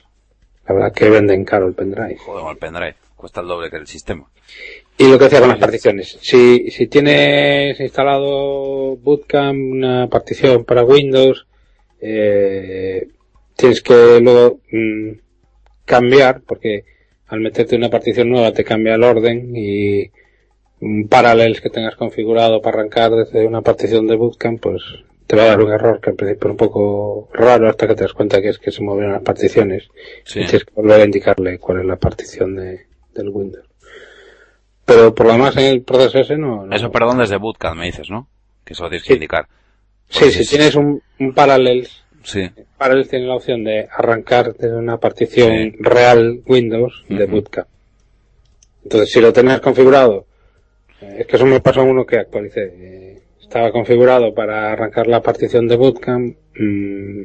[0.67, 2.17] La verdad que venden caro el pendrive.
[2.17, 2.97] joder, el pendrive.
[3.17, 4.29] Cuesta el doble que el sistema.
[5.03, 6.17] Y lo que hacía con las particiones.
[6.21, 11.45] Si, si tienes instalado Bootcamp, una partición para Windows,
[12.01, 13.09] eh,
[13.57, 15.11] tienes que luego mm,
[15.85, 16.85] cambiar, porque
[17.27, 20.09] al meterte una partición nueva te cambia el orden y
[20.81, 24.83] un Parallels que tengas configurado para arrancar desde una partición de Bootcamp, pues
[25.27, 27.97] te va a dar un error que al principio es un poco raro hasta que
[27.97, 29.89] te das cuenta que es que se mueven las particiones.
[30.25, 30.43] Sí.
[30.43, 33.72] Y tienes que volver a indicarle cuál es la partición de, del Windows.
[34.85, 36.67] Pero por lo demás en el proceso ese no.
[36.67, 38.29] no- Eso, perdón, desde Bootcamp me dices, ¿no?
[38.65, 39.09] Que eso lo tienes Sí.
[39.09, 39.47] que indicar.
[40.09, 42.49] Sí, Pues si sí, tienes un, un Parallels, Sí.
[42.79, 45.77] Parallels tiene la opción de arrancar desde una partición Sí.
[45.81, 47.27] real Windows de.
[47.27, 47.69] Bootcamp.
[48.85, 50.27] Entonces, si lo tenías configurado,
[51.01, 52.73] eh, es que eso me pasó a uno que actualicé.
[52.75, 57.23] eh, estaba configurado para arrancar la partición de Bootcamp, mm,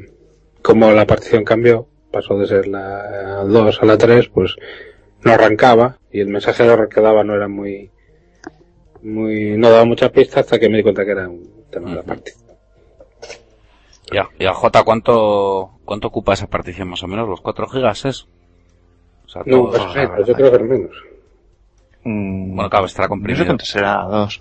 [0.62, 4.54] como la partición cambió, pasó de ser la 2 a la 3, pues
[5.24, 7.90] no arrancaba y el mensaje de error que daba no era muy,
[9.02, 11.96] muy, no daba mucha pista hasta que me di cuenta que era un tema de
[11.96, 12.08] la Ujú.
[12.08, 12.48] partición.
[14.10, 17.28] ¿Y a, y a J cuánto, cuánto ocupa esa partición más o menos?
[17.28, 18.26] ¿Los 4 gigas es?
[19.26, 20.96] O sea, No, pues menos, yo creo que es menos.
[22.04, 23.46] Mm, Bueno, claro, estará No sé comprimido.
[23.46, 24.40] cuánto será, dos.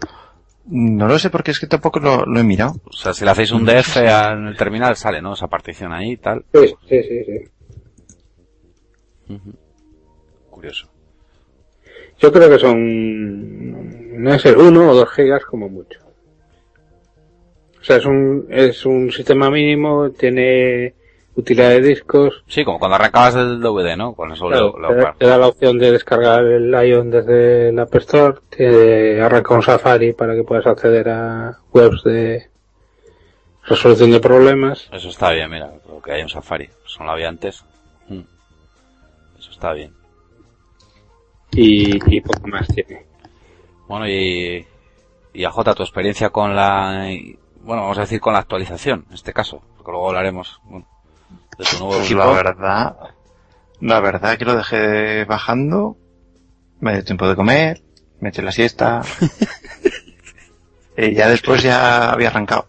[0.69, 2.75] No lo sé porque es que tampoco lo, lo he mirado.
[2.85, 5.33] O sea, si le hacéis un DF en el terminal sale, ¿no?
[5.33, 6.45] Esa partición ahí y tal.
[6.53, 7.49] Sí, sí, sí, sí.
[10.57, 10.87] Curioso.
[12.17, 15.99] Yo creo que son, no ser uno o dos gigas como mucho.
[17.79, 20.95] O sea, es un, es un sistema mínimo, tiene
[21.35, 22.43] utilidad de discos.
[22.47, 24.15] Sí, como cuando arrancabas del DVD, ¿no?
[24.15, 27.83] Con eso Claro, lo, lo- te, da, la opción de descargar el Lion desde la
[27.83, 32.47] App Store, te arranca un Safari para que puedas acceder a webs de
[33.67, 34.89] resolución de problemas.
[34.91, 36.67] Eso está bien, mira, lo que hay en Safari.
[36.83, 37.63] Eso no lo había antes.
[38.09, 38.21] Mm.
[39.37, 39.93] Eso está bien.
[41.51, 43.05] Y, y poco más tiene.
[43.87, 44.65] Bueno, y,
[45.33, 47.07] y a J, tu experiencia con la,
[47.61, 50.85] bueno, vamos a decir con la actualización, en este caso, porque luego hablaremos, bueno,
[51.57, 52.19] de tu nuevo Pues equipo.
[52.19, 52.95] la verdad,
[53.81, 55.97] la verdad que lo dejé bajando,
[56.79, 57.81] me dio tiempo de comer,
[58.19, 59.01] me eché la siesta,
[60.97, 62.67] y ya después ya había arrancado.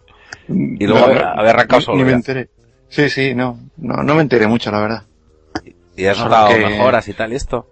[0.49, 2.49] Y luego había- había arrancado solo Ni me enteré.
[2.89, 5.03] Sí, sí, no, no, no me enteré mucho, la verdad.
[5.97, 7.67] Y has notado que- mejoras y tal, y esto.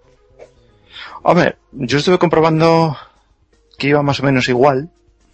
[1.23, 2.95] Hombre, yo estuve comprobando
[3.77, 4.89] que iba más o menos igual,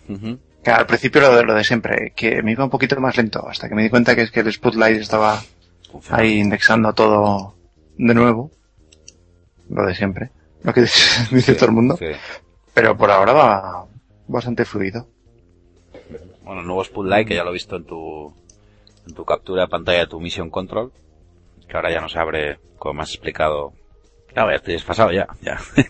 [0.10, 0.40] Ujú.
[0.64, 3.48] que al principio lo de, lo de siempre, que me iba un poquito más lento,
[3.48, 5.42] hasta que me di cuenta que es que el Spotlight estaba
[6.10, 7.56] ahí indexando todo
[7.98, 8.52] de nuevo.
[9.70, 10.32] Lo de siempre.
[10.64, 10.82] Lo que
[11.32, 11.96] dice, Sí, todo el mundo.
[11.98, 12.08] sí.
[12.74, 13.86] Pero por ahora va
[14.28, 15.08] bastante fluido.
[16.44, 18.34] Bueno, el nuevo Spotlight, que ya lo he visto en tu,
[19.08, 20.92] en tu captura de pantalla de tu Mission Control,
[21.68, 23.74] que ahora ya no se abre, como me has explicado.
[24.34, 25.60] Claro, ya estoy desfasado ya, ya.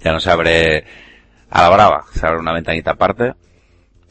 [0.00, 0.84] ya no se abre
[1.50, 2.04] a la brava.
[2.12, 3.34] Se abre una ventanita aparte.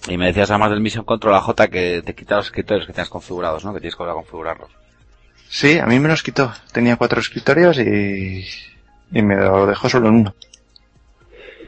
[0.07, 3.09] Y me decías además del Mission Control AJ que te quita los escritorios que tienes
[3.09, 3.73] configurados, ¿no?
[3.73, 4.71] Que tienes que volver a configurarlos.
[5.49, 6.51] Sí, a mí me los quitó.
[6.71, 8.45] Tenía cuatro escritorios y,
[9.11, 10.35] y me lo dejó solo en uno.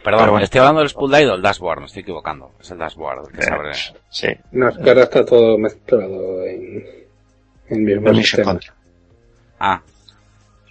[0.04, 0.44] Perdón, bueno.
[0.44, 2.52] estoy hablando del Spool o el Dashboard, me estoy equivocando.
[2.60, 3.74] Es el Dashboard el que se abre.
[4.10, 6.84] Sí, No, es que ahora está todo mezclado en,
[7.70, 8.52] en mismo Mission sistema.
[8.54, 8.76] Control.
[9.60, 9.82] Ah.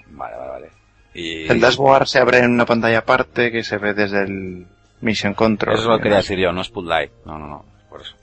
[0.09, 0.70] Vale, vale, vale.
[1.15, 1.47] Y...
[1.51, 4.67] El dashboard se abre en una pantalla aparte que se ve desde el
[5.01, 5.75] Mission Control.
[5.75, 7.11] Eso es lo que quería decir yo, no es Light.
[7.25, 8.15] No, no, no, por eso.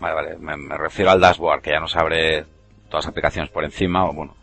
[0.00, 2.44] Vale, vale, me, me refiero al dashboard, que ya nos abre
[2.88, 4.34] todas las aplicaciones por encima, o bueno.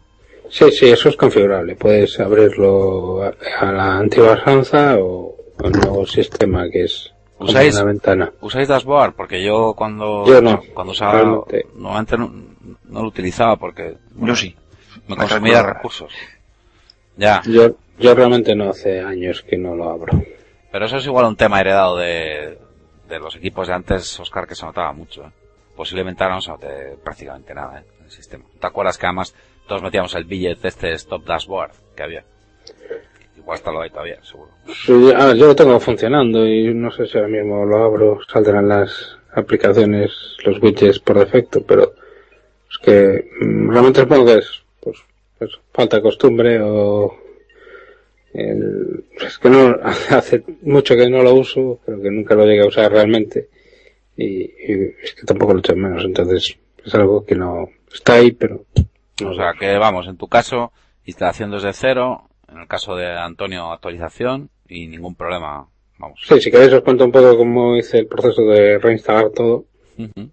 [0.50, 1.76] Sí, sí, eso es configurable.
[1.76, 7.74] Puedes abrirlo a, a la antigua usanza o al nuevo sistema que es ¿Usáis?
[7.76, 8.32] una ventana.
[8.42, 9.14] ¿Usáis dashboard?
[9.16, 10.24] Porque yo cuando...
[10.28, 11.14] Yo no, Cuando usaba...
[11.14, 11.66] realmente.
[11.76, 12.32] Normalmente no,
[12.84, 13.98] no lo utilizaba porque...
[14.18, 14.56] Yo sí.
[15.08, 16.12] Me consumía recursos.
[17.18, 20.14] Ya, Yo, yo realmente no hace años que no lo abro.
[20.72, 22.58] pero eso es igual un tema heredado de,
[23.08, 25.24] de los equipos de antes, Oscar, que se notaba mucho.
[25.24, 25.32] ¿eh?
[25.76, 27.84] Posiblemente ahora no se note prácticamente nada ¿eh?
[28.00, 28.44] en el sistema.
[28.60, 29.34] ¿Te acuerdas que además
[29.68, 32.24] todos metíamos el billet de este stop dashboard que había?
[33.38, 34.50] Igual está lo hay todavía, seguro.
[34.86, 38.68] Sí, ah, yo lo tengo funcionando y no sé si ahora mismo lo abro, saldrán
[38.68, 40.12] las aplicaciones,
[40.46, 41.94] los widgets por defecto, pero
[42.72, 44.64] es que mm, realmente supongo que es
[45.38, 47.16] pues, falta de costumbre o
[48.34, 49.76] el- es que no
[50.10, 53.50] hace mucho que no lo uso, creo que nunca lo llegué a usar realmente
[54.18, 58.14] y, y es que tampoco lo echo en menos, entonces es algo que no está
[58.16, 58.66] ahí, pero
[59.22, 60.72] no O sea que vamos, en tu caso,
[61.06, 65.68] instalación desde cero, en el caso de Antonio, actualización y ningún problema,
[65.98, 66.20] vamos.
[66.28, 69.66] Sí, si queréis os cuento un poco cómo hice el proceso de reinstalar todo.
[69.98, 70.30] Ujú.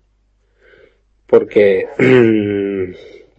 [1.27, 1.87] porque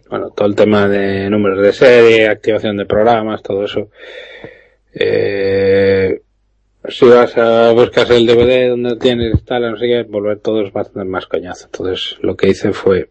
[0.08, 3.90] bueno todo el tema de números de serie activación de programas todo eso.
[4.92, 6.20] Eh,
[6.88, 10.72] si vas a buscar el DVD donde tienes instala no sé qué volver todo es
[10.72, 11.66] bastante más coñazo.
[11.66, 13.08] Entonces lo que hice fue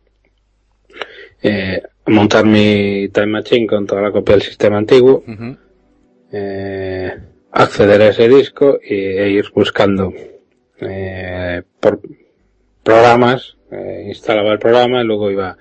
[1.41, 5.23] eh, montar mi time machine con toda la copia del sistema antiguo
[6.31, 7.15] eh,
[7.51, 10.11] acceder a ese disco y, e ir buscando
[10.81, 12.01] eh, por
[12.81, 15.57] programas, eh, instalaba el programa y luego iba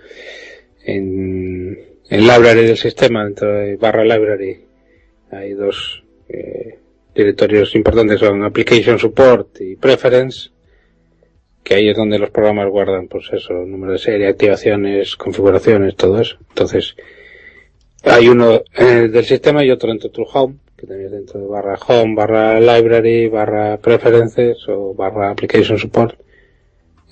[0.84, 1.78] en,
[2.08, 4.60] en library del sistema, dentro de barra library,
[5.30, 6.78] hay dos eh,
[7.14, 10.50] directorios importantes, son application support y preference,
[11.62, 16.20] que ahí es donde los programas guardan, pues eso, número de serie, activaciones, configuraciones, todo
[16.20, 16.36] eso.
[16.48, 16.96] Entonces,
[18.04, 21.78] hay uno eh, del sistema y otro dentro de home, que tenías dentro de barra
[21.86, 26.18] home, barra library, barra preferences o barra application support.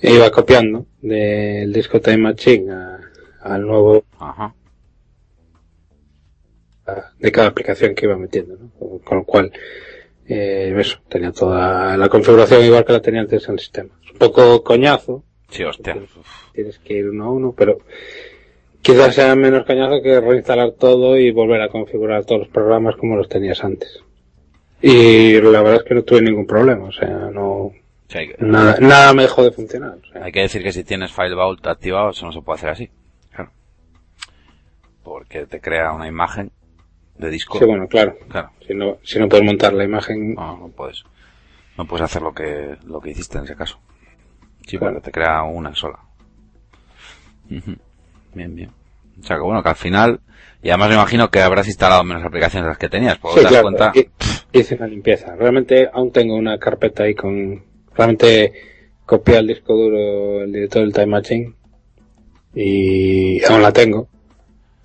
[0.01, 2.90] E iba copiando del disco Time Machine a-
[3.43, 4.53] al nuevo Ajá.
[7.19, 8.99] de cada aplicación que iba metiendo, ¿no?
[8.99, 9.51] Con, lo cual,
[10.27, 13.89] eh, eso, tenía toda la configuración igual que la tenía antes en el sistema.
[14.03, 15.97] Es un poco coñazo, Sí, hostia.
[16.53, 17.77] tienes que ir uno a uno, pero
[18.81, 23.15] quizás sea menos coñazo que reinstalar todo y volver a configurar todos los programas como
[23.15, 24.03] los tenías antes.
[24.81, 27.71] Y la verdad es que no tuve ningún problema, o sea, no,
[28.07, 29.97] que, nada, nada me dejó de funcionar.
[30.01, 30.23] o sea.
[30.25, 32.89] hay que decir que si tienes File Vault activado, eso no se puede hacer así.
[35.03, 36.51] Porque te crea una imagen
[37.17, 37.57] de disco.
[37.59, 38.51] Sí, bueno, claro, Claro.
[38.67, 41.03] si no, si no puedes montar la imagen, No, no puedes.
[41.77, 43.79] No puedes hacer lo que, lo que hiciste en ese caso.
[44.67, 44.93] Sí, Claro.
[44.95, 45.99] porque te crea una sola.
[48.33, 48.71] Bien, bien.
[49.21, 50.19] O sea que bueno, que al final,
[50.63, 53.45] y además me imagino que habrás instalado menos aplicaciones de las que tenías, porque Sí,
[53.47, 54.09] claro, cuenta, hi-
[54.53, 55.35] hice una limpieza.
[55.35, 57.63] Realmente aún tengo una carpeta ahí con,
[57.93, 58.53] realmente
[59.05, 61.53] copié al disco duro el director del Time Machine
[62.55, 64.07] y aún la tengo.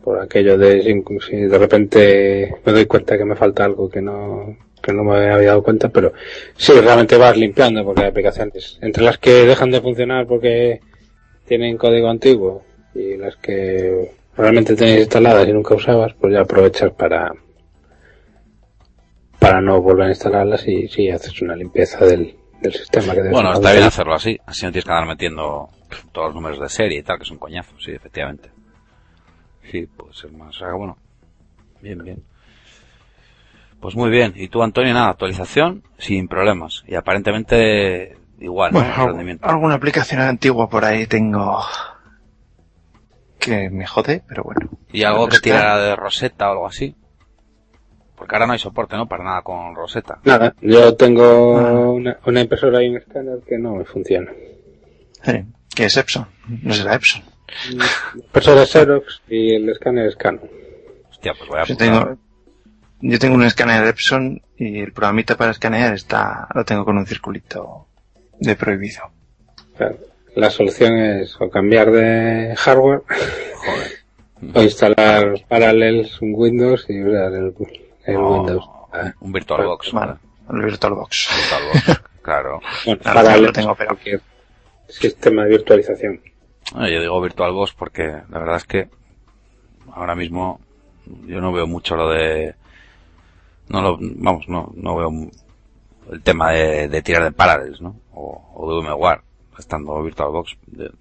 [0.06, 4.56] Por aquello de si, de repente me doy cuenta que me falta algo que no,
[4.80, 6.12] que no me había dado cuenta, pero
[6.56, 10.78] sí, realmente vas limpiando porque hay aplicaciones entre las que dejan de funcionar porque
[11.44, 12.62] tienen código antiguo
[12.94, 17.32] y las que realmente tenéis instaladas y nunca usabas, pues ya aprovechas para,
[19.40, 23.54] para no volver a instalarlas y sí haces una limpieza del, del sistema que bueno,
[23.54, 25.68] está bien hacerlo así, así no tienes que andar metiendo
[26.12, 28.55] todos los números de serie y tal, que es un coñazo, sí, efectivamente.
[29.70, 30.96] Sí, puede ser más, o sea, que bueno,
[31.82, 32.22] bien, bien.
[33.80, 38.80] Pues muy bien, y tú Antonio, nada, actualización sin problemas, y aparentemente igual, ¿no?
[38.80, 39.46] Bueno, rendimiento.
[39.46, 41.60] alguna aplicación antigua por ahí tengo
[43.38, 44.68] que me jode, pero bueno.
[44.92, 46.96] Y algo que Está- tirara de Rosetta o algo así.
[48.16, 49.06] Porque ahora no hay soporte, ¿no?
[49.06, 50.20] Para nada con Rosetta.
[50.24, 51.72] Nada, yo tengo Ah.
[51.90, 54.32] una, una impresora y un escáner que no me funciona.
[55.22, 55.44] Sí,
[55.74, 56.26] que es Epson,
[56.62, 57.22] no será Epson.
[58.14, 60.08] Impresora es Xerox y el escáner.
[61.10, 61.76] Hostia, pues voy a Sí, apuntar.
[62.04, 62.18] tengo,
[63.00, 67.06] yo tengo un escáner Epson y el programita para escanear está, lo tengo con un
[67.06, 67.86] circulito
[68.38, 69.02] de prohibido.
[69.76, 69.98] Claro,
[70.34, 73.02] La solución es o cambiar de hardware
[74.54, 77.54] o instalar Parallels en Windows y usar el,
[78.04, 78.64] el Oh, Windows.
[78.92, 79.92] Ah, un VirtualBox.
[79.92, 80.14] Vale,
[80.52, 81.28] el VirtualBox.
[81.36, 82.60] VirtualBox, claro.
[82.84, 84.20] Bueno, Ahora Parallels lo tengo, es pero- cualquier
[84.88, 86.20] sistema de virtualización.
[86.74, 88.88] Yo digo VirtualBox porque la verdad es que
[89.92, 90.60] ahora mismo
[91.26, 92.54] yo no veo mucho lo de
[93.68, 95.10] no lo vamos no no veo
[96.10, 99.20] el tema de, de tirar de Parallels no o, o de VMware
[99.58, 100.92] estando VirtualBox de-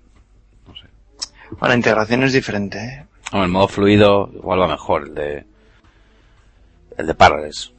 [0.67, 0.87] no sé
[1.59, 3.05] Ahora, la integración es diferente, ¿eh?
[3.31, 5.45] Hombre, el modo fluido igual va mejor el de
[6.97, 7.73] el de Parallels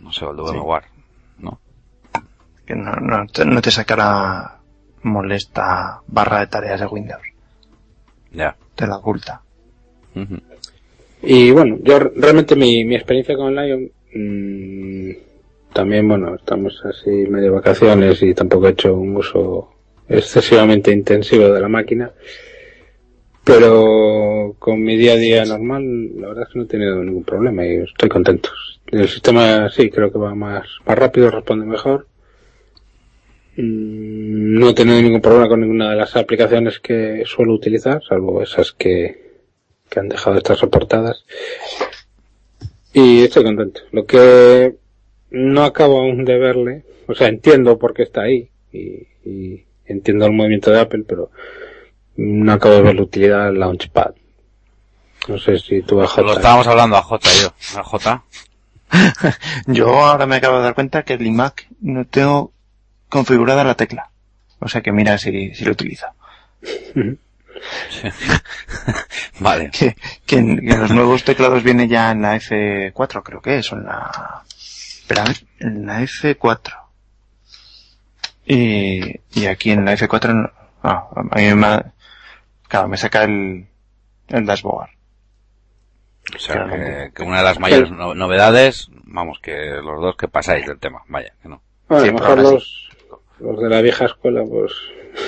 [0.00, 0.50] no sé el de Sí.
[0.56, 0.84] VMware
[1.38, 1.58] no
[2.66, 4.55] Que no, no, te, no te saca la
[5.02, 7.22] molesta barra de tareas de Windows.
[8.32, 9.40] ya Te la oculta.
[11.22, 15.10] Y bueno, yo re- realmente mi, mi experiencia con Lion, mm,
[15.72, 19.70] también bueno, estamos así medio vacaciones y tampoco he hecho un uso
[20.08, 22.10] excesivamente intensivo de la máquina.
[23.44, 25.84] Pero con mi día a día normal,
[26.20, 28.50] la verdad es que no he tenido ningún problema y estoy contento.
[28.86, 32.06] El sistema sí, creo que va más, más rápido, responde mejor.
[33.56, 38.42] Mm, No he tenido ningún problema con ninguna de las aplicaciones que suelo utilizar, salvo
[38.42, 39.40] esas que,
[39.88, 41.24] que han dejado de estar soportadas.
[42.92, 43.82] Y estoy contento.
[43.92, 44.76] Lo que
[45.30, 50.26] no acabo aún de verle, o sea, entiendo por qué está ahí y, y entiendo
[50.26, 51.30] el movimiento de Apple, pero
[52.16, 54.14] no acabo de ver la utilidad del Launchpad.
[55.28, 58.24] No sé si tú a lo estábamos hablando a J yo a J
[59.66, 62.52] Yo ahora me acabo de dar cuenta que el iMac no tengo
[63.08, 64.10] configurada la tecla.
[64.60, 66.06] O sea que mira si, si lo utilizo.
[69.40, 69.96] vale Que,
[70.26, 73.72] que en, que en los nuevos teclados viene ya en la F4, creo que es,
[73.72, 74.42] o en la...
[74.48, 76.74] Espera, a ver, en la F4.
[78.46, 80.50] Y, y aquí en la F4, no-
[80.82, 81.82] ah, a mí me,
[82.68, 83.66] claro, me saca el,
[84.28, 84.90] el dashboard.
[86.34, 90.26] O sea, que, que una de las mayores no- novedades, vamos, que los dos que
[90.28, 91.62] pasáis del tema, vaya, que no.
[91.88, 92.85] Bueno, Sí, a lo pero mejor ahora los,
[93.40, 94.72] los de la vieja escuela, pues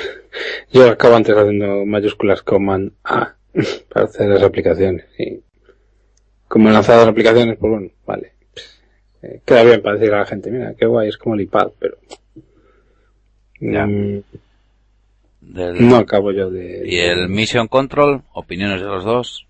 [0.72, 3.34] yo acabo antes haciendo mayúsculas Command A
[3.92, 5.04] para hacer las aplicaciones.
[5.18, 5.40] Y
[6.48, 8.32] como he lanzado las aplicaciones, pues bueno, vale.
[9.22, 11.70] Eh, queda bien para decir a la gente, mira, qué guay, es como el iPad,
[11.78, 11.98] pero
[13.60, 13.84] Ya.
[13.86, 14.22] mm,
[15.40, 16.82] Del- no acabo yo de...
[16.86, 19.46] Y el Mission Control, opiniones de los dos.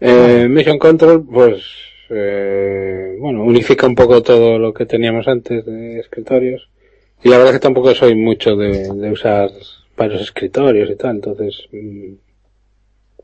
[0.00, 1.62] Eh, Mission Control, pues,
[2.10, 6.68] eh, bueno, unifica un poco todo lo que teníamos antes de escritorios.
[7.22, 9.50] Y la verdad es que tampoco soy mucho de, de usar
[9.96, 12.12] varios escritorios y tal, entonces, mm,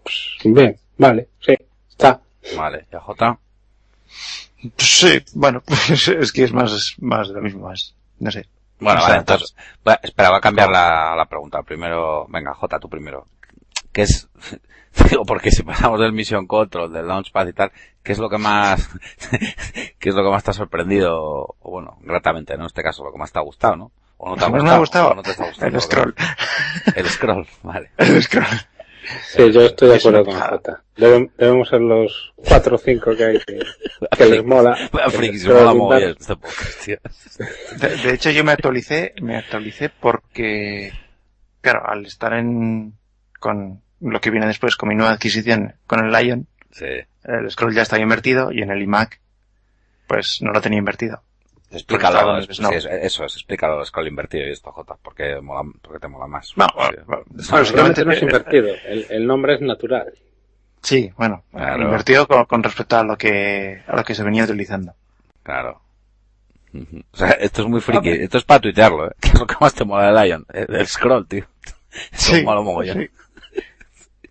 [0.03, 1.55] pues, bien, vale, sí,
[1.89, 2.21] está.
[2.57, 3.39] Vale, y a J.
[4.77, 8.47] Sí, bueno, pues es que es más, más de lo mismo, más, no sé.
[8.79, 9.55] Bueno, O sea, vale, entonces,
[9.87, 11.63] va- espera, voy a cambiar la, la pregunta.
[11.63, 13.27] Primero, venga, J, tú primero.
[13.97, 14.29] ¿Qué es,
[15.11, 18.37] digo, porque si pasamos del Mission Control, del Launchpad y tal, ¿qué es lo que
[18.37, 18.91] más,
[19.99, 21.17] qué es lo que más te ha sorprendido,
[21.59, 22.65] o bueno, gratamente, ¿no?
[22.65, 23.93] En este caso, lo que más te ha gustado, ¿no?
[24.19, 24.65] O no te ha gustado.
[24.65, 26.15] me ha gustado o no te está gustando, el scroll.
[26.95, 27.91] El scroll, vale.
[27.99, 28.45] El scroll.
[29.29, 30.35] Sí, yo estoy de acuerdo con.
[30.35, 30.83] Jota.
[30.97, 33.61] Debe- debemos ser los cuatro o cinco que hay que,
[34.19, 34.77] que les mola.
[34.93, 36.97] Mogollón dar- este podcast, tío.
[37.79, 40.93] De, de hecho, yo me actualicé, me actualicé porque,
[41.63, 42.95] claro, al estar en,
[43.39, 46.87] con lo que viene después, con mi nueva adquisición, con el Lion, Sí.
[47.25, 49.21] el scroll ya estaba invertido y en el iMac,
[50.07, 51.23] pues no lo tenía invertido.
[51.71, 52.69] Explícalo, es- no.
[52.69, 56.53] sí, eso es, explícalo, scroll invertido y esto, Jota, porque, mola, porque te mola más.
[56.57, 56.73] No, Sí.
[56.77, 60.13] bueno, bueno, Básicamente no es invertido, el, el nombre es natural.
[60.83, 61.83] Sí, bueno, Claro.
[61.83, 64.95] invertido con, con respecto a lo que, a lo que se venía utilizando.
[65.43, 65.81] Claro.
[67.13, 69.13] O sea, esto es muy friki, esto es para tuitearlo, ¿eh?
[69.19, 70.45] ¿Qué es lo que más te mola de Lion?
[70.53, 71.47] El, el scroll, tío.
[72.13, 72.99] Eso mola mogollón.
[72.99, 73.11] sí.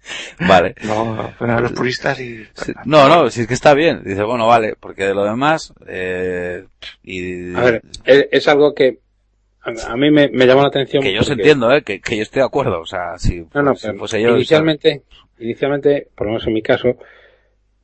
[0.47, 0.75] Vale.
[0.83, 2.45] Luego, bueno, los puristas y...
[2.53, 4.03] Sí, No, no, si es que está bien.
[4.03, 6.65] Dice, bueno, vale, porque de lo demás, eh,
[7.03, 7.53] y...
[7.55, 8.99] A ver, es, es algo que
[9.61, 11.01] a, mí me, me llamó la atención.
[11.01, 13.63] que yo os entiendo, eh, que, que yo estoy de acuerdo, o sea, si, No,
[13.63, 14.35] no, si pero fuese yo...
[14.35, 15.01] inicialmente,
[15.39, 16.97] inicialmente, por lo menos en mi caso,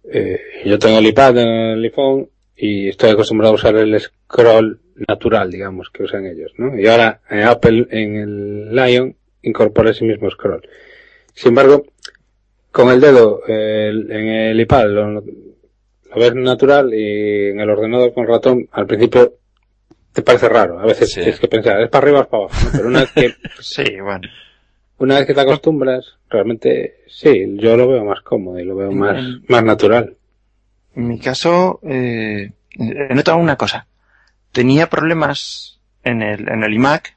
[0.04, 5.50] eh, yo tengo el iPad, el iPhone y estoy acostumbrado a usar el scroll natural,
[5.50, 6.80] digamos, que usan ellos, ¿no?
[6.80, 10.62] Y ahora en Apple, en el Lion, incorpora ese mismo scroll.
[11.34, 11.86] Sin embargo,
[12.72, 15.24] con el dedo eh, el- en el iPad lo, lo
[16.16, 19.34] ves natural y en el ordenador con ratón, al principio
[20.14, 20.80] te parece raro.
[20.80, 21.22] A veces Sí.
[21.22, 22.66] tienes que pensar, ¿es para arriba o es para abajo?
[22.66, 22.72] ¿no?
[22.74, 24.28] Pero una vez que Sí, bueno.
[24.98, 28.92] una vez que te acostumbras, realmente sí, yo lo veo más cómodo y lo veo
[28.92, 30.16] más, En- más natural.
[30.96, 33.88] En mi caso, eh, he notado una cosa.
[34.52, 37.16] Tenía problemas en el, en el iMac,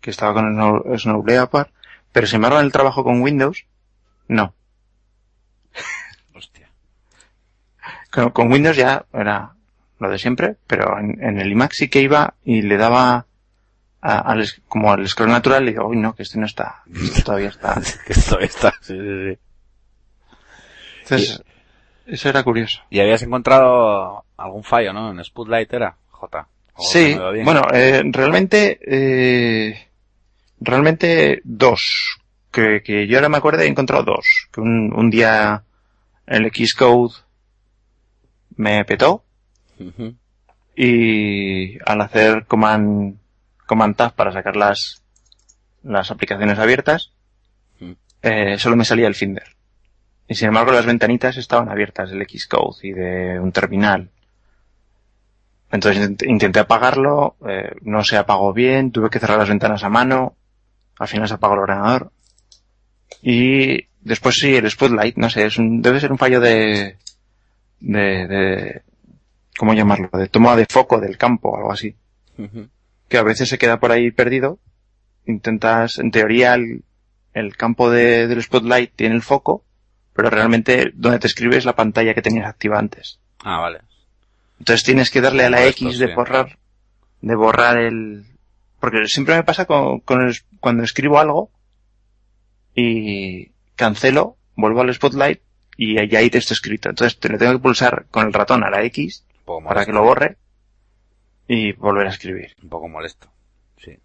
[0.00, 1.68] que estaba con Snow, Snow Leopard,
[2.12, 3.66] pero sin embargo en el trabajo con Windows,
[4.28, 4.54] no.
[6.34, 6.68] Hostia.
[8.10, 9.52] Con, con Windows ya era
[9.98, 13.26] lo de siempre, pero en, en el iMac sí que iba y le daba
[14.02, 17.22] a- al, como al scroll natural y digo, uy no, que este no está, este
[17.22, 17.80] todavía está.
[18.06, 19.38] Que esto está, sí, sí, sí.
[21.02, 21.42] Entonces,
[22.06, 22.82] eso era curioso.
[22.90, 25.10] Y habías encontrado algún fallo, ¿no?
[25.10, 26.48] En Spotlight era, J.
[26.78, 29.88] Sí, bueno, eh, realmente, eh,
[30.60, 32.18] realmente dos.
[32.56, 34.48] Que, que yo ahora me acuerdo he encontrado dos.
[34.50, 35.62] Que un, un día
[36.26, 37.14] el Xcode
[38.56, 39.22] me petó
[40.74, 43.18] y al hacer command,
[43.66, 45.02] command tab para sacar las,
[45.82, 47.12] las aplicaciones abiertas,
[47.78, 47.92] Mm.
[48.22, 49.54] eh, solo me salía el Finder.
[50.28, 54.08] Y sin embargo las ventanitas estaban abiertas del Xcode y de un terminal.
[55.70, 59.90] Entonces int- intenté apagarlo, eh, no se apagó bien, tuve que cerrar las ventanas a
[59.90, 60.34] mano,
[60.98, 62.12] al final se apagó el ordenador.
[63.22, 66.96] Y después sí, el Spotlight, no sé, es un, debe ser un fallo de,
[67.80, 68.82] de, de,
[69.58, 70.08] ¿cómo llamarlo?
[70.12, 71.94] De toma de foco del campo o algo así.
[73.08, 74.58] Que a veces se queda por ahí perdido.
[75.26, 76.82] Intentas, en teoría, el,
[77.34, 79.64] el campo de, del Spotlight tiene el foco,
[80.12, 83.18] pero realmente donde te escribes la pantalla que tenías activa antes.
[83.42, 83.80] Ah, vale.
[84.58, 86.58] Entonces tienes que darle a la X de borrar,
[87.20, 88.24] de borrar el,
[88.80, 91.50] porque siempre me pasa con, con el- cuando escribo algo
[92.76, 95.40] y cancelo, vuelvo al Spotlight
[95.76, 96.88] y ya hay texto escrito.
[96.90, 99.86] Entonces te le tengo que pulsar con el ratón a la X para molesto.
[99.86, 100.36] que lo borre
[101.48, 102.54] y volver a escribir.
[102.62, 103.28] Un poco molesto.
[103.78, 103.96] Sí.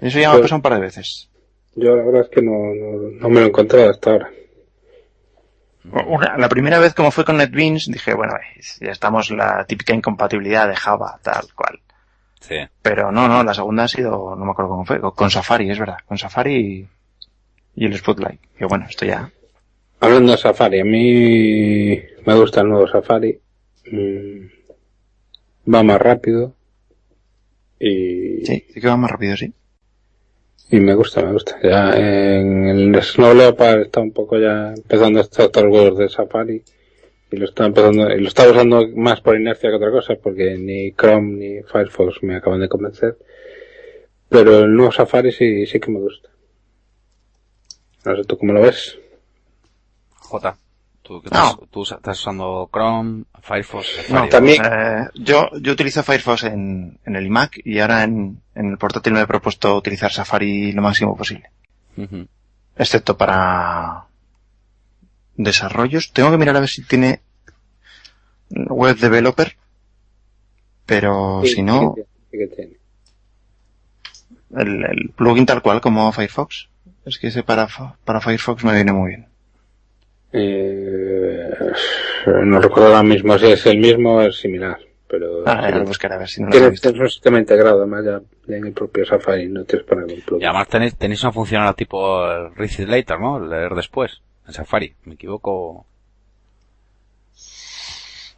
[0.00, 1.28] Eso ya me ha pasado un par de veces.
[1.74, 4.30] Yo la verdad es que no, no, no me lo he encontrado hasta ahora.
[6.06, 9.92] Una- la primera vez como fue con NetBeans dije, bueno, eh, ya estamos la típica
[9.94, 11.80] incompatibilidad de Java, tal cual.
[12.40, 12.56] Sí.
[12.82, 15.78] Pero no, no, la segunda ha sido, no me acuerdo cómo fue, con Safari, es
[15.78, 16.86] verdad, con Safari
[17.74, 18.40] y, el Spotlight.
[18.56, 19.30] Que bueno, esto ya.
[20.00, 23.38] Hablando de Safari, a mí me gusta el nuevo Safari.
[23.90, 26.54] Mm, va más rápido.
[27.78, 29.52] Y, Sí, sí que va más rápido, sí.
[30.70, 31.58] y me gusta, me gusta.
[31.62, 35.98] Ya en el Snow Leopard está un poco ya empezando a estar todos los huevos
[35.98, 36.62] de Safari.
[37.30, 40.56] Y lo está empezando, y lo está usando más por inercia que otra cosa, porque
[40.58, 43.16] ni Chrome ni Firefox me acaban de convencer.
[44.28, 46.28] Pero el nuevo Safari sí, sí que me gusta.
[48.04, 48.98] No sé tú cómo lo ves.
[50.16, 50.56] J.
[51.02, 51.50] ¿Tú, qué No.
[51.50, 57.16] estás, tú estás usando Chrome, Firefox, No, también- Eh, yo, yo utilizo Firefox en, en
[57.16, 61.16] el iMac y ahora en, en el portátil me he propuesto utilizar Safari lo máximo
[61.16, 61.50] posible.
[62.76, 64.06] Excepto para
[65.36, 66.12] desarrollos.
[66.12, 67.20] Tengo que mirar a ver si tiene
[68.50, 69.56] web developer.
[70.86, 72.76] Pero Sí, si no, sí que tiene, sí que tiene.
[74.62, 76.68] el, el plugin tal cual como Firefox.
[77.04, 77.66] Es que ese para,
[78.04, 79.26] para Firefox me viene muy bien.
[80.32, 81.50] Eh,
[82.44, 85.84] no recuerdo ahora mismo si es el mismo o es similar, pero Ah, ya lo
[85.84, 86.88] buscaré a ver si no lo he tiene, visto.
[86.90, 90.20] tiene un sistema integrado, además ya, ya en el propio Safari no tienes poner un
[90.22, 90.42] plugin.
[90.42, 93.36] Y además tenéis, tenéis una función ahora tipo el read it later, ¿no?
[93.42, 94.22] El leer después.
[94.46, 94.94] En Safari.
[95.04, 95.86] ¿Me equivoco?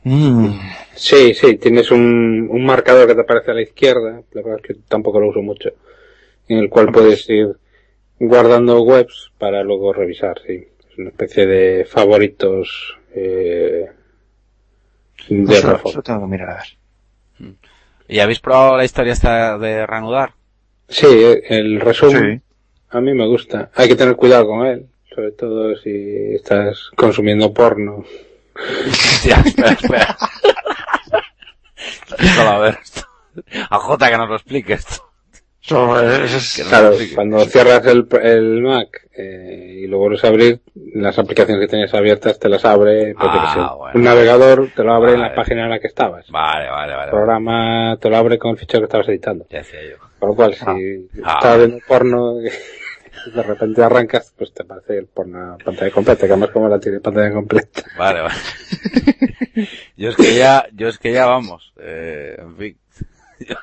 [0.04, 0.50] Mm,
[0.94, 4.66] Sí, sí, tienes un, un marcador que te aparece a la izquierda, la verdad es
[4.66, 5.70] que tampoco lo uso mucho,
[6.48, 7.48] en el cual puedes ir
[8.18, 10.68] guardando webs para luego revisar, sí.
[10.90, 13.90] Es una especie de favoritos eh,
[15.28, 15.88] de eso, Rafa.
[15.88, 17.54] eso tengo que mirar a ver.
[18.08, 20.32] ¿Y habéis probado la historia esta de reanudar?
[20.88, 21.06] Sí,
[21.48, 22.44] el resumen
[22.94, 23.70] a mí me gusta.
[23.74, 28.04] Hay que tener cuidado con él, sobre todo si estás consumiendo porno.
[28.86, 30.16] Hostia, espera, espera.
[32.54, 33.02] A ver esto.
[33.68, 35.03] A J que nos lo explique esto.
[35.66, 40.60] Es- Claro, cuando cierras el, el Mac eh, y lo vuelves a abrir,
[40.94, 43.92] las aplicaciones que tenías abiertas te las abre, pues, Ah, sé, bueno.
[43.98, 46.28] un navegador te lo abre en la página en la que estabas.
[46.30, 46.92] Vale, vale, vale.
[46.92, 47.10] El vale.
[47.10, 49.46] programa te lo abre con el fichero que estabas editando.
[49.48, 49.96] Ya decía yo.
[50.18, 51.36] Por lo cual, si Ah.
[51.38, 52.44] estás viendo porno y
[53.34, 57.00] de repente arrancas, pues te aparece el porno pantalla completa, que además como la tiene
[57.00, 57.82] pantalla completa.
[57.96, 58.34] Vale, vale.
[59.96, 62.78] yo es que ya, yo es que ya vamos, eh, en fin.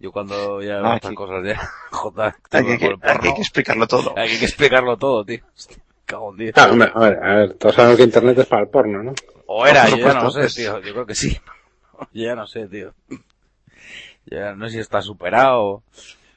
[0.00, 1.60] Yo, cuando ya veo Ah, estas cosas ya,
[1.90, 4.14] J, hay, que, hay que explicarlo todo.
[4.16, 5.40] Hay que explicarlo todo, tío.
[6.04, 6.52] Cago en.
[6.52, 9.12] Claro, hombre, a ver, a ver, todos sabemos que internet es para el porno, ¿no?
[9.46, 10.80] O era, yo ya no sé, es- tío.
[10.80, 11.36] Yo creo que sí.
[12.12, 12.94] Yo ya no sé, tío.
[14.26, 15.82] Ya no sé si está superado.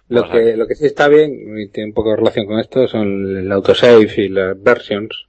[0.09, 2.85] Lo que, lo que sí está bien, y tiene un poco de relación con esto,
[2.87, 5.27] son el autosave y las versions.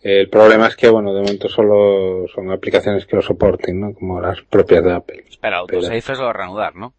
[0.00, 3.94] El problema es que, bueno, de momento solo son aplicaciones que lo soporten, ¿no?
[3.94, 5.24] Como las propias de Apple.
[5.28, 6.92] Espera, autosave es lo de reanudar, ¿no?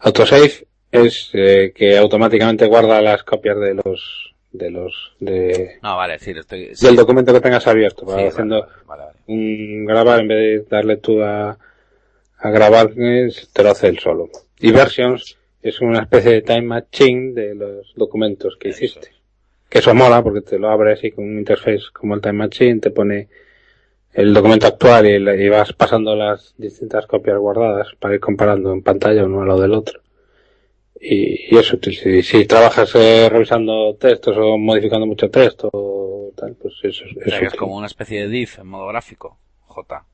[0.00, 6.18] Autosave es eh, que automáticamente guarda las copias de los, de los, de, No, vale,
[6.18, 6.74] sí, estoy...
[6.74, 8.06] sí, del documento que tengas abierto.
[8.06, 9.12] Para haciendo vale, vale.
[9.26, 11.58] un grabar, en vez de darle tú a,
[12.38, 14.28] a grabar, te lo hace él solo.
[14.60, 19.08] Y versions es una especie de time machine de los documentos que Eso hiciste.
[19.68, 22.80] Que eso mola porque te lo abre así con un interface como el time machine,
[22.80, 23.28] te pone
[24.14, 28.82] el documento actual y, y vas pasando las distintas copias guardadas para ir comparando en
[28.82, 30.00] pantalla uno al lado del otro.
[31.00, 36.54] Y, y eso, si, si trabajas eh, revisando textos o modificando mucho texto o tal,
[36.54, 39.38] pues eso, O eso sea, que es como una especie de div en modo gráfico.
[39.66, 40.06] J.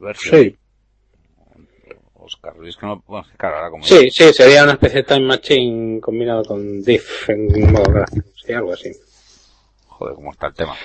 [0.00, 0.40] Versión.
[0.40, 0.56] Sí,
[2.14, 3.02] Oscar Luis, que no...
[3.06, 3.84] Bueno, claro, ahora como...
[3.84, 8.52] Sí, sí, sería una especie de time machine combinado con diff en modo gráfico, sí,
[8.52, 8.92] algo así.
[9.88, 10.76] Joder, cómo está el tema.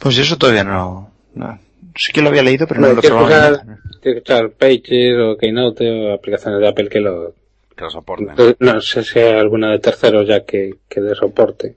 [0.00, 1.58] Pues eso todavía no, no.
[1.96, 5.36] Sí que lo había leído, pero no, No, lo he tienes que usar, Pages o
[5.36, 7.34] Keynote o aplicaciones de Apple que lo...
[7.76, 8.34] Que lo soporten.
[8.60, 11.76] No sé si hay alguna de terceros ya que, que dé soporte.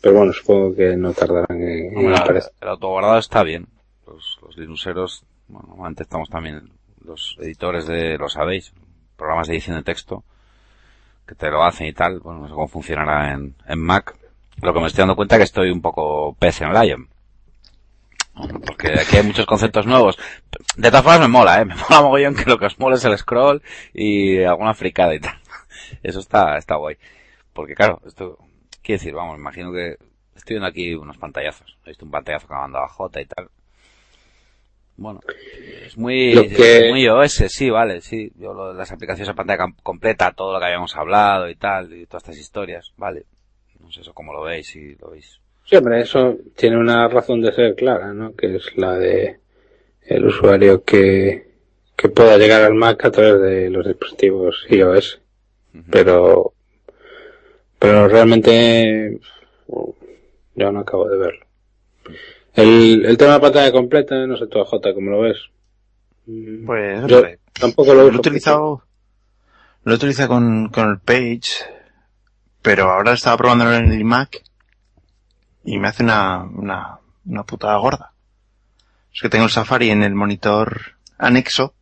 [0.00, 2.52] Pero bueno, supongo que no tardarán en, en aparecer.
[2.60, 3.68] el autoguardado está bien.
[4.06, 6.70] Los, los linuxeros, bueno, normalmente estamos también,
[7.04, 8.72] los editores de, lo sabéis,
[9.16, 10.24] programas de edición de texto,
[11.26, 14.16] que te lo hacen y tal, bueno, no sé cómo funcionará en, en Mac.
[14.62, 17.08] Lo que me estoy dando cuenta es que estoy un poco pez en Lion.
[18.66, 20.18] Porque aquí hay muchos conceptos nuevos.
[20.76, 21.64] De todas formas me mola, eh.
[21.66, 23.62] Me mola mogollón que lo que os mola es el scroll
[23.92, 25.38] y alguna fricada y tal.
[26.02, 26.96] Eso está, está guay.
[27.52, 28.38] Porque claro, esto,
[28.82, 29.96] quiere decir, vamos, imagino que
[30.34, 31.76] estoy viendo aquí unos pantallazos.
[31.84, 33.50] He visto un pantallazo que me ha mandado a J y tal.
[34.96, 35.20] Bueno,
[35.84, 38.30] es muy, Lo que- es muy OS, sí, vale, sí.
[38.36, 42.06] Yo lo las aplicaciones a pantalla completa, todo lo que habíamos hablado y tal, y
[42.06, 43.24] todas estas historias, vale.
[43.82, 45.40] No sé eso cómo lo veis, si lo veis.
[45.64, 48.34] Sí, hombre, eso tiene una razón de ser clara, ¿no?
[48.34, 49.38] Que es la de
[50.02, 51.46] el usuario que,
[51.96, 55.20] que pueda llegar al Mac a través de los dispositivos iOS.
[55.90, 56.52] Pero
[57.78, 59.18] pero realmente
[60.54, 61.46] yo no acabo de verlo
[62.52, 65.38] el, el tema de pantalla completa no sé tú J cómo lo ves
[66.26, 67.22] Mm, Pues, yo
[67.52, 68.84] tampoco lo lo he utilizado,
[69.84, 71.64] lo he utilizado con, con el Page,
[72.62, 74.42] pero ahora estaba probándolo en el iMac
[75.64, 78.12] y me hace una, una, una putada gorda.
[79.14, 80.80] Es que tengo el Safari en el monitor
[81.18, 81.74] anexo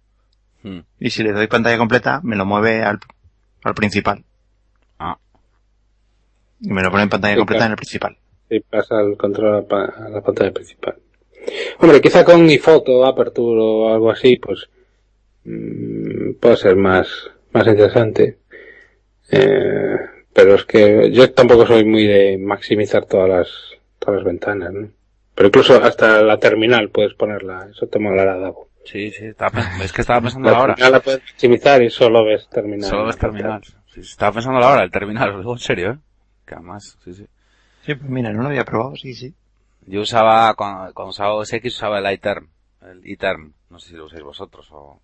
[0.62, 0.80] Mm.
[0.98, 2.98] y si le doy pantalla completa me lo mueve al,
[3.64, 4.22] al principal.
[4.98, 5.16] Ah.
[6.60, 8.18] Y me lo pone en pantalla Sí, completa en el principal.
[8.50, 10.96] y pasa el control a, pa- a la pantalla principal
[11.78, 14.68] hombre quizá con iPhoto Aperture o algo así pues
[15.44, 17.08] mm, puede ser más
[17.52, 18.38] más interesante
[19.30, 19.96] Eh,
[20.42, 23.48] pero es que yo tampoco soy muy de maximizar todas las
[23.98, 24.88] todas las ventanas ¿no?
[25.34, 29.92] pero incluso hasta la terminal puedes ponerla eso te molará Davo Sí, sí, estaba es
[29.92, 30.74] que estaba pensando la ahora.
[30.74, 33.62] terminal la puedes maximizar y solo ves terminal Solo ves terminal.
[33.62, 35.98] Sí, sí, estaba pensando ahora, el terminal, lo digo en serio, eh.
[36.46, 37.26] Que además, sí, sí.
[37.84, 39.34] Sí, pues mira, no lo había probado, sí, sí.
[39.86, 42.48] Yo usaba, cuando, cuando usaba OS X usaba el iTerm,
[42.82, 43.52] el iTerm.
[43.68, 44.98] No sé si lo usáis vosotros o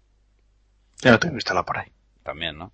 [1.03, 1.93] Ya lo tengo instalado por ahí.
[2.23, 2.73] también, ¿no?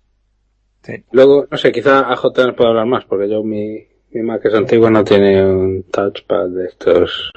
[0.83, 1.03] Sí.
[1.11, 4.53] luego no sé quizá AJ nos puede hablar más porque yo mi mi Mac es
[4.53, 7.31] antiguo no tiene un touchpad de estos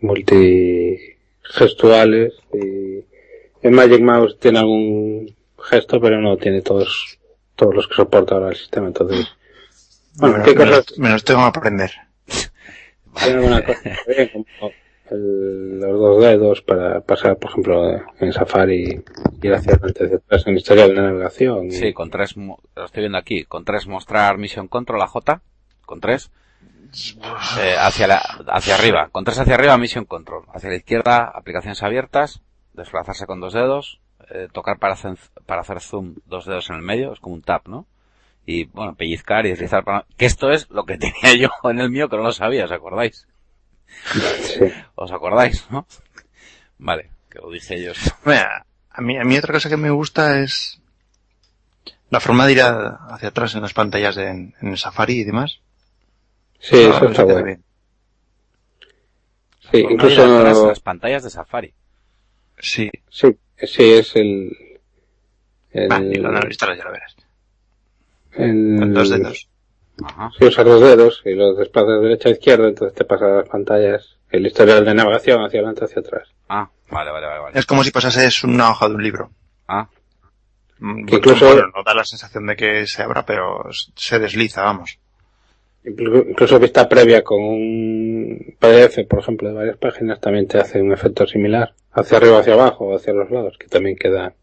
[0.00, 3.04] multigestuales y
[3.62, 7.18] el Magic Mouse tiene algún gesto pero no tiene todos
[7.54, 9.26] todos los que soporta ahora el sistema entonces
[10.18, 11.90] bueno, me, ¿qué me cosas me los tengo que aprender.
[13.22, 14.44] tiene alguna cosa bien, como
[15.10, 19.02] el- los dos dedos para pasar por ejemplo en Safari
[19.42, 23.18] ir hacia adelante hacia atrás en historial de navegación Sí, con tres, lo estoy viendo
[23.18, 25.40] aquí, con tres mostrar Mission Control a J,
[25.84, 26.30] con tres,
[27.60, 28.16] eh, hacia
[28.48, 32.40] hacia arriba, con tres hacia arriba Mission Control, hacia la izquierda aplicaciones abiertas,
[32.72, 34.00] desplazarse con dos dedos,
[34.30, 35.14] eh, tocar para hacer,
[35.46, 37.86] para hacer zoom dos dedos en el medio, es como un tap, ¿no?
[38.44, 41.90] Y bueno, pellizcar y deslizar para, que esto es lo que tenía yo en el
[41.90, 43.26] mío que no lo sabía, ¿os acordáis?
[44.42, 44.60] Sí.
[44.94, 45.86] ¿Os acordáis, no?
[46.78, 47.92] Vale, que lo dije yo.
[48.24, 50.80] Mira, a mí, a mí otra cosa que me gusta es
[52.10, 55.20] la forma de ir a- hacia atrás en las pantallas de, en, en el Safari
[55.20, 55.60] y demás.
[56.60, 57.44] Sí, eso está bueno.
[57.44, 57.64] bien.
[59.70, 61.74] Sí, atrás, incluso, las pantallas de Safari.
[62.58, 62.90] Sí.
[63.10, 64.56] sí, sí, es el,
[65.72, 66.30] el, y lo
[66.76, 67.16] ya lo verás.
[68.32, 69.48] el- Con dos dedos.
[70.04, 70.30] Ajá.
[70.38, 73.48] Si usas dos dedos y los desplazas de derecha a izquierda, entonces te pasa las
[73.48, 76.28] pantallas, el historial de navegación hacia adelante, hacia atrás.
[76.48, 77.58] Ah, vale, vale, vale, vale.
[77.58, 79.30] Es como si pasases una hoja de un libro.
[79.68, 79.88] Ah,
[80.78, 83.64] Mm, Que incluso- bueno, no da la sensación de que se abra, pero
[83.94, 84.98] se desliza, vamos.
[85.86, 90.82] Inclu- Incluso vista previa con un PDF, por ejemplo, de varias páginas, también te hace
[90.82, 91.72] un efecto similar.
[91.92, 94.34] Hacia arriba, hacia abajo, o hacia los lados, que también queda,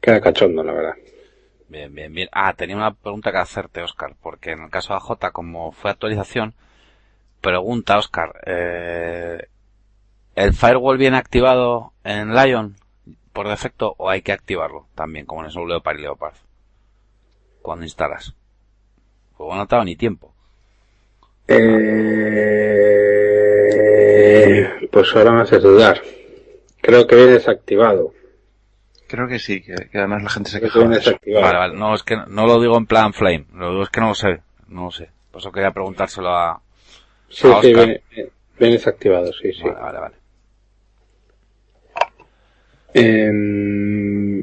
[0.00, 0.94] queda cachondo, la verdad.
[1.68, 2.28] Bien, bien, bien.
[2.32, 5.90] Ah, tenía una pregunta que hacerte, Oscar, porque en el caso de AJ, como fue
[5.90, 6.54] actualización,
[7.42, 9.48] pregunta, Oscar, eh,
[10.34, 12.76] ¿el firewall viene activado en Lion
[13.34, 16.36] por defecto o hay que activarlo también, como en Snow Leopard y Leopard?
[17.60, 18.34] Cuando instalas.
[19.36, 20.32] Pues no notado ni tiempo.
[21.46, 22.48] Eh,
[24.90, 26.00] pues ahora me haces dudar.
[26.80, 28.14] Creo que viene desactivado.
[29.08, 31.10] Creo que sí, que, que además la gente se Creo que quejaba viene de eso.
[31.10, 31.44] desactivado.
[31.46, 31.76] Vale, vale.
[31.78, 33.46] No, es que no lo digo en plan flame.
[33.54, 34.40] Lo digo es que no lo sé.
[34.68, 35.10] No lo sé.
[35.30, 36.60] Por eso quería preguntárselo a...
[37.28, 38.02] Sí, a sí, viene
[38.58, 39.62] desactivado, sí, sí.
[39.64, 40.14] Vale, vale, vale.
[42.94, 44.42] Em,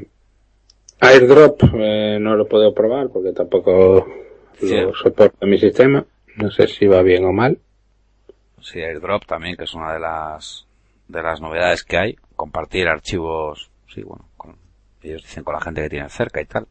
[1.00, 4.06] airdrop eh, no lo puedo probar porque tampoco
[4.60, 4.74] Sí.
[4.80, 6.04] lo soporta mi sistema.
[6.36, 7.58] No sé si va bien o mal.
[8.62, 10.66] Sí, AirDrop también, que es una de las
[11.08, 12.16] de las novedades que hay.
[12.34, 14.54] Compartir archivos, sí, bueno, con,
[15.02, 16.66] ellos dicen con la gente que tienen cerca y tal.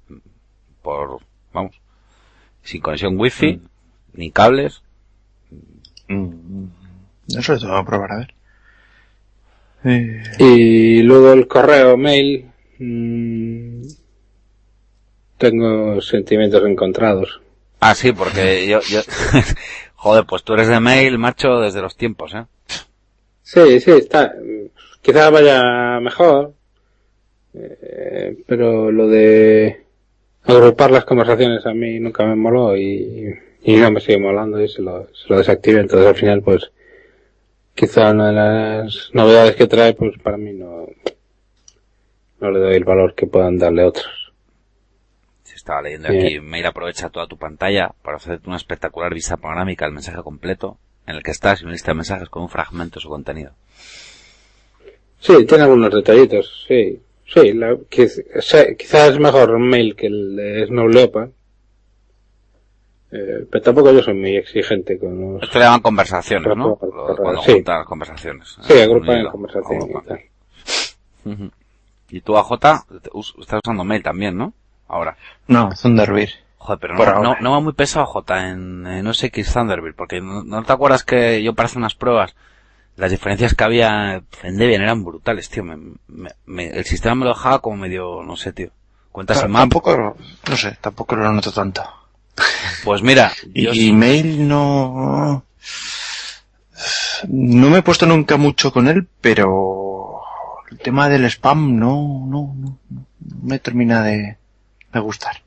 [0.84, 1.20] Por,
[1.52, 1.76] vamos,
[2.62, 3.60] sin conexión wifi,
[4.14, 4.84] ni cables.
[6.08, 6.66] Mm,
[7.30, 8.34] Eso lo tengo que probar, a ver.
[9.86, 12.52] Eh, Y luego el correo mail.
[12.78, 13.82] mm,
[15.40, 17.42] tengo sentimientos encontrados.
[17.80, 19.02] Ah, sí, porque yo, yo,
[19.96, 22.46] joder, pues tú eres de mail, macho, desde los tiempos, eh.
[23.42, 24.34] Sí, sí, está.
[25.02, 26.54] Quizás vaya mejor.
[27.58, 29.84] Eh, pero lo de
[30.44, 33.34] agrupar las conversaciones a mí nunca me moló y,
[33.64, 35.82] y no me sigue molando y se lo, se lo desactivé.
[35.82, 36.72] Entonces al final pues
[37.74, 40.88] quizá una de las novedades que trae pues para mí no,
[42.40, 44.34] no le doy el valor que puedan darle otros.
[45.44, 46.18] Si estaba leyendo Sí.
[46.18, 50.78] aquí, mail aprovecha toda tu pantalla para hacerte una espectacular vista panorámica del mensaje completo,
[51.08, 53.52] en el que estás y una lista de mensajes con un fragmento de su contenido.
[55.20, 57.00] Sí, tiene algunos detallitos, sí.
[57.28, 61.30] Sí, la, quiz- sé- quizás es mejor mail que el de Snow Leopard.
[63.12, 65.44] Eh, pero tampoco yo soy muy exigente con los...
[65.44, 66.76] Esto le llaman conversaciones, ¿no?
[66.76, 67.54] Cuando sí.
[67.54, 68.58] juntan las conversaciones.
[68.62, 70.20] Sí, Eh, agrupan en hilo, conversación y tal.
[71.26, 71.52] Ujú.
[72.10, 72.52] Y tú, AJ,
[73.40, 74.54] estás usando mail también, ¿no?
[74.88, 75.18] Ahora.
[75.48, 76.30] no, Thunderbird.
[76.58, 80.20] Joder, pero no, no, no va muy pesado, J, en, en OS X Thunderbird, porque
[80.20, 82.36] no, ¿no te acuerdas que yo para hacer unas pruebas,
[82.98, 85.64] las diferencias que había en Debian eran brutales, tío.
[85.64, 85.76] Me,
[86.08, 88.70] me- me- el sistema me lo dejaba como medio, no sé, tío.
[89.12, 89.62] Cuentas Ta- en map.
[89.62, 90.18] Tampoco,
[90.50, 91.84] no sé, tampoco lo noto tanto.
[92.84, 95.44] Pues mira, Y mail no...
[97.30, 100.22] No me he puesto nunca mucho con él, pero
[100.70, 103.06] el tema del spam no, no, no, no
[103.42, 104.38] me termina de,
[104.92, 105.42] de gustar.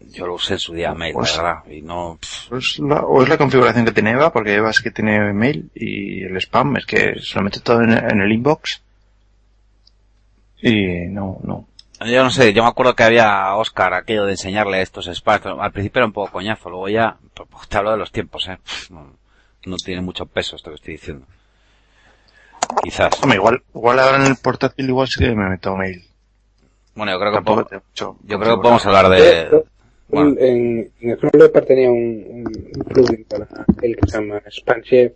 [0.00, 1.64] Yo lo usé en su día mail, Pues- la verdad.
[1.70, 2.18] Y no,
[2.48, 5.70] Pues la- o es la configuración que tiene Eva, porque Eva es que tiene mail
[5.74, 8.80] y el spam es que se lo mete todo en, en el inbox.
[10.60, 11.66] Y no, no.
[12.06, 15.46] yo no sé, yo me acuerdo que había Oscar aquello de enseñarle estos spams.
[15.46, 18.58] Al principio era un poco coñazo, luego ya, pues, te hablo de los tiempos, eh.
[18.90, 19.12] No,
[19.66, 21.26] no tiene mucho peso esto que estoy diciendo.
[22.82, 23.20] Quizás.
[23.22, 26.04] Hombre, igual, igual ahora en el portátil igual sí que me meto mail.
[26.94, 29.64] Bueno, yo creo que, Tampoco yo creo que podemos hablar Eh, de,
[30.08, 32.44] bueno, En, en Snow Leopard tenía un,
[32.88, 33.46] plugin para
[33.82, 34.42] el que se llama
[34.82, 35.12] Chef,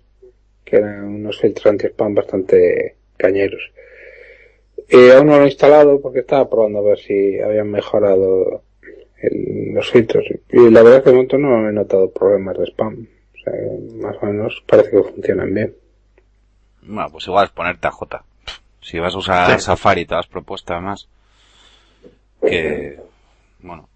[0.64, 3.62] que eran unos filtros anti-spam bastante cañeros.
[4.89, 8.62] Y aún no lo he instalado porque estaba probando a ver si habían mejorado
[9.23, 10.24] el- los filtros.
[10.51, 13.06] Y la verdad es que de momento no he notado problemas de spam.
[13.35, 13.52] O sea,
[14.01, 15.74] más o menos parece que funcionan bien.
[16.82, 18.24] Bueno, pues igual es ponerte a J.
[18.81, 19.64] Si vas a usar Sí.
[19.66, 21.09] Safari, te has propuesto además
[22.44, 22.98] que,
[23.60, 23.89] bueno,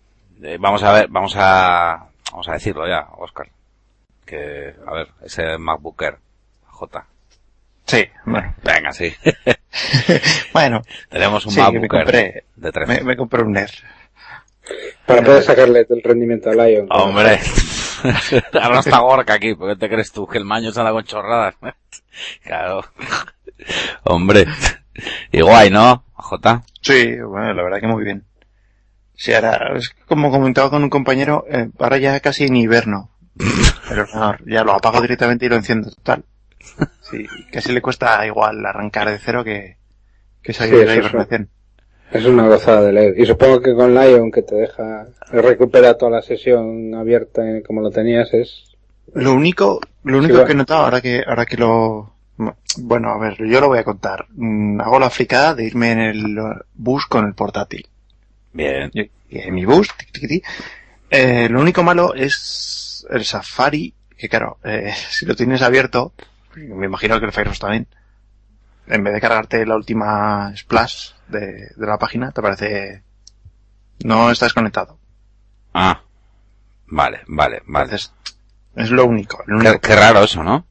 [0.42, 3.48] eh, vamos a ver, vamos a, vamos a decirlo ya, Oscar.
[4.24, 6.18] Que, a ver, ese MacBook Air,
[6.66, 7.06] J.
[7.86, 8.54] Sí, bueno.
[8.64, 9.14] Venga, sí.
[10.52, 12.86] bueno, Tenemos un sí, me Air de 13.
[12.86, 13.70] me, me compré un NER.
[15.06, 16.88] Para poder sacarle el rendimiento al Lion.
[16.90, 17.38] Hombre,
[18.60, 21.04] ahora está Gorka aquí, ¿por qué te crees tú que el maño se anda con
[21.04, 21.54] chorradas?
[22.42, 22.84] claro.
[24.04, 24.46] Hombre.
[25.30, 26.04] Y guay, ¿no?
[26.14, 26.62] J.
[26.80, 28.24] Sí, bueno, la verdad que muy bien.
[29.16, 33.10] Sí, ahora, es como comentaba con un compañero, eh, ahora ya casi en invierno.
[33.90, 36.24] El ordenador, ya lo apago directamente y lo enciendo total.
[37.00, 39.76] Sí, casi le cuesta igual arrancar de cero que,
[40.42, 41.48] que salir Sí, de la es hibernación.
[42.12, 43.18] Es una gozada de leer.
[43.18, 47.90] Y supongo que con Lion, que te deja recuperar toda la sesión abierta como lo
[47.90, 48.64] tenías, es...
[49.14, 52.12] Lo único, lo único Sí, que he notado ahora que, ahora que lo,
[52.78, 54.26] bueno, a ver, yo lo voy a contar.
[54.30, 56.38] Mm, Hago la fricada de irme en el
[56.74, 57.86] bus con el portátil.
[58.56, 58.90] Bien.
[59.30, 60.46] En mi bus, tic, tic, tic.
[61.10, 66.12] Eh, lo único malo es el Safari, que claro, eh, si lo tienes abierto,
[66.56, 67.86] me imagino que el Firefox también,
[68.86, 73.02] en vez de cargarte la última splash de, de la página, te parece,
[74.04, 74.98] no está desconectado.
[75.74, 76.02] Ah.
[76.88, 77.86] Vale, vale, vale.
[77.86, 78.12] Entonces,
[78.76, 79.42] es lo único.
[79.46, 79.80] lo Qué, único.
[79.80, 80.66] qué raro eso, ¿no?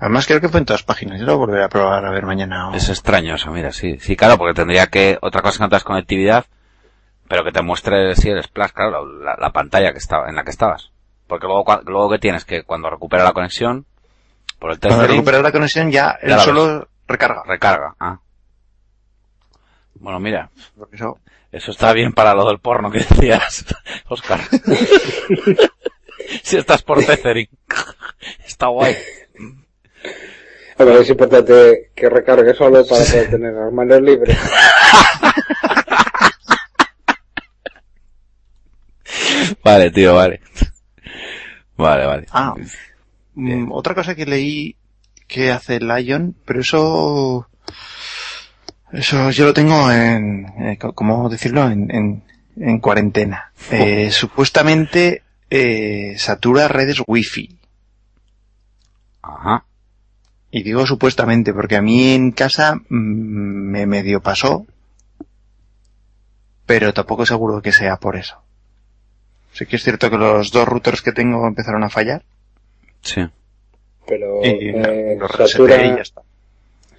[0.00, 2.70] Además creo que fue en todas páginas, yo lo volveré a probar a ver mañana.
[2.70, 3.98] o- Es extraño eso, mira, sí.
[4.00, 6.46] Sí, claro, porque tendría que, otra cosa que no tengas conectividad,
[7.28, 10.44] pero que te muestre, sí, el splash, claro, la, la pantalla que estaba, en la
[10.44, 10.90] que estabas.
[11.26, 13.86] Porque luego, cua- luego que tienes que cuando recupera la conexión,
[14.58, 17.42] por el Cuando recuperas la conexión ya él Ya la solo recarga.
[17.46, 17.94] recarga.
[18.00, 18.18] Ah.
[19.94, 20.50] Bueno, mira,
[20.92, 21.18] eso,
[21.52, 23.66] eso está bien para lo del porno que decías,
[24.08, 24.40] Oscar.
[26.42, 27.48] si estás por tethering.
[28.46, 28.96] está guay.
[30.78, 34.36] A ver, es importante que recargue solo para poder tener las manos libres.
[39.62, 40.40] Vale, tío, vale.
[41.76, 42.26] Vale, vale.
[42.30, 42.54] Ah,
[43.34, 44.76] mm, otra cosa que leí
[45.26, 47.48] que hace Lion, pero eso,
[48.92, 51.70] eso yo lo tengo en, eh, ¿cómo decirlo?
[51.70, 52.24] En, en,
[52.56, 53.52] en cuarentena.
[53.70, 57.58] Eh, supuestamente, eh, satura redes wifi.
[59.22, 59.64] Ajá.
[60.50, 64.66] Y digo supuestamente porque a mí en casa mm, me medio pasó,
[66.66, 68.42] pero tampoco seguro que sea por eso.
[69.52, 72.22] Sí que es cierto que los dos routers que tengo empezaron a fallar
[73.02, 73.22] Sí.
[74.06, 76.22] Pero y eh, los reseteé y ya satura, está.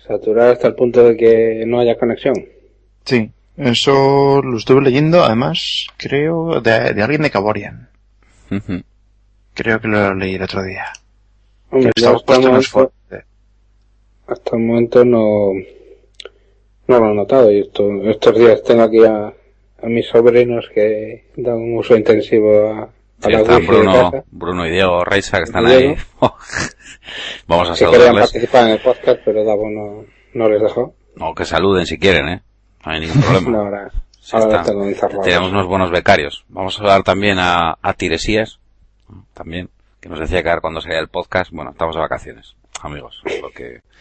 [0.08, 2.34] satura hasta el punto de que no haya conexión.
[3.06, 7.90] Sí, eso lo estuve leyendo, además, creo, de, de alguien de Caborian.
[9.54, 10.86] Creo que lo leí el otro día.
[11.70, 12.90] Hombre, Que yo estaba
[14.32, 15.52] hasta, el momento, no,
[16.88, 17.52] no lo he notado.
[17.52, 22.70] Y esto, estos días tengo aquí a, a mis sobrinos que dan un uso intensivo
[22.70, 22.90] a, a
[23.24, 24.24] Sí, la están Bruno, casa.
[24.32, 25.96] Bruno y Diego Reisa que están Diego.
[25.96, 25.96] ahí.
[27.48, 28.32] Vamos a Que querían saludarles.
[28.32, 30.94] participar en el podcast, pero Davo no, no les dejó.
[31.20, 32.42] O que saluden si quieren, ¿eh?
[32.86, 33.50] No hay ningún problema.
[33.52, 34.64] No, ahora, Sí, ahora.
[35.24, 36.46] Tenemos unos buenos becarios.
[36.50, 38.60] Vamos a saludar también a, a Tiresías,
[39.34, 41.52] también, que nos decía que cuando salía el podcast.
[41.52, 43.22] Bueno, estamos de vacaciones, amigos.
[43.42, 43.82] Lo que...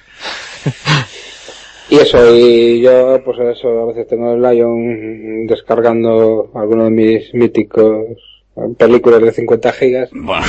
[1.91, 7.35] Y eso, y yo, pues eso, a veces tengo el Lion descargando algunos de mis
[7.35, 8.07] míticos
[8.79, 10.47] películas de 50 gigas Bueno,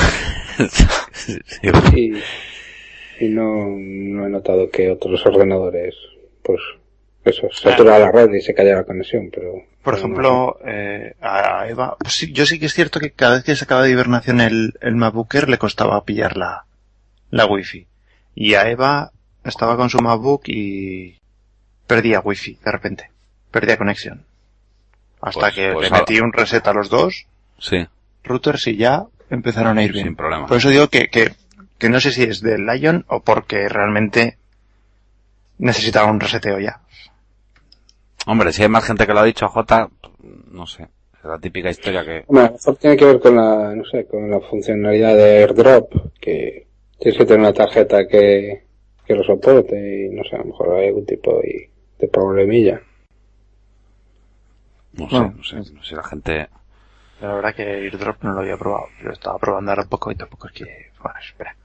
[1.96, 2.14] y,
[3.20, 5.96] y no, no he notado que otros ordenadores,
[6.44, 6.60] pues,
[7.26, 9.54] eso, satura la red y se calla la conexión, pero...
[9.84, 13.44] Por ejemplo, eh, a Eva, pues sí, yo sí que es cierto que cada vez
[13.44, 16.66] que sacaba de hibernación el, el MacBook Air le costaba pillar la,
[17.32, 17.88] la Wi-Fi.
[18.36, 19.12] Y a Eva
[19.44, 21.18] estaba con su MacBook y
[21.88, 23.12] perdía Wi-Fi de repente.
[23.52, 24.24] Perdía conexión.
[25.22, 27.26] Hasta Pues- que pues le a- metí un reset a los dos
[27.60, 27.86] sí,
[28.24, 30.06] routers y ya empezaron a ir bien.
[30.08, 30.48] sin problema.
[30.48, 31.34] Por eso digo que, que,
[31.78, 34.38] que no sé si es del Lion o porque realmente
[35.58, 36.80] necesitaba un reseteo ya.
[38.26, 39.90] Hombre, si hay más gente que lo ha dicho, J,
[40.52, 40.84] no sé.
[41.18, 42.24] Es la típica historia que...
[42.28, 45.40] Hombre, a lo mejor tiene que ver con la, no sé, con la funcionalidad de
[45.40, 46.68] AirDrop, que
[47.02, 48.64] tienes que tener una tarjeta que,
[49.06, 49.76] que lo soporte
[50.06, 51.70] y no sé, a lo mejor hay algún tipo de,
[52.00, 52.82] de problemilla.
[54.94, 56.48] No sé, Bueno, no sé, no sé, la gente...
[57.22, 58.88] La verdad que AirDrop no lo había probado.
[59.04, 60.92] Lo estaba probando ahora un poco y tampoco es que...
[61.02, 61.56] Bueno, espera.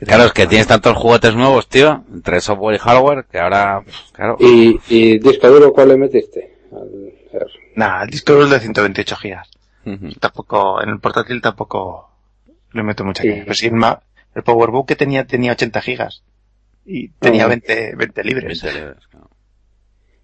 [0.00, 3.82] Claro, es que tienes tantos juguetes nuevos, tío, entre software y hardware, que ahora,
[4.12, 6.56] claro, ¿Y, y disco duro cuál le metiste?
[6.70, 7.14] Al?
[7.74, 9.48] Nah, el disco duro es de 128 gigas.
[9.84, 10.12] Ujú.
[10.20, 12.10] Tampoco, en el portátil tampoco
[12.72, 13.30] le meto mucha Sí.
[13.40, 14.00] Pero sí, Ma-
[14.38, 16.22] el PowerBook que tenía, tenía 80 gigas.
[16.84, 17.48] Y tenía Ah.
[17.48, 18.62] 20, 20 libres.
[18.62, 19.30] 20 libres, claro.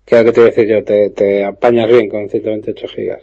[0.05, 0.85] ¿Qué era que te iba a decir yo?
[0.85, 3.21] Te, te apañas bien con 128 gigas.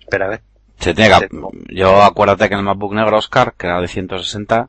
[0.00, 0.40] Espera, a ver.
[0.78, 4.68] Se tiene que, yo acuérdate que en el MacBook negro Oscar, que era de 160,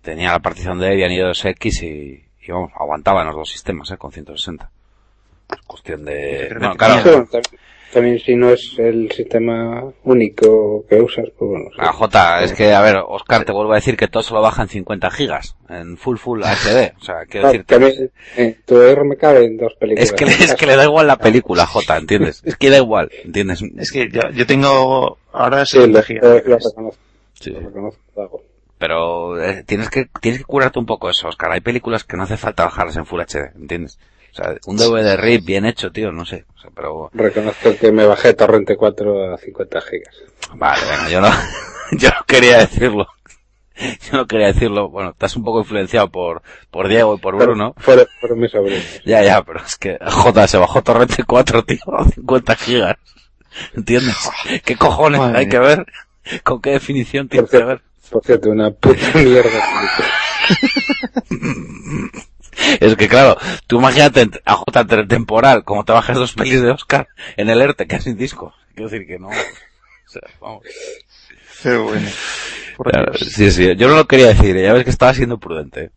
[0.00, 3.50] tenía la partición de Debian y de X y, y vamos, aguantaba en los dos
[3.50, 4.70] sistemas, eh, con 160.
[5.50, 7.28] Es cuestión de, bueno, claro,
[7.92, 11.66] también si no es el sistema único que usas, pues bueno.
[11.74, 11.76] sí.
[11.80, 14.40] a J, es que, a ver, Oscar, te vuelvo a decir que todo se lo
[14.40, 18.56] baja en 50 gigas, en full full HD, o sea, quiero Ah, decirte, también, eh,
[18.64, 20.08] tu R me cabe en dos películas.
[20.10, 22.42] es que, le- es que le da igual la película, J, ¿entiendes?
[22.44, 23.62] Es que da igual, ¿entiendes?
[23.78, 26.24] Es que yo, yo tengo ahora Sí, lo, 60 lo- gigas.
[26.24, 27.00] lo reconozco.
[27.34, 27.50] Sí.
[27.50, 28.42] Lo reconozco.
[28.78, 31.52] Pero eh, tienes que tienes que curarte un poco eso, Oscar.
[31.52, 33.98] Hay películas que no hace falta bajarlas en Full HD, ¿entiendes?
[34.32, 36.46] O sea, un DVD RIP bien hecho, tío, no sé.
[36.56, 40.16] O sea, pero Reconozco que me bajé Torrente 4 a 50 gigas.
[40.54, 41.28] vale, venga, yo no
[41.98, 43.06] yo no quería decirlo.
[43.76, 47.74] yo no quería decirlo, bueno, estás un poco influenciado por, por Diego y por Bruno.
[47.78, 48.84] Fueron, fueron mis sobrinos.
[49.04, 52.96] Ya, ya, pero es que J se bajó Torrente 4, tío, a 50 gigas.
[53.74, 54.16] ¿Entiendes?
[54.64, 55.86] ¿Qué cojones Madre hay que ver?
[56.42, 57.82] ¿Con qué definición tiene que ver?
[58.10, 59.50] Por cierto, una puta mierda.
[62.80, 63.36] Es que claro,
[63.66, 67.86] tú imagínate a J temporal, como te bajas dos pelis de Oscar en el ERTE,
[67.86, 68.54] que es sin disco.
[68.74, 69.28] Quiero decir que no.
[69.28, 69.32] O
[70.06, 70.62] sea, vamos.
[71.62, 72.08] Qué bueno.
[72.76, 73.32] Por Claro, Dios.
[73.32, 75.90] sí, sí, yo no lo quería decir, ya ves que estaba siendo prudente.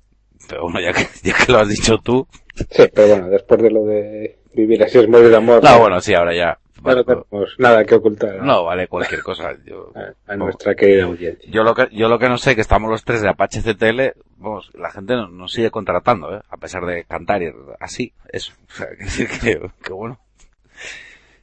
[0.48, 2.28] Pero bueno, ya que, ya que lo has dicho tú.
[2.56, 5.64] Sí, pero bueno, después de lo de vivir así es morir de amor.
[5.64, 6.57] No, bueno, sí, ahora ya.
[6.84, 9.53] No tenemos nada que ocultar No, vale, cualquier cosa.
[9.65, 11.49] Yo, a, a nuestra querida audiencia.
[11.52, 14.19] yo lo que, yo lo que no sé, que estamos los tres de Apache CTL,
[14.38, 16.41] vamos, la gente nos, nos sigue contratando, ¿eh?
[16.49, 18.53] A pesar de cantar y así, eso.
[18.69, 20.19] O sea, que decir que, que bueno.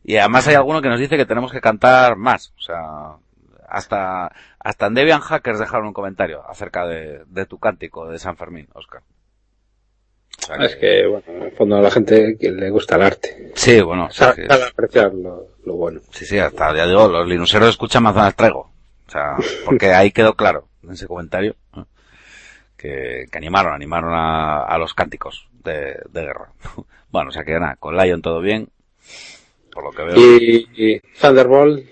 [0.04, 3.16] Y además hay alguno que nos dice que tenemos que cantar más, o sea,
[3.68, 8.36] hasta, hasta en Debian Hackers dejaron un comentario acerca de, de tu cántico de San
[8.36, 9.02] Fermín, Oscar.
[10.60, 13.52] Es que, bueno, en el fondo a la gente que le gusta el arte.
[13.54, 16.00] Sí, bueno, Sabe apreciar lo, lo bueno.
[16.10, 18.70] sí, sí, hasta, ya digo, los linuseros escuchan manzanas traigo.
[19.06, 21.86] O sea, porque ahí quedó claro, en ese comentario, ¿no?
[22.76, 26.52] que, que animaron, animaron a, a los cánticos de, de guerra.
[27.12, 28.70] Bueno, o sea que nada, con Lion todo bien,
[29.70, 30.16] por lo que veo.
[30.16, 31.84] Y, y Thunderbolt,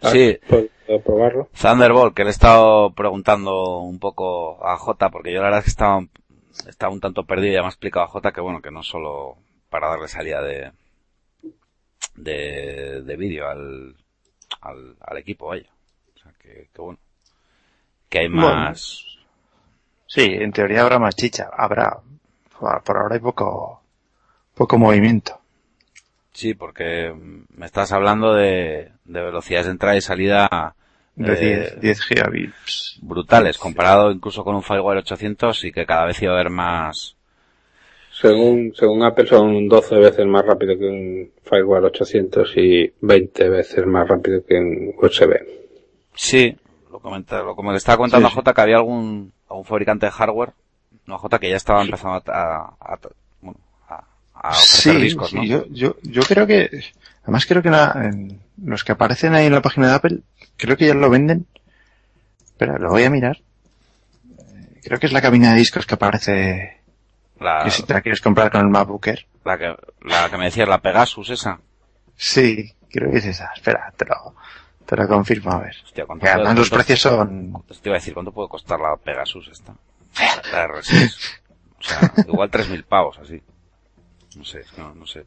[0.00, 0.38] ¿has Sí.
[0.48, 1.48] podido probarlo?
[1.60, 5.64] Thunderbolt, que le he estado preguntando un poco a Jota, porque yo la verdad es
[5.66, 6.00] que estaba,
[6.68, 8.82] estaba un tanto perdido y ya me ha explicado a Jota que bueno, que no
[8.82, 9.36] solo
[9.70, 10.72] para darle salida de,
[12.14, 13.96] de, de vídeo al,
[14.60, 15.70] al, al equipo, vaya.
[16.14, 16.98] O sea, que, que bueno.
[18.08, 18.68] Que hay Bueno.
[18.68, 19.04] más,
[20.06, 21.50] Sí, en teoría habrá más chicha.
[21.56, 21.98] Habrá.
[22.58, 23.82] Por por ahora hay poco,
[24.54, 25.40] poco movimiento.
[26.32, 27.14] sí, porque
[27.50, 30.74] me estás hablando de, de velocidades de entrada y salida
[31.14, 32.98] De eh, 10, 10 gigabits.
[33.02, 37.16] brutales, comparado incluso con un Firewire 800 y que cada vez iba a haber más,
[38.12, 43.86] Según, según Apple son 12 veces más rápido que un Firewall 800 y 20 veces
[43.86, 45.32] más rápido que un USB.
[46.14, 46.54] Sí,
[46.90, 50.06] lo comenté, lo como le estaba contando Sí, a J que había algún, algún fabricante
[50.06, 50.52] de hardware,
[51.06, 52.98] no a J que ya estaba empezando a, a, a-
[53.40, 53.58] bueno,
[53.88, 56.68] a, a ofrecer Sí, discos, yo, yo, yo creo que,
[57.22, 60.18] además creo que la- en los que aparecen ahí en la página de Apple,
[60.56, 61.46] creo que ya lo venden.
[62.44, 63.38] Espera, lo voy a mirar.
[64.38, 66.80] Eh, Creo que es la cabina de discos que aparece,
[67.40, 69.26] La, que si te la quieres comprar con el MacBook Air.
[69.44, 71.58] la que, la que me decías, la Pegasus esa.
[72.16, 73.50] Sí, creo que es esa.
[73.54, 74.34] Espera, te lo,
[74.86, 75.74] te lo confirmo a ver.
[75.84, 78.78] Hostia, ¿cuánto Que además puede- los precios son, Te iba a decir, ¿cuánto puede costar
[78.80, 79.74] la Pegasus esta?
[80.52, 81.16] La R6.
[81.78, 83.42] O sea, igual 3.000 pavos, así.
[84.36, 85.24] No sé, no, no sé.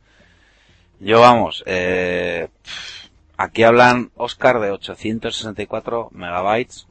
[0.99, 2.47] Yo vamos, eh,
[3.37, 6.87] aquí hablan Oscar de 864 megabytes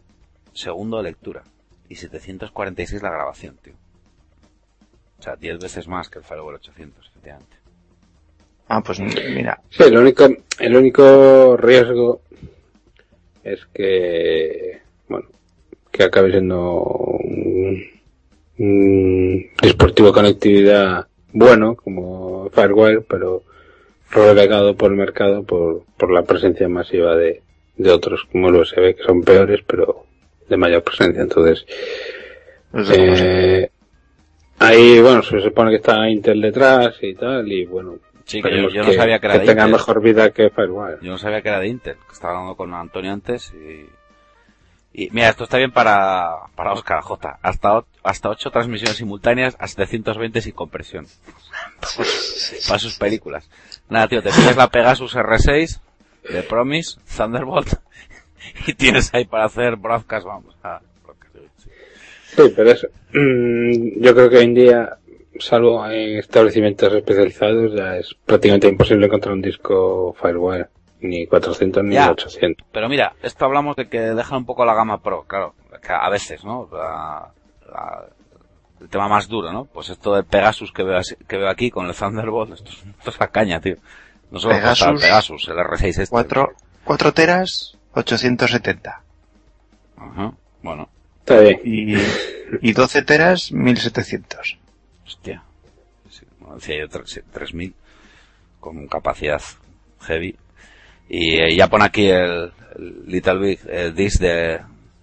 [0.53, 1.43] segundo de lectura
[1.89, 3.75] y 746 la grabación, tío.
[5.19, 7.57] O sea, 10 veces más que el Firewall 800, efectivamente.
[8.69, 10.29] ah, pues mira, Sí, el único,
[10.59, 12.21] el único riesgo
[13.43, 15.27] es que, bueno,
[15.91, 17.85] que acabe siendo un,
[18.59, 23.43] un dispositivo de conectividad bueno, como Firewire, pero
[24.15, 27.43] relegado por el mercado por, por la presencia masiva de,
[27.77, 30.05] de otros como el USB, que son peores, pero
[30.49, 31.23] de mayor presencia.
[31.23, 31.67] Entonces,
[32.93, 33.71] eh,
[34.59, 38.71] ahí, bueno, se supone que está Intel detrás y tal, y bueno, Sí, que yo,
[38.71, 39.73] yo no sabía que era de tenga Intel.
[39.73, 40.97] mejor vida que Firewire.
[41.03, 43.87] Yo no sabía que era de Intel, que estaba hablando con Antonio antes y...
[44.97, 47.41] Y mira, esto está bien para, para Oscar J.
[47.43, 51.07] Hasta, hasta 8 transmisiones simultáneas a 720 sin compresión.
[52.69, 53.51] para sus películas.
[53.89, 55.81] Nada, tío, te pides la Pegasus R6
[56.31, 57.75] de Promise, Thunderbolt,
[58.69, 60.57] y tienes ahí para hacer broadcast, vamos.
[60.63, 61.71] a broadcast, sí.
[62.37, 62.87] Sí, pero eso.
[63.13, 64.97] mm, yo creo que hoy en día,
[65.41, 70.69] salvo en establecimientos especializados, ya es prácticamente imposible encontrar un disco Firewire.
[71.07, 72.11] Ni 400 ni Ya.
[72.11, 72.67] 800.
[72.73, 76.09] Pero mira, esto hablamos de que deja un poco la gama pro, claro, que a
[76.09, 76.67] veces, ¿no?
[76.73, 77.29] La-
[77.71, 78.07] la-
[78.81, 79.67] el tema más duro, ¿no?
[79.67, 82.85] Pues esto del Pegasus que veo, así- que veo aquí con el Thunderbolt, esto es,
[82.99, 83.77] esto es la caña, tío.
[84.31, 85.03] No solo cuesta el Pegasus.
[85.03, 86.07] Pegasus, el R6 este.
[86.09, 86.53] 4,
[86.85, 89.03] 4 teras, 870.
[89.99, 90.33] Ajá,
[90.63, 90.89] bueno,
[91.21, 91.61] Está bien.
[91.65, 91.97] Y,
[92.63, 94.59] y 12 teras, 1700.
[95.07, 95.43] hostia.
[96.11, 97.75] Sí, como decía yo, tres- sí, 3000
[98.61, 99.41] con capacidad
[100.03, 100.37] heavy.
[101.09, 104.61] Y eh, ya pone aquí el, el Little Big eh, Disc de,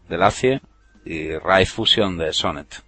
[0.09, 0.61] del ACIE
[1.05, 2.83] y Ray Fusion de Sonnet.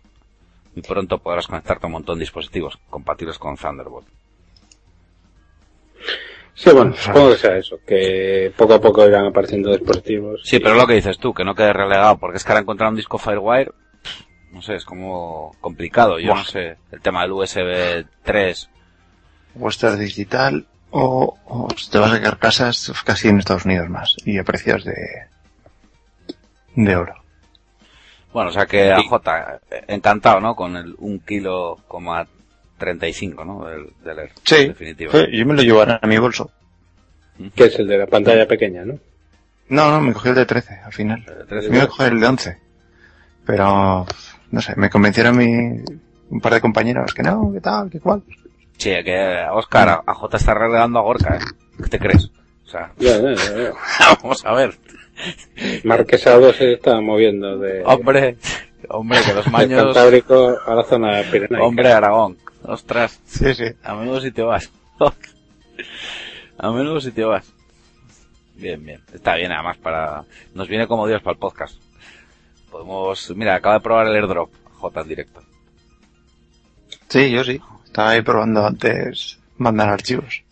[0.75, 4.07] Y pronto podrás conectarte a un montón de dispositivos compatibles con Thunderbolt.
[6.55, 10.41] Sí, bueno, supongo que sea eso, que poco a poco irán apareciendo dispositivos.
[10.43, 12.61] Sí, pero es lo que dices tú, que no quede relegado, porque es que ahora
[12.61, 13.71] encontrar un disco Firewire
[14.53, 16.19] no sé, es como complicado.
[16.19, 16.37] Yo Buah.
[16.37, 18.69] no sé, el tema del USB 3.
[19.55, 24.15] Western Digital o, o si te vas a sacar casas casi en Estados Unidos más
[24.25, 24.95] y a precios de
[26.75, 27.15] de oro.
[28.31, 29.13] Bueno, o sea que AJ,
[29.69, 30.55] eh, encantado, ¿no?
[30.55, 32.25] Con el 1 kilo, coma
[32.77, 33.65] 35, ¿no?
[33.65, 34.31] Del, del Air.
[34.43, 35.11] Sí, Definitivo.
[35.11, 36.51] Sí, yo me lo llevaré a mi bolso.
[37.55, 38.99] Que es el de la pantalla pequeña, ¿no?
[39.69, 41.23] No, no, me cogí el de 13 al final.
[41.27, 41.69] El de 13.
[41.69, 42.57] Me iba a coger el de 11.
[43.45, 44.05] Pero,
[44.51, 45.83] no sé, me convencieron mi,
[46.29, 48.23] un par de compañeros que no, que tal, que cual.
[48.77, 51.39] Sí, que Oscar, AJ está relegando a Gorka, ¿eh?
[51.81, 52.29] ¿Qué te crees?
[52.65, 53.71] O sea, Ya, ya, ya, ya.
[54.21, 54.77] vamos a ver.
[55.83, 58.37] Marquesado se está moviendo de, Hombre,
[58.89, 59.83] hombre, que los maños...
[59.85, 61.65] Cantábrico a la zona de Pirenaica.
[61.65, 62.37] Hombre, Aragón.
[62.63, 63.65] Ostras, Sí, sí.
[63.83, 64.71] a menudo sitio vas.
[66.57, 67.51] a menudo sitio vas.
[68.55, 69.01] Bien, bien.
[69.13, 70.23] Está bien, además, para...
[70.53, 71.79] Nos viene como Dios para el podcast.
[72.71, 73.31] Podemos...
[73.35, 74.49] Mira, acaba de probar el airdrop.
[74.79, 75.41] J en directo.
[77.07, 77.61] Sí, yo sí.
[77.93, 80.43] Estaba ahí probando antes mandar archivos.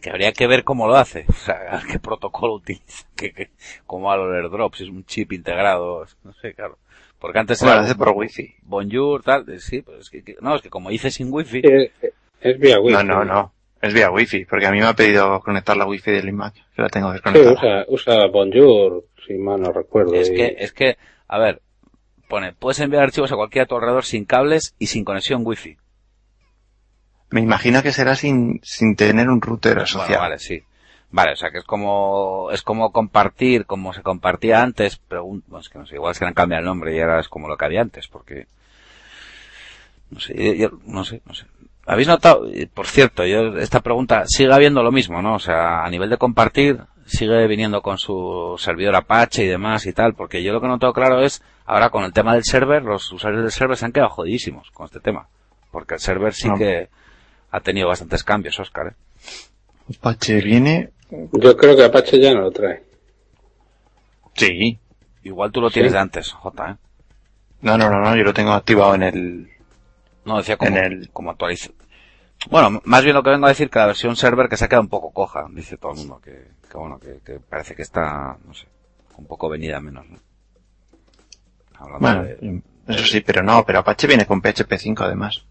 [0.00, 1.26] Que habría que ver cómo lo hace.
[1.28, 3.06] O sea, qué protocolo utiliza.
[3.14, 3.50] Que, que,
[3.86, 4.74] cómo hago el airdrop.
[4.74, 6.06] Si es un chip integrado.
[6.24, 6.78] No sé, claro.
[7.18, 7.94] Porque antes Bueno, era...
[7.94, 8.54] por wifi.
[8.62, 9.44] Bonjour, tal.
[9.60, 11.60] Sí, pues es que, que- no, es que como hice sin wifi...
[11.62, 11.90] Es,
[12.40, 12.94] es vía wifi.
[12.94, 13.52] No, no, no.
[13.82, 16.80] Es vía wifi, porque a mí me ha pedido conectar la wifi del iMac, que
[16.82, 17.52] la tengo Sí, desconectada.
[17.52, 20.14] usa, usa Bonjour, si mal no recuerdo.
[20.14, 20.96] Es y- que, es que,
[21.28, 21.60] a ver,
[22.28, 25.76] pone, puedes enviar archivos a cualquiera a tu alrededor sin cables y sin conexión wifi.
[27.30, 30.08] Me imagino que será sin, sin tener un router asociado.
[30.08, 30.62] Bueno, vale, sí.
[31.10, 35.60] Vale, o sea que es como, es como compartir, como se compartía antes, un- bueno,
[35.60, 37.48] es que no sé, igual es que han cambiado el nombre y ahora es como
[37.48, 38.46] lo que había antes, porque,
[40.10, 41.46] no sé, yo, yo- no sé, no sé.
[41.86, 42.46] ¿Habéis notado?
[42.74, 45.34] Por cierto, yo, esta pregunta, sigue habiendo lo mismo, ¿no?
[45.36, 49.94] O sea, a nivel de compartir, sigue viniendo con su servidor Apache y demás y
[49.94, 52.82] tal, porque yo lo que he notado claro es, ahora con el tema del server,
[52.82, 55.28] los usuarios del server se han quedado jodidísimos con este tema.
[55.70, 56.88] Porque el server sí que
[57.50, 59.94] ha tenido bastantes cambios, Oscar, ¿eh?
[59.98, 60.90] Apache viene.
[61.32, 62.82] Yo creo que Apache ya no lo trae.
[64.34, 64.78] Sí.
[65.24, 65.94] Igual tú lo tienes Sí.
[65.94, 66.76] de antes, J, ¿eh?
[67.62, 69.50] No, no, no, no, yo lo tengo activado en el.
[70.24, 71.70] No, decía como, En el- como actualiza.
[72.50, 74.68] Bueno, más bien lo que vengo a decir que la versión server que se ha
[74.68, 77.82] quedado un poco coja, dice todo el mundo, que, que bueno, que, que parece que
[77.82, 78.66] está, no sé,
[79.16, 80.18] un poco venida menos, ¿no?
[81.74, 82.62] Hablando Bueno, de-
[82.94, 85.44] eso sí, pero no, pero Apache viene con PHP 5 además.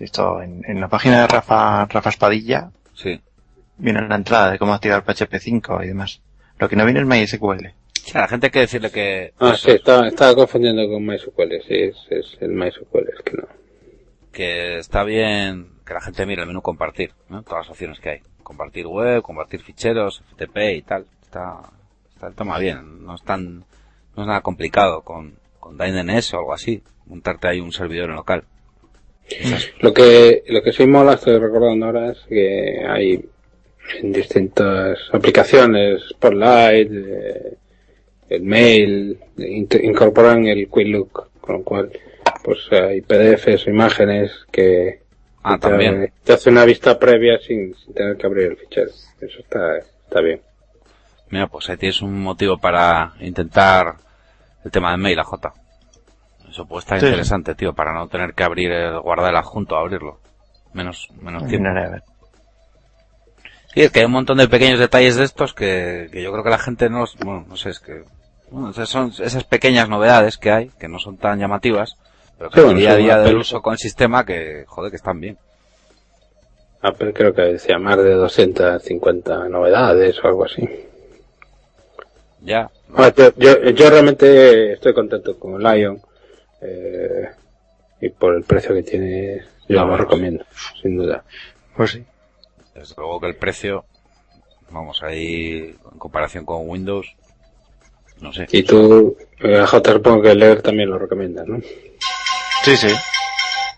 [0.00, 3.20] Esto, en, en la página de Rafa, Rafa Espadilla, sí.
[3.76, 6.20] viene la entrada de cómo activar PHP 5 y demás.
[6.58, 7.68] Lo que no viene es MySQL.
[7.94, 11.60] Sí, a la gente hay que decirle que, Ah, sí, estaba, estaba confundiendo con MySQL.
[11.68, 13.44] Sí, es, es el MySQL, es que no.
[14.32, 17.42] que está bien que la gente mire el menú compartir, ¿no?
[17.42, 18.20] Todas las opciones que hay.
[18.42, 21.06] Compartir web, compartir ficheros, FTP y tal.
[21.22, 21.58] Está,
[22.14, 23.04] está el tema bien.
[23.04, 23.58] No es tan,
[24.16, 26.82] no es nada complicado con, con DynDNS o algo así.
[27.06, 28.44] Montarte ahí un servidor en local.
[29.80, 33.24] Lo que, lo que sí mola, estoy recordando ahora, es que hay
[34.00, 37.54] en distintas aplicaciones, Spotlight, eh,
[38.28, 39.18] el mail,
[39.82, 41.90] incorporan el Quick Look, con lo cual,
[42.44, 45.00] pues hay PDFs o imágenes que
[45.42, 46.12] Ah, te, también.
[46.22, 48.90] te hace una vista previa sin, sin tener que abrir el fichero.
[49.20, 50.40] Eso está, está bien.
[51.30, 53.94] Mira, pues ahí tienes un motivo para intentar
[54.64, 55.54] el tema de mail a J.
[56.60, 57.06] Eso puede estar Sí.
[57.06, 60.18] interesante, tío, para no tener que abrir el, guardar el adjunto a abrirlo.
[60.74, 61.70] Menos, menos tiempo.
[63.72, 66.44] Sí, es que hay un montón de pequeños detalles de estos que, que yo creo
[66.44, 68.02] que la gente no, los- bueno, no sé, es que,
[68.50, 71.96] bueno, son esas pequeñas novedades que hay, que no son tan llamativas,
[72.36, 74.96] pero que Sí, el día a día del uso con el sistema que, joder, que
[74.96, 75.38] están bien.
[76.82, 80.68] Apple creo que decía más de 250 novedades o algo así.
[82.42, 82.70] Ya.
[82.96, 86.00] Ah, yo, yo, yo realmente estoy contento con Lion
[86.62, 87.28] eh,
[88.00, 90.44] y por el precio que tiene yo No, lo bueno, recomiendo,
[90.80, 91.24] sin duda.
[91.76, 92.04] Pues sí.
[92.74, 93.84] Desde luego que el precio,
[94.70, 97.06] vamos, ahí, en comparación con Windows,
[98.20, 98.46] no sé.
[98.52, 101.58] Y tú, eh, a J supongo que leer también lo recomiendas, ¿no?
[102.64, 102.88] Sí, sí.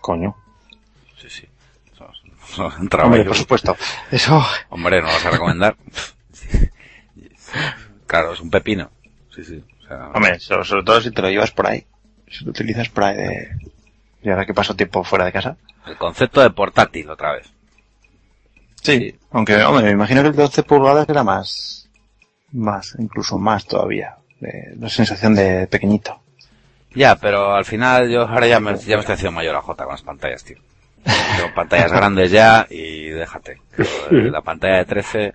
[0.01, 0.35] Coño.
[1.17, 1.47] Sí, sí.
[1.93, 3.13] Eso es- eso es un trabajo.
[3.13, 3.75] Hombre, por supuesto.
[4.11, 4.43] Eso.
[4.69, 5.75] Hombre, ¿no vas a recomendar?
[8.07, 8.91] claro, es un pepino.
[9.33, 9.63] Sí, sí.
[9.83, 11.85] O sea, Hombre, so- sobre, todo si te lo llevas por ahí.
[12.33, 13.49] Si lo utilizas ahí de...
[14.23, 15.57] Y ahora que paso tiempo fuera de casa.
[15.85, 17.51] el concepto de portátil otra vez.
[18.81, 19.15] Sí.
[19.31, 21.89] Aunque, hombre, me imagino que el de 12 pulgadas era más...
[22.51, 24.15] Más, incluso más todavía.
[24.79, 26.21] La sensación de pequeñito.
[26.95, 29.83] Ya, pero al final yo ahora ya me, ya me estoy haciendo mayor a J
[29.83, 30.57] con las pantallas, tío.
[31.03, 33.61] Tengo pantallas grandes ya y déjate.
[33.75, 35.33] Pero La pantalla de 13,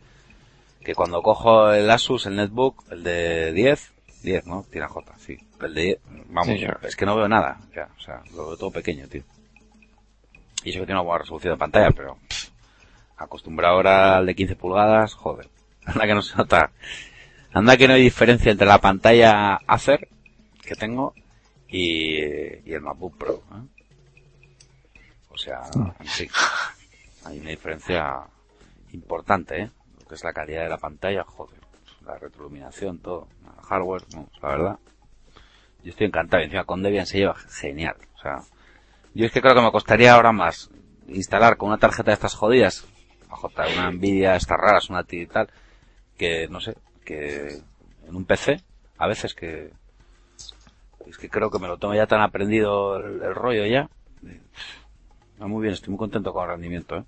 [0.84, 3.92] que cuando cojo el Asus, el Netbook, el de 10,
[4.22, 4.64] 10, ¿no?
[4.70, 5.38] Tiene J, sí.
[5.60, 8.56] El de 10, vamos, Sí, es que no veo nada, ya, o sea, lo veo
[8.56, 9.22] todo pequeño, tío.
[10.64, 12.48] Y eso que tiene una buena resolución de pantalla, pero pff,
[13.16, 15.48] acostumbrado ahora al de 15 pulgadas, joder.
[15.84, 16.70] Anda que no se nota.
[17.52, 20.08] Anda que no hay diferencia entre la pantalla Acer
[20.62, 21.14] que tengo
[21.68, 23.42] y, y el MacBook Pro.
[23.52, 25.00] ¿eh?
[25.30, 25.62] O sea,
[26.04, 26.28] sí.
[27.24, 28.22] Hay una diferencia
[28.92, 29.70] importante, ¿eh?
[30.00, 31.60] Lo que es la calidad de la pantalla, joder.
[32.04, 33.28] La retroiluminación, todo.
[33.68, 34.78] Hardware, no, la verdad.
[35.82, 36.42] Yo estoy encantado.
[36.42, 37.96] Encima con Debian se lleva genial.
[38.16, 38.38] O sea,
[39.14, 40.70] yo es que creo que me costaría ahora más
[41.08, 42.86] instalar con una tarjeta de estas jodidas,
[43.74, 45.48] una Nvidia, estas raras, una y tal,
[46.16, 47.60] que no sé, que
[48.06, 48.62] en un PC,
[48.98, 49.70] a veces que
[51.06, 53.88] es que creo que me lo tomo ya tan aprendido el, rollo ya.
[55.38, 57.04] Muy bien, estoy muy contento con el rendimiento, ¿eh?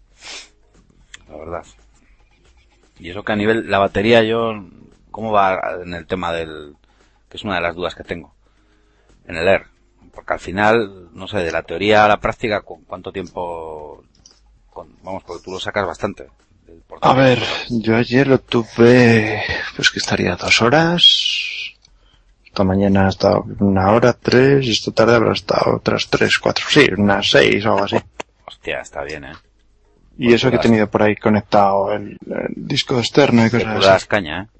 [1.28, 1.66] La verdad.
[2.99, 4.65] Y eso que a nivel, la batería yo,
[5.11, 6.74] ¿cómo va en el tema del,
[7.28, 8.35] que es una de las dudas que tengo?
[9.27, 9.66] En el Air.
[10.15, 14.03] Porque al final, no sé, de la teoría a la práctica, ¿cu- ¿cuánto tiempo,
[14.70, 16.28] con- vamos, porque tú lo sacas bastante.
[17.03, 19.43] A ver, yo ayer lo tuve,
[19.77, 21.03] pues que estaría dos horas.
[22.45, 26.65] Esta mañana ha estado una hora, tres, y esta tarde habrá estado otras tres, cuatro,
[26.69, 27.97] sí, unas seis o algo así.
[28.47, 29.32] Hostia, está bien, ¿eh?
[30.19, 34.07] Y eso que he tenido por ahí conectado el, el disco externo y cosas así.
[34.09, 34.60] caña, ¿eh?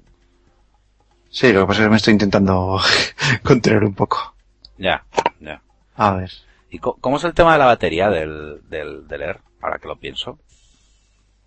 [1.31, 2.77] Sí, lo que pasa es que me estoy intentando
[3.43, 4.35] contener un poco.
[4.77, 5.03] Ya,
[5.39, 5.61] ya.
[5.95, 6.31] A ver.
[6.69, 9.39] ¿Y cómo es el tema de la batería del, del, del Air?
[9.61, 10.37] Ahora que lo pienso.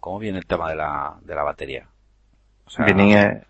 [0.01, 1.87] ¿Cómo viene el tema de la, de la batería?
[2.67, 3.43] O sea, Viene, eh,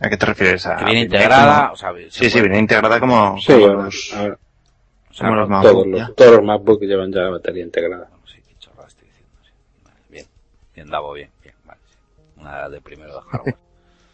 [0.00, 0.66] ¿A qué te refieres?
[0.66, 3.66] ¿A que viene integrada, como- o sea, se Sí, sí, viene integrada como, Sí, como
[3.68, 4.38] los, ahora
[5.10, 7.64] o sea, como los no- MacBook, todos, los, todos los MacBook llevan ya la batería
[7.64, 8.08] integrada.
[8.10, 9.38] Bueno, sí, qué estoy diciendo.
[9.44, 9.50] sí.
[9.84, 10.26] Vale, bien,
[10.74, 12.40] bien, Davo, bien, bien, vale, sí.
[12.40, 13.56] Una de primero de hardware.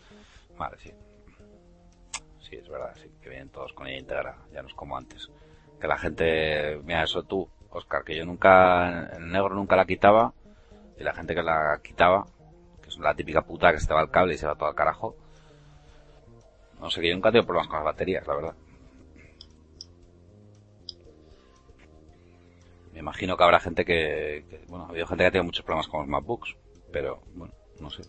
[0.58, 0.92] vale, sí.
[2.50, 5.30] Sí, es verdad, sí, que vienen todos con ella integrada, ya no es como antes.
[5.80, 10.34] Que la gente, mira eso tú, Oscar, que yo nunca, en negro nunca la quitaba,
[10.98, 12.28] y la gente que la quitaba,
[12.82, 14.68] que es la típica puta que se te va el cable y se va todo
[14.70, 15.16] al carajo.
[16.80, 18.56] No sé, que yo nunca he tenido problemas con las baterías, la verdad.
[22.92, 25.64] Me imagino que habrá gente que, que- bueno, ha habido gente que ha tenido muchos
[25.64, 26.56] problemas con los MacBooks,
[26.90, 28.04] pero bueno, no sé.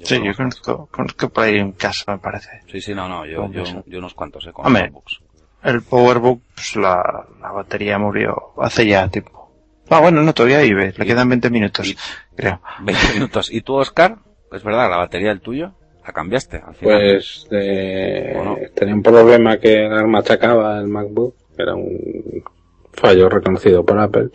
[0.00, 2.48] Yo Sí, yo conozco, conozco por ahí un caso, me parece.
[2.68, 4.82] Sí, sí, no, no, yo, yo, yo unos cuantos, eh, con Hombre.
[4.84, 5.20] los MacBooks.
[5.62, 9.50] El Powerbook, pues la, la batería murió hace ya tiempo.
[9.90, 10.94] Ah, bueno, no, todavía vive.
[10.96, 11.96] Le quedan 20 minutos, y-
[12.34, 12.60] creo.
[12.80, 13.52] 20 minutos.
[13.52, 14.16] ¿Y tú, Oscar?
[14.52, 15.72] Es verdad, la batería del tuyo,
[16.06, 16.98] la cambiaste al final.
[17.00, 22.42] Pues eh, tenía un problema que machacaba el MacBook, era un
[22.92, 24.30] fallo reconocido por Apple.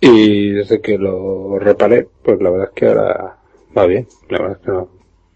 [0.00, 3.38] Y desde que lo reparé, pues la verdad es que ahora
[3.76, 4.06] va bien.
[4.28, 4.88] La verdad es que no,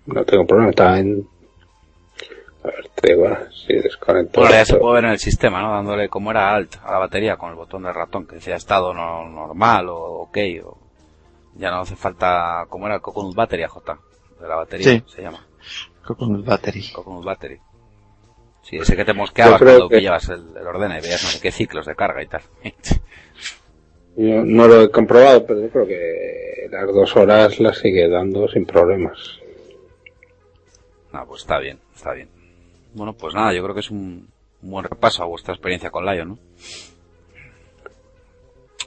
[0.07, 0.71] no tengo problema.
[0.71, 1.27] Está en...
[2.65, 4.41] A ver, te digo, ahora, si desconecto...
[4.41, 5.71] Bueno, ya se puede ver en el sistema, ¿no?
[5.73, 8.93] Dándole como era alt a la batería con el botón del ratón, que decía estado
[8.93, 10.77] no, normal o ok, o
[11.55, 13.99] ya no hace falta, como era el Coconut Battery J,
[14.41, 15.05] de la batería, Sí.
[15.09, 15.45] se llama,
[16.05, 16.91] Con battery.
[16.93, 17.59] Coconut Battery.
[18.63, 19.15] Sí, ese que te
[19.59, 22.23] creo cuando que- pillabas el, el ordena y veías no sé qué ciclos de carga
[22.23, 22.43] y tal.
[24.19, 28.49] Yo no lo he comprobado, pero yo creo que las dos horas las sigue dando
[28.49, 29.39] sin problemas.
[31.13, 32.29] No, pues está bien, está bien.
[32.95, 34.29] Bueno, pues nada, yo creo que es un,
[34.63, 36.39] un buen repaso a vuestra experiencia con Lion, ¿no?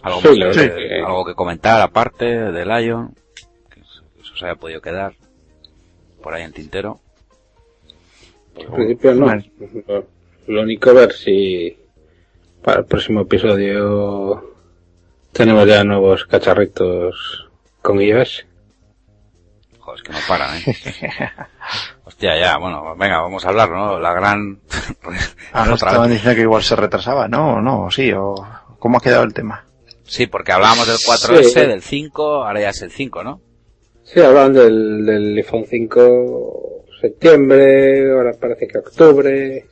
[0.04, 3.14] Algo, Sí, más que- algo que comentar aparte de Lion,
[3.70, 3.82] que
[4.38, 5.14] se haya podido quedar
[6.22, 7.00] por ahí en tintero.
[8.54, 10.04] Pues En principio no.
[10.48, 11.78] Lo único ver si
[12.64, 14.51] para el próximo episodio
[15.34, 17.50] tenemos ya nuevos cacharritos
[17.82, 18.46] con iOS.
[19.80, 20.64] joder, es que no paran, ¿eh?
[22.06, 24.00] Hostia, ya, bueno, venga, vamos a hablar, ¿no?
[24.00, 24.60] La gran...
[25.54, 26.18] Ahora otra estaban vez.
[26.18, 27.56] diciendo que igual se retrasaba, ¿no?
[27.56, 28.36] O no, sí, o...
[28.80, 29.66] ¿Cómo ha quedado el tema?
[30.04, 31.60] Sí, porque hablábamos del 4S, Sí.
[31.62, 33.42] del 5, ahora ya es el 5, ¿no?
[34.04, 39.66] Sí, hablan del, del iPhone 5 septiembre, ahora parece que octubre.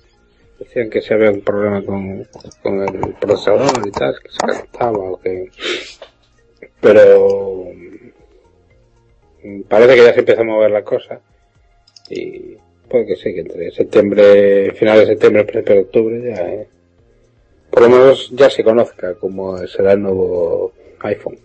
[0.59, 2.25] Decían que se había un problema con,
[2.61, 5.49] con el procesador y tal, que se calentaba o que...
[6.81, 7.67] Pero
[9.43, 11.19] mm, parece que ya se empieza a mover la cosa
[12.09, 12.57] y
[12.89, 16.67] puede que sí, que entre septiembre, finales de septiembre, principio de octubre ya, eh,
[17.69, 21.37] por lo menos ya se conozca cómo será el nuevo iPhone.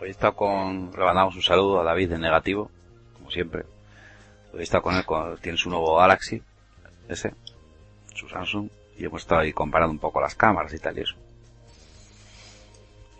[0.00, 2.70] Hoy he estado con, le mandamos un saludo a David de negativo,
[3.16, 3.62] como siempre.
[4.52, 6.42] Hoy he estado con él, con- tiene su nuevo Galaxy,
[7.08, 7.32] ese,
[8.14, 8.68] su Samsung,
[8.98, 11.14] y hemos estado ahí comparando un poco las cámaras y tal y eso.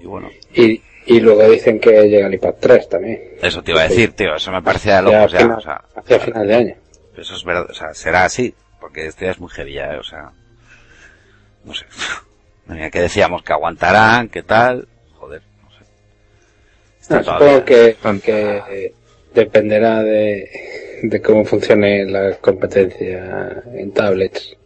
[0.01, 3.21] Y bueno, Y, y luego dicen que llega el iPad 3 también.
[3.41, 5.61] eso te iba a decir, tío, eso me parecía de Ya locos ya, final- o
[5.61, 6.75] sea, hacia final de año.
[7.17, 9.99] Eso es verdad, o sea, será así, porque este es muy heavy ya, ¿eh?
[9.99, 10.31] o sea,
[11.65, 11.85] no sé.
[12.67, 15.85] Mira, que decíamos que aguantarán, que tal, joder, no sé.
[17.15, 18.95] No, supongo que, que
[19.35, 24.57] dependerá de, de cómo funcione la competencia en tablets.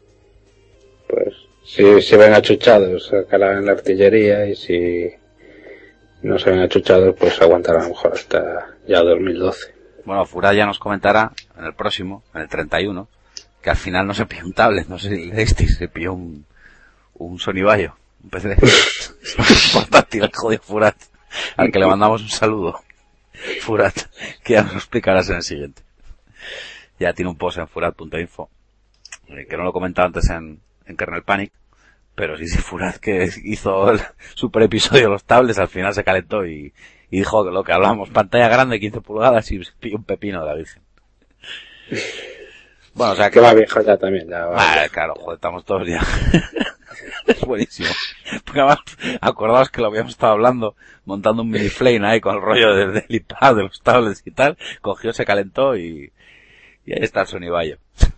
[1.08, 1.34] Pues
[1.64, 5.10] si se ven achuchados sacarán la artillería y si
[6.22, 9.74] no se ven achuchados pues aguantarán a lo mejor hasta ya 2012.
[10.04, 13.08] Bueno, Furad ya nos comentará en el próximo, en el 31,
[13.60, 16.46] que al final no se pilló un tablet, no sé si leísteis, se pilló un,
[17.14, 18.56] un Sony Vaio, un PC
[19.72, 20.94] portátil, el jodido Furad,
[21.56, 22.80] al que le mandamos un saludo.
[23.60, 23.92] Furad,
[24.44, 25.82] que ya nos lo explicarás en el siguiente.
[27.00, 28.48] Ya tiene un post en furad.info,
[29.26, 31.52] eh, que no lo he comentado antes en, en Kernel Panic,
[32.14, 34.00] pero sí, sí, Furad que hizo el
[34.34, 36.72] super episodio de los tablets, al final se calentó y,
[37.10, 39.60] y dijo que lo que hablamos, pantalla grande, 15 pulgadas y
[39.92, 40.82] un pepino de la Virgen.
[42.94, 44.56] Bueno, o sea Que va viejo ya también, ya va.
[44.58, 46.00] Ah, claro, joder, estamos todos ya.
[47.26, 47.90] es buenísimo.
[48.44, 48.78] Porque además,
[49.20, 52.94] acordaos que lo habíamos estado hablando, montando un mini flame ahí con el rollo del,
[52.94, 54.56] del iPad, de los tablets y tal.
[54.80, 56.10] Cogió, se calentó y,
[56.86, 57.78] y ahí está el Sony Vaio.
[58.02, 58.15] o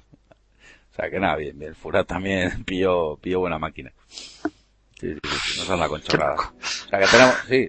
[1.00, 1.70] sea que nada, bien, bien.
[1.70, 3.92] El Fura también pilló, pilló buena máquina.
[4.08, 6.40] Sí, sí, sí, nos anda con chorradas.
[6.86, 7.68] O sea que tenemos, sí.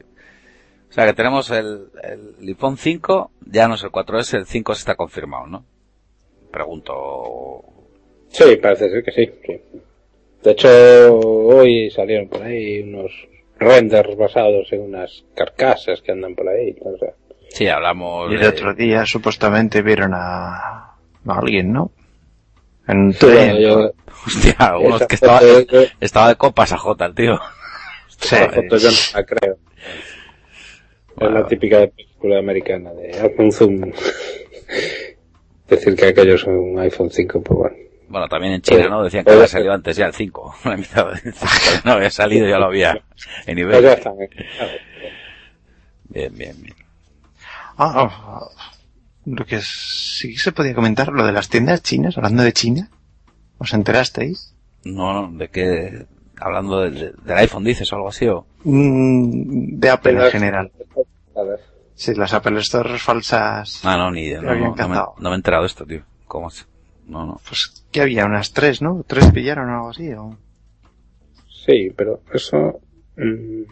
[0.89, 4.73] O sea que tenemos el, el iPhone 5, ya no es el 4S, el 5
[4.73, 5.63] se está confirmado, ¿no?
[6.51, 7.63] Pregunto,
[8.29, 9.61] Sí, parece ser que sí, sí.
[10.43, 13.11] De hecho, hoy salieron por ahí unos
[13.59, 16.75] renders basados en unas carcasas que andan por ahí.
[16.81, 17.09] O sea,
[17.49, 20.95] Sí, hablamos Y el de- otro día supuestamente vieron a, a
[21.25, 21.91] alguien, ¿no?
[22.89, 23.51] En un sí, tren.
[23.53, 23.93] bueno, yo-
[24.25, 27.39] Hostia, uno que estaba, yo- estaba de copas a Jota, el tío.
[28.09, 28.35] Sí.
[28.35, 29.57] esa foto yo no la creo.
[31.15, 31.37] Bueno.
[31.37, 33.91] Es la típica de película americana de haz un zoom.
[35.67, 37.75] Decir que aquello es un iPhone 5, pues bueno.
[38.09, 39.03] Bueno, también en China, ¿no?
[39.03, 40.55] Decían que había salido antes ya el 5.
[40.65, 41.45] La mitad del 5
[41.85, 43.01] no había salido, ya lo había en
[43.45, 43.83] Pues nivel.
[43.83, 44.13] ya están.
[44.21, 44.29] ¿eh?
[44.57, 44.71] Claro.
[46.05, 46.75] Bien, bien, bien.
[47.77, 48.49] Ah, ah,
[49.29, 52.89] lo que sí se podía comentar, lo de las tiendas chinas, hablando de China.
[53.57, 54.55] ¿Os enterasteis?
[54.83, 56.05] No, no, de que,
[56.39, 58.45] hablando del, del iPhone dices o algo así, o...
[58.63, 60.71] Mm, de Apple en general.
[61.95, 63.81] Sí, las Apple Stores falsas.
[63.83, 65.15] Ah, no, ni, no, había no, no me, encantado.
[65.19, 66.03] no me he enterado de esto, tío.
[66.25, 66.65] ¿Cómo es?
[67.07, 67.41] No, no.
[67.45, 69.03] Pues que había unas tres, ¿no?
[69.05, 70.11] Tres pillaron o algo así.
[70.13, 70.37] ¿o?
[71.65, 72.79] Sí, pero eso.
[73.17, 73.63] mm,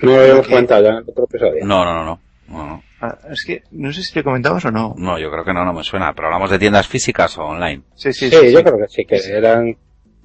[0.00, 1.64] no lo habíamos comentado ya en el otro episodio.
[1.66, 2.20] No, no, no, no.
[2.48, 2.82] No, no.
[3.04, 4.94] Ah, es que no sé si le comentamos o no.
[4.96, 6.12] No, yo creo que no, no me suena.
[6.14, 7.82] Pero hablamos de tiendas físicas o online.
[7.96, 8.46] Sí, sí, Sí, sí.
[8.48, 8.52] sí.
[8.52, 9.76] yo creo que sí, que eran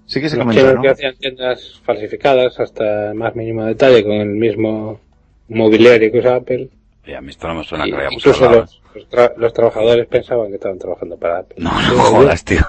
[0.06, 0.82] Sí que se comentó, ¿no?
[0.84, 5.02] que hacían tiendas falsificadas hasta el más mínimo detalle con el mismo
[5.50, 6.70] mobiliario que usa Apple.
[7.06, 10.06] Y a mí esto no me suena Y que incluso los, los, tra- los trabajadores
[10.08, 11.58] pensaban que estaban trabajando para Apple.
[11.60, 12.62] No, no jodas, tío.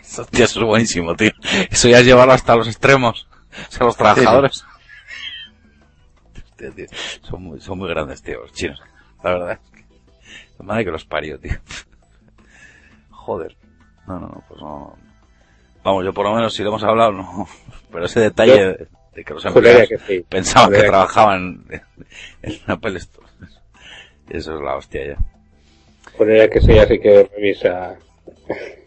[0.00, 1.32] Eso, tío, eso es buenísimo, tío.
[1.70, 3.26] Eso ya es llevarlo hasta los extremos.
[3.68, 4.64] O sea, los trabajadores.
[6.56, 6.86] Tío.
[7.20, 8.80] Son muy, son muy grandes, tío, los chinos.
[9.26, 9.52] La verdad.
[9.52, 9.84] es que-
[10.58, 11.52] La madre que los parió, tío.
[13.10, 13.56] Joder.
[14.06, 14.96] No, no, no, pues no.
[15.82, 17.48] Vamos, yo por lo menos si lo hemos hablado, no.
[17.92, 20.24] Pero ese detalle Yo de, de que los empleados que sí.
[20.28, 21.82] pensaban que trabajaban en,
[22.42, 23.26] en Apple Store.
[24.28, 25.16] Eso es la hostia ya.
[26.16, 27.96] Juraría que sí, así que revisa.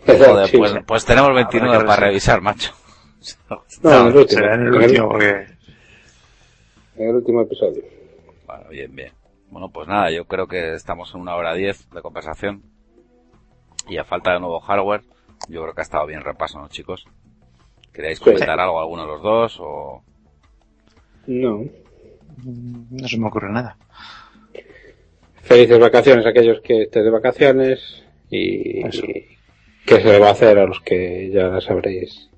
[0.06, 2.40] Joder, pues, pues tenemos 29 Habrá que para revisar.
[2.40, 2.74] revisar, macho.
[3.84, 4.28] No, en el último.
[4.41, 5.30] Será en el En el- último porque...
[6.98, 7.84] en el último episodio.
[8.45, 9.11] Bueno, bien, bien.
[9.50, 12.64] Bueno, pues nada, yo creo que estamos en una hora diez de conversación.
[13.88, 15.02] Y a falta de nuevo hardware,
[15.48, 17.06] yo creo que ha estado bien repaso, ¿no, chicos?
[17.92, 20.04] ¿Queréis comentar algo alguno de los dos o...?
[21.26, 21.66] No.
[22.44, 23.78] No se me ocurre nada.
[25.42, 29.38] Felices vacaciones a aquellos que estéis de vacaciones y, y
[29.86, 32.30] qué se le va a hacer a los que ya las habréis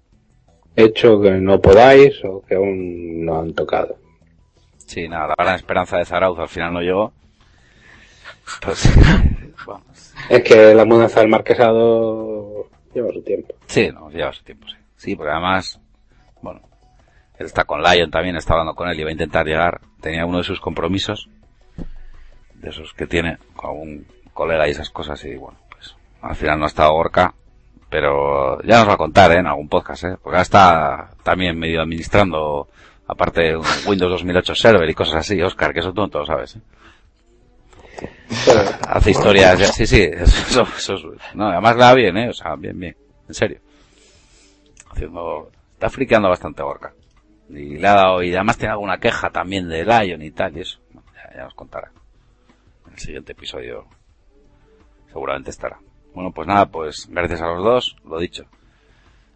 [0.78, 3.98] hecho, que no podáis o que aún no han tocado.
[4.92, 7.14] Sí, nada, la gran esperanza de Zarauz al final no llegó.
[8.62, 8.90] Pues,
[9.66, 9.86] bueno,
[10.28, 13.54] Es que la mudanza del marquesado lleva su tiempo.
[13.68, 14.76] sí, no, lleva su tiempo, sí.
[14.98, 15.80] Sí, porque además,
[16.42, 16.60] bueno,
[17.40, 19.80] él está con Lion también, está hablando con él y va a intentar llegar.
[20.02, 21.30] Tenía uno de sus compromisos,
[22.56, 26.60] de esos que tiene con un colega y esas cosas y bueno, pues al final
[26.60, 27.34] no ha estado Gorka,
[27.90, 29.38] pero ya nos va a contar, ¿eh?
[29.40, 30.18] En algún podcast, ¿eh?
[30.22, 32.68] Porque ahora está también medio administrando,
[33.12, 33.56] aparte
[33.86, 36.62] Windows 2008 Server y cosas así, Oscar, que eso tú no te lo sabes, ¿eh?
[38.88, 42.34] Hace historias, ya- sí, sí, eso, eso es- no, además le da bien, eh, o
[42.34, 42.96] sea, bien, bien,
[43.28, 43.60] en serio.
[44.90, 46.94] Haciendo, está friqueando bastante Gorka.
[47.50, 50.62] Y le ha dado, y además tiene alguna queja también de Lion y tal, y
[50.62, 51.92] eso, Bueno, ya, ya nos contará.
[52.88, 53.86] En el siguiente episodio,
[55.12, 55.78] seguramente estará.
[56.14, 58.46] Bueno, pues nada, pues gracias a los dos, lo dicho.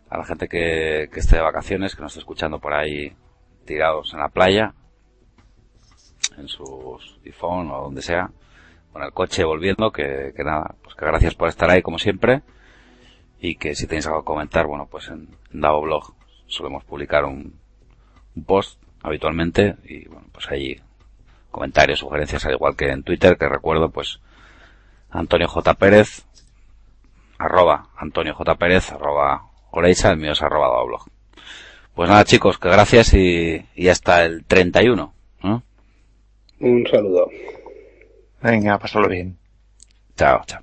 [0.10, 3.14] A la gente que, que esté de vacaciones, que nos esté escuchando por ahí
[3.65, 4.73] tirados en la playa,
[6.37, 8.31] en sus iPhone o donde sea,
[8.91, 12.41] con el coche volviendo, que, que nada, pues que gracias por estar ahí como siempre
[13.39, 15.85] y que si tenéis algo que comentar, bueno, pues en, en Davo
[16.47, 17.59] solemos publicar un,
[18.35, 20.81] un post habitualmente y bueno, pues ahí
[21.51, 24.19] comentarios, sugerencias, al igual que en Twitter, que recuerdo pues
[25.09, 25.73] Antonio J.
[25.75, 26.25] Pérez,
[27.37, 28.55] arroba Antonio J.
[28.55, 31.14] Pérez, arroba Oreisa, el mío es arroba Davo Blog.
[31.95, 35.13] Pues nada chicos, que gracias y, y hasta el 31.
[35.43, 35.63] ¿no?
[36.59, 37.30] Un saludo.
[38.41, 39.38] Venga, pasarlo bien.
[40.17, 40.61] Chao, chao.